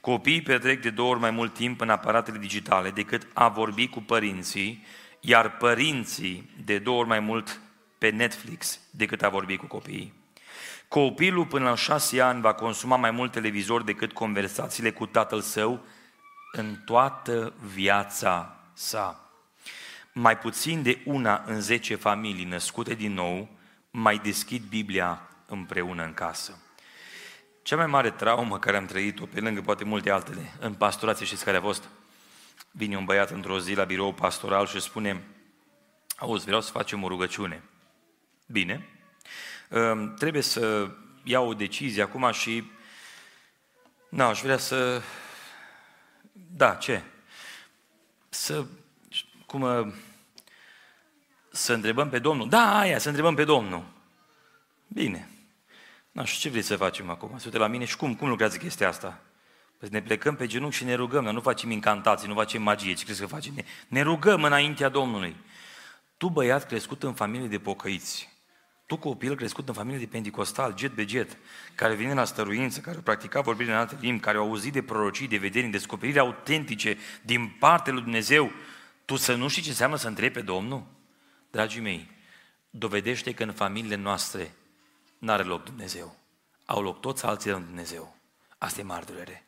Copiii 0.00 0.42
petrec 0.42 0.80
de 0.80 0.90
două 0.90 1.10
ori 1.10 1.20
mai 1.20 1.30
mult 1.30 1.54
timp 1.54 1.80
în 1.80 1.90
aparatele 1.90 2.38
digitale 2.38 2.90
decât 2.90 3.26
a 3.32 3.48
vorbi 3.48 3.88
cu 3.88 4.00
părinții, 4.00 4.84
iar 5.20 5.56
părinții 5.56 6.50
de 6.64 6.78
două 6.78 6.98
ori 6.98 7.08
mai 7.08 7.20
mult 7.20 7.60
pe 7.98 8.10
Netflix 8.10 8.80
decât 8.90 9.22
a 9.22 9.28
vorbi 9.28 9.56
cu 9.56 9.66
copiii. 9.66 10.19
Copilul 10.90 11.46
până 11.46 11.68
la 11.68 11.74
șase 11.74 12.20
ani 12.20 12.40
va 12.40 12.52
consuma 12.52 12.96
mai 12.96 13.10
mult 13.10 13.32
televizor 13.32 13.82
decât 13.82 14.12
conversațiile 14.12 14.90
cu 14.90 15.06
tatăl 15.06 15.40
său 15.40 15.80
în 16.52 16.76
toată 16.84 17.52
viața 17.74 18.56
sa. 18.72 19.30
Mai 20.12 20.38
puțin 20.38 20.82
de 20.82 21.02
una 21.04 21.42
în 21.46 21.60
zece 21.60 21.94
familii 21.94 22.44
născute 22.44 22.94
din 22.94 23.12
nou 23.12 23.48
mai 23.90 24.18
deschid 24.18 24.62
Biblia 24.68 25.28
împreună 25.46 26.04
în 26.04 26.14
casă. 26.14 26.58
Cea 27.62 27.76
mai 27.76 27.86
mare 27.86 28.10
traumă 28.10 28.58
care 28.58 28.76
am 28.76 28.86
trăit-o, 28.86 29.26
pe 29.26 29.40
lângă 29.40 29.60
poate 29.60 29.84
multe 29.84 30.10
altele, 30.10 30.52
în 30.60 30.74
pastorație, 30.74 31.26
știți 31.26 31.44
care 31.44 31.56
a 31.56 31.60
fost? 31.60 31.88
Vine 32.70 32.96
un 32.96 33.04
băiat 33.04 33.30
într-o 33.30 33.58
zi 33.58 33.74
la 33.74 33.84
birou 33.84 34.12
pastoral 34.12 34.66
și 34.66 34.80
spune, 34.80 35.24
auzi, 36.16 36.44
vreau 36.44 36.60
să 36.60 36.70
facem 36.70 37.02
o 37.02 37.08
rugăciune. 37.08 37.62
Bine, 38.46 38.74
Ehm, 38.74 38.99
trebuie 40.18 40.42
să 40.42 40.90
iau 41.22 41.48
o 41.48 41.54
decizie 41.54 42.02
acum 42.02 42.32
și 42.32 42.64
nu, 44.08 44.24
aș 44.24 44.40
vrea 44.40 44.58
să... 44.58 45.02
Da, 46.32 46.74
ce? 46.74 47.02
Să... 48.28 48.64
Cum... 49.46 49.94
Să 51.50 51.72
întrebăm 51.72 52.08
pe 52.08 52.18
Domnul. 52.18 52.48
Da, 52.48 52.78
aia, 52.78 52.98
să 52.98 53.08
întrebăm 53.08 53.34
pe 53.34 53.44
Domnul. 53.44 53.84
Bine. 54.86 55.28
Nu 56.12 56.24
știu 56.24 56.40
ce 56.40 56.48
vreți 56.48 56.66
să 56.66 56.76
facem 56.76 57.10
acum. 57.10 57.38
Să 57.38 57.58
la 57.58 57.66
mine 57.66 57.84
și 57.84 57.96
cum, 57.96 58.14
cum 58.14 58.28
lucrează 58.28 58.56
chestia 58.56 58.88
asta? 58.88 59.20
Păi 59.78 59.88
ne 59.92 60.02
plecăm 60.02 60.36
pe 60.36 60.46
genunchi 60.46 60.76
și 60.76 60.84
ne 60.84 60.94
rugăm, 60.94 61.24
dar 61.24 61.32
nu 61.32 61.40
facem 61.40 61.70
incantații, 61.70 62.28
nu 62.28 62.34
facem 62.34 62.62
magie, 62.62 62.92
ce 62.92 63.04
crezi 63.04 63.20
că 63.20 63.26
facem? 63.26 63.54
Ne, 63.54 63.64
ne 63.88 64.02
rugăm 64.02 64.44
înaintea 64.44 64.88
Domnului. 64.88 65.36
Tu, 66.16 66.28
băiat 66.28 66.66
crescut 66.66 67.02
în 67.02 67.14
familie 67.14 67.48
de 67.48 67.58
pocăiți, 67.58 68.28
tu, 68.90 68.96
copil 68.96 69.36
crescut 69.36 69.68
în 69.68 69.74
familie 69.74 69.98
de 69.98 70.06
pentecostal, 70.06 70.74
jet 70.78 70.94
be 70.94 71.06
jet, 71.06 71.36
care 71.74 71.94
vine 71.94 72.14
la 72.14 72.24
stăruință, 72.24 72.80
care 72.80 72.98
practica 72.98 73.40
vorbirea 73.40 73.74
în 73.74 73.80
alte 73.80 73.96
limbi, 74.00 74.20
care 74.20 74.36
au 74.36 74.48
auzit 74.48 74.72
de 74.72 74.82
prorocii, 74.82 75.28
de 75.28 75.36
vederi, 75.36 75.66
descoperiri 75.66 76.18
autentice 76.18 76.98
din 77.22 77.48
partea 77.58 77.92
lui 77.92 78.02
Dumnezeu, 78.02 78.50
tu 79.04 79.16
să 79.16 79.34
nu 79.34 79.48
știi 79.48 79.62
ce 79.62 79.68
înseamnă 79.68 79.96
să 79.96 80.08
întrebi 80.08 80.34
pe 80.34 80.40
Domnul? 80.40 80.86
Dragii 81.50 81.80
mei, 81.80 82.10
dovedește 82.70 83.32
că 83.32 83.42
în 83.42 83.52
familiile 83.52 83.94
noastre 83.94 84.54
n-are 85.18 85.42
loc 85.42 85.64
Dumnezeu. 85.64 86.16
au 86.64 86.82
loc 86.82 87.00
toți 87.00 87.24
alții 87.24 87.50
în 87.50 87.64
Dumnezeu. 87.64 88.16
Asta 88.58 88.80
e 88.80 88.84
mare 88.84 89.04
durere. 89.04 89.46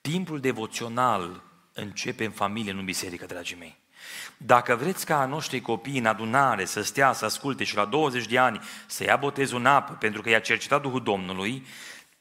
Timpul 0.00 0.40
devoțional 0.40 1.42
începe 1.72 2.24
în 2.24 2.30
familie, 2.30 2.72
nu 2.72 2.78
în 2.78 2.84
biserică, 2.84 3.26
dragii 3.26 3.56
mei. 3.56 3.76
Dacă 4.36 4.76
vreți 4.76 5.06
ca 5.06 5.20
a 5.20 5.26
noștri 5.26 5.60
copii 5.60 5.98
în 5.98 6.06
adunare 6.06 6.64
să 6.64 6.82
stea, 6.82 7.12
să 7.12 7.24
asculte 7.24 7.64
și 7.64 7.76
la 7.76 7.84
20 7.84 8.26
de 8.26 8.38
ani 8.38 8.60
să 8.86 9.04
ia 9.04 9.16
botezul 9.16 9.58
în 9.58 9.66
apă 9.66 9.92
pentru 9.92 10.22
că 10.22 10.28
i-a 10.28 10.40
cercetat 10.40 10.82
Duhul 10.82 11.02
Domnului, 11.02 11.66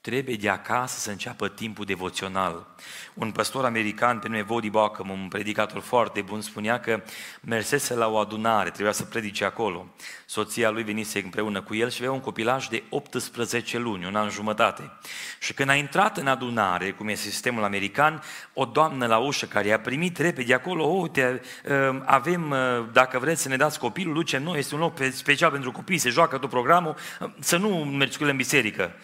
trebuie 0.09 0.35
de 0.35 0.49
acasă 0.49 0.99
să 0.99 1.09
înceapă 1.09 1.49
timpul 1.49 1.85
devoțional. 1.85 2.67
Un 3.13 3.31
păstor 3.31 3.65
american 3.65 4.19
pe 4.19 4.27
nume 4.27 4.41
Vodi 4.41 4.69
Bacăm, 4.69 5.09
un 5.09 5.27
predicator 5.27 5.81
foarte 5.81 6.21
bun, 6.21 6.41
spunea 6.41 6.79
că 6.79 7.03
mersese 7.41 7.93
la 7.93 8.07
o 8.07 8.17
adunare, 8.17 8.69
trebuia 8.69 8.91
să 8.91 9.03
predice 9.03 9.45
acolo. 9.45 9.87
Soția 10.25 10.69
lui 10.69 10.83
venise 10.83 11.19
împreună 11.19 11.61
cu 11.61 11.75
el 11.75 11.89
și 11.89 11.97
avea 11.99 12.11
un 12.11 12.19
copilaj 12.19 12.67
de 12.67 12.83
18 12.89 13.77
luni, 13.77 14.05
un 14.05 14.15
an 14.15 14.29
jumătate. 14.29 14.91
Și 15.39 15.53
când 15.53 15.69
a 15.69 15.75
intrat 15.75 16.17
în 16.17 16.27
adunare, 16.27 16.91
cum 16.91 17.07
e 17.07 17.13
sistemul 17.13 17.63
american, 17.63 18.23
o 18.53 18.65
doamnă 18.65 19.05
la 19.05 19.17
ușă 19.17 19.45
care 19.45 19.67
i-a 19.67 19.79
primit 19.79 20.17
repede 20.17 20.53
acolo, 20.53 20.83
oh, 20.83 21.01
uite, 21.01 21.41
uh, 21.65 22.01
avem, 22.05 22.49
uh, 22.49 22.85
dacă 22.91 23.19
vreți 23.19 23.41
să 23.41 23.47
ne 23.47 23.55
dați 23.55 23.79
copilul, 23.79 24.13
Luce, 24.13 24.37
noi 24.37 24.57
este 24.57 24.75
un 24.75 24.81
loc 24.81 24.97
special 25.11 25.51
pentru 25.51 25.71
copii, 25.71 25.97
se 25.97 26.09
joacă 26.09 26.37
tot 26.37 26.49
programul, 26.49 26.95
uh, 27.19 27.29
să 27.39 27.57
nu 27.57 27.69
mergi 27.69 28.17
cu 28.17 28.23
el 28.23 28.29
în 28.29 28.37
biserică. 28.37 28.95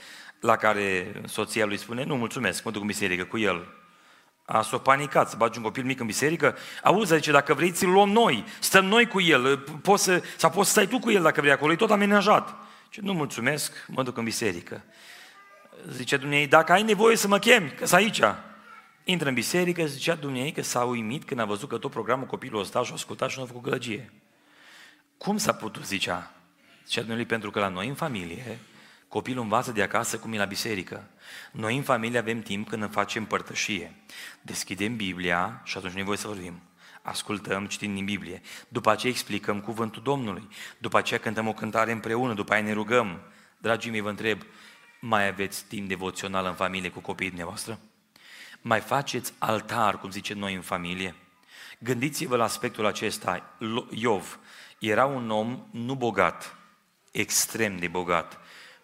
La 0.44 0.56
care 0.56 1.22
soția 1.26 1.66
lui 1.66 1.78
spune, 1.78 2.04
nu, 2.04 2.16
mulțumesc, 2.16 2.64
mă 2.64 2.72
duc 2.72 2.82
în 2.82 2.88
biserică 2.88 3.24
cu 3.24 3.38
el. 3.38 3.68
A 4.46 4.62
s-o 4.62 4.78
panicat, 4.78 5.30
să 5.30 5.36
bagi 5.36 5.58
un 5.58 5.64
copil 5.64 5.84
mic 5.84 6.00
în 6.00 6.06
biserică. 6.06 6.58
Auzi, 6.84 7.16
zice, 7.16 7.32
dacă 7.32 7.54
vrei, 7.54 7.72
ți-l 7.72 7.89
luăm 7.89 8.10
noi, 8.10 8.46
stăm 8.60 8.86
noi 8.86 9.08
cu 9.08 9.22
el, 9.22 9.58
poți 9.58 10.04
să, 10.04 10.24
sau 10.38 10.50
poți 10.50 10.66
să 10.68 10.72
stai 10.72 10.88
tu 10.88 11.00
cu 11.00 11.12
el 11.12 11.22
dacă 11.22 11.41
vrei 11.41 11.54
acolo, 11.54 11.72
e 11.72 11.76
tot 11.76 11.91
amenajat. 11.91 12.56
Ce 12.89 13.02
nu 13.02 13.14
mulțumesc, 13.14 13.86
mă 13.88 14.04
duc 14.04 14.18
în 14.18 14.24
biserică. 14.24 14.84
Zice 15.89 16.18
Dumnezeu, 16.18 16.48
dacă 16.48 16.72
ai 16.72 16.84
nevoie 16.84 17.16
să 17.16 17.28
mă 17.28 17.39
chemi, 17.39 17.70
că 17.70 17.86
sunt 17.86 18.00
aici. 18.00 18.22
Intră 19.04 19.28
în 19.28 19.34
biserică, 19.34 19.86
zicea 19.86 20.16
Dumnezeu 20.16 20.52
că 20.52 20.62
s-a 20.62 20.84
uimit 20.84 21.24
când 21.24 21.39
a 21.39 21.46
văzut 21.46 21.70
că 21.70 21.78
tot 21.78 21.91
programul 21.91 22.26
copilul 22.26 22.62
ăsta 22.62 22.84
și-a 22.84 22.94
ascultat 22.94 23.30
și 23.30 23.38
nu 23.38 23.44
a 23.44 23.48
făcut 23.48 23.62
gălăgie. 23.62 24.12
Cum 25.18 25.38
s-a 25.38 25.54
putut, 25.54 25.86
zicea? 25.86 26.32
Zicea 26.86 27.02
Dumnezeu, 27.02 27.26
pentru 27.26 27.52
că 27.52 27.60
la 27.60 27.68
noi 27.68 27.88
în 27.88 27.96
familie, 27.96 28.60
Copilul 29.14 29.43
învață 29.43 29.72
de 29.72 29.82
acasă 29.82 30.18
cum 30.18 30.34
e 30.34 30.38
la 30.38 30.45
biserică. 30.45 31.07
Noi 31.51 31.78
în 31.78 31.84
familie 31.84 32.20
avem 32.20 32.41
timp 32.41 32.70
când 32.70 32.91
facem 32.91 33.26
părtășie. 33.26 33.95
Deschidem 34.41 34.95
Biblia 34.95 35.61
și 35.64 35.78
atunci 35.78 35.93
nu 35.93 35.99
e 35.99 36.03
voie 36.03 36.18
să 36.18 36.28
vorbim. 36.28 36.61
Ascultăm, 37.01 37.66
citim 37.66 37.93
din 37.93 38.05
Biblie. 38.05 38.41
După 38.68 38.91
aceea 38.91 39.11
explicăm 39.11 39.61
cuvântul 39.61 40.01
Domnului. 40.01 40.47
După 40.78 40.97
aceea 40.97 41.20
cântăm 41.20 41.47
o 41.47 41.53
cântare 41.53 41.91
împreună, 41.91 42.34
după 42.34 42.53
aceea 42.53 42.68
ne 42.68 42.74
rugăm. 42.74 43.22
Dragii 43.57 43.91
mei, 43.91 44.01
vă 44.01 44.09
întreb, 44.09 44.41
mai 44.99 45.28
aveți 45.28 45.66
timp 45.66 45.88
devoțional 45.88 46.45
în 46.45 46.53
familie 46.53 46.89
cu 46.89 46.99
copiii 46.99 47.30
dumneavoastră? 47.30 47.80
Mai 48.61 48.80
faceți 48.80 49.34
altar, 49.38 49.99
cum 49.99 50.11
zicem 50.11 50.38
noi 50.38 50.53
în 50.53 50.61
familie? 50.61 51.16
Gândiți-vă 51.80 52.36
la 52.36 52.43
aspectul 52.43 52.86
acesta. 52.86 53.57
Iov 53.89 54.39
era 54.80 55.05
un 55.05 55.30
om 55.30 55.68
nu 55.72 55.95
bogat, 55.95 56.55
extrem 57.11 57.78
de 57.78 57.88
bogat. 57.88 58.43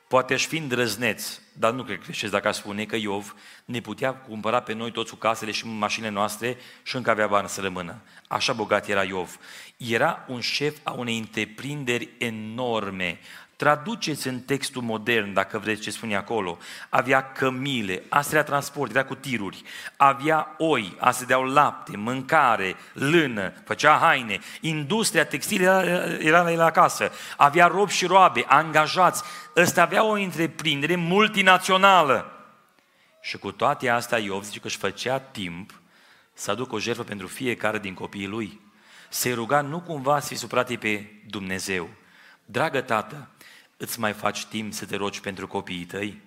Poate 0.10 0.34
aș 0.34 0.45
fi 0.45 0.57
îndrăzneț, 0.57 1.39
dar 1.53 1.72
nu 1.72 1.84
cred 1.84 1.97
că 1.97 2.03
greșesc 2.03 2.32
dacă 2.32 2.47
aș 2.47 2.55
spune 2.55 2.86
că 2.86 2.95
Iov 2.95 3.36
ne 3.66 3.80
putea 3.80 4.14
cumpăra 4.14 4.62
pe 4.62 4.74
noi 4.74 4.91
toți 4.91 5.12
cu 5.12 5.18
casele 5.18 5.51
și 5.51 5.68
mașinile 5.68 6.12
noastre 6.12 6.57
și 6.84 6.95
încă 6.95 7.10
avea 7.10 7.28
bani 7.28 7.49
să 7.49 7.62
rămână. 7.62 8.01
Așa 8.28 8.53
bogat 8.53 8.88
era 8.88 9.03
Iov. 9.03 9.38
Era 9.78 10.26
un 10.28 10.39
șef 10.39 10.78
a 10.84 10.91
unei 10.91 11.18
întreprinderi 11.18 12.10
enorme. 12.18 13.20
Traduceți 13.60 14.28
în 14.28 14.39
textul 14.39 14.82
modern, 14.82 15.34
dacă 15.34 15.57
vreți 15.57 15.82
ce 15.82 15.91
spune 15.91 16.16
acolo. 16.16 16.57
Avea 16.89 17.32
cămile, 17.32 18.03
astea 18.10 18.43
transport, 18.43 18.91
era 18.91 19.05
cu 19.05 19.16
tiruri. 19.16 19.64
Avea 19.97 20.55
oi, 20.57 20.95
astea 20.99 21.28
deau 21.28 21.43
lapte, 21.43 21.97
mâncare, 21.97 22.76
lână, 22.93 23.53
făcea 23.66 23.97
haine. 23.97 24.39
Industria 24.62 25.26
textilă 25.26 25.64
era, 25.64 26.05
era 26.20 26.41
la 26.41 26.51
el 26.51 26.62
acasă. 26.62 27.12
Avea 27.38 27.68
robi 27.68 27.91
și 27.91 28.05
roabe, 28.05 28.43
angajați. 28.47 29.24
Ăsta 29.55 29.82
avea 29.82 30.03
o 30.03 30.12
întreprindere 30.12 30.95
multinațională. 30.95 32.32
Și 33.22 33.38
cu 33.38 33.51
toate 33.51 33.89
astea 33.89 34.18
Iov 34.18 34.43
zice 34.43 34.60
că 34.60 34.68
își 34.68 34.78
făcea 34.78 35.20
timp 35.20 35.82
să 36.34 36.51
aducă 36.51 36.76
o 36.76 36.80
jertfă 36.80 37.03
pentru 37.03 37.28
fiecare 37.28 37.80
din 37.80 37.93
copiii 37.93 38.28
lui. 38.28 38.62
Se 39.10 39.34
ruga 39.34 39.62
nu 39.62 39.80
cumva 39.80 40.20
să 40.20 40.28
fie 40.28 40.38
suprate 40.38 40.76
pe 40.76 41.05
Dumnezeu. 41.28 41.89
Dragă 42.45 42.82
tată, 42.82 43.28
îți 43.82 43.99
mai 43.99 44.13
faci 44.13 44.45
timp 44.45 44.73
să 44.73 44.86
te 44.86 44.95
rogi 44.95 45.21
pentru 45.21 45.47
copiii 45.47 45.86
tăi? 45.86 46.21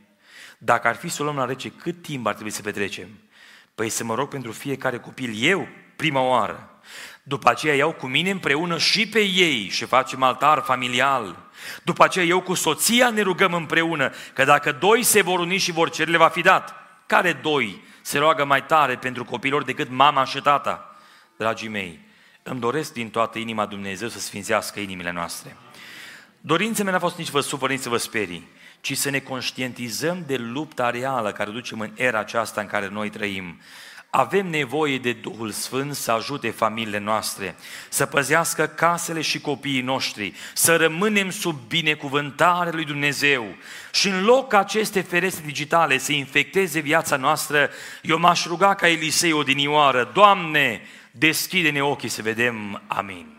Dacă 0.59 0.88
ar 0.88 0.96
fi 0.96 1.09
să 1.09 1.22
o 1.22 1.24
luăm 1.24 1.36
la 1.36 1.44
rece, 1.44 1.70
cât 1.70 2.03
timp 2.03 2.26
ar 2.26 2.32
trebui 2.32 2.53
să 2.53 2.62
petrecem? 2.62 3.09
Păi 3.74 3.88
să 3.88 4.05
mă 4.05 4.14
rog 4.14 4.28
pentru 4.28 4.53
fiecare 4.53 4.98
copil 4.98 5.32
eu, 5.36 5.68
prima 5.96 6.20
oară. 6.20 6.80
După 7.22 7.50
aceea 7.50 7.74
iau 7.74 7.92
cu 7.92 8.07
mine 8.07 8.30
împreună 8.30 8.78
și 8.78 9.09
pe 9.09 9.20
ei 9.20 9.68
și 9.68 9.84
facem 9.84 10.22
altar 10.22 10.62
familial. 10.62 11.38
După 11.82 12.05
aceea 12.05 12.24
eu 12.24 12.40
cu 12.40 12.55
soția 12.55 13.11
ne 13.11 13.20
rugăm 13.20 13.55
împreună, 13.55 14.12
că 14.32 14.44
dacă 14.44 14.72
doi 14.72 15.03
se 15.03 15.22
vor 15.22 15.38
uni 15.38 15.57
și 15.57 15.72
vor 15.72 15.90
cere, 15.90 16.11
le 16.11 16.16
va 16.16 16.28
fi 16.28 16.40
dat. 16.40 16.74
Care 17.07 17.32
doi 17.32 17.82
se 18.03 18.18
roagă 18.18 18.44
mai 18.44 18.64
tare 18.64 18.96
pentru 18.96 19.24
copilor 19.24 19.62
decât 19.62 19.90
mama 19.90 20.24
și 20.24 20.40
tata? 20.40 20.96
Dragii 21.36 21.68
mei, 21.68 22.00
îmi 22.42 22.61
doresc 22.61 22.92
din 22.92 23.11
toată 23.11 23.38
inima 23.38 23.66
Dumnezeu 23.66 24.09
să 24.09 24.18
sfințească 24.18 24.80
inimile 24.80 25.12
noastre. 25.12 25.57
Dorința 26.45 26.82
mea 26.82 26.93
n-a 26.93 26.99
fost 26.99 27.18
nici 27.18 27.30
vă 27.30 27.40
supăr, 27.40 27.70
nici 27.70 27.80
să 27.80 27.88
vă 27.88 27.97
sperii, 27.97 28.49
ci 28.80 28.97
să 28.97 29.11
ne 29.11 29.18
conștientizăm 29.18 30.24
de 30.26 30.36
lupta 30.36 30.90
reală 30.90 31.32
care 31.32 31.51
ducem 31.51 31.80
în 31.80 31.90
era 31.95 32.18
aceasta 32.18 32.61
în 32.61 32.66
care 32.66 32.88
noi 32.88 33.11
trăim. 33.11 33.61
Avem 34.11 34.47
nevoie 34.47 34.99
de 34.99 35.12
Duhul 35.12 35.51
Sfânt 35.51 35.95
să 35.95 36.12
ajute 36.12 36.51
familiile 36.51 36.99
noastre, 36.99 37.55
să 37.88 38.07
păzească 38.07 38.66
casele 38.66 39.20
și 39.20 39.40
copiii 39.40 39.80
noștri, 39.80 40.32
să 40.55 40.76
rămânem 40.76 41.30
sub 41.30 41.59
binecuvântarea 41.68 42.72
lui 42.72 42.84
Dumnezeu. 42.84 43.55
Și 43.93 44.09
în 44.09 44.24
loc 44.24 44.49
ca 44.49 44.59
aceste 44.59 45.01
ferestre 45.01 45.43
digitale 45.47 45.99
să 45.99 46.12
infecteze 46.12 46.80
viața 46.80 47.16
noastră, 47.16 47.70
eu 48.03 48.18
m-aș 48.18 48.47
ruga 48.47 48.74
ca 48.74 48.88
Elisei 48.88 49.32
odinioară, 49.32 50.11
Doamne, 50.14 50.80
deschide-ne 51.11 51.82
ochii 51.82 52.09
să 52.09 52.22
vedem. 52.22 52.82
Amin. 52.86 53.32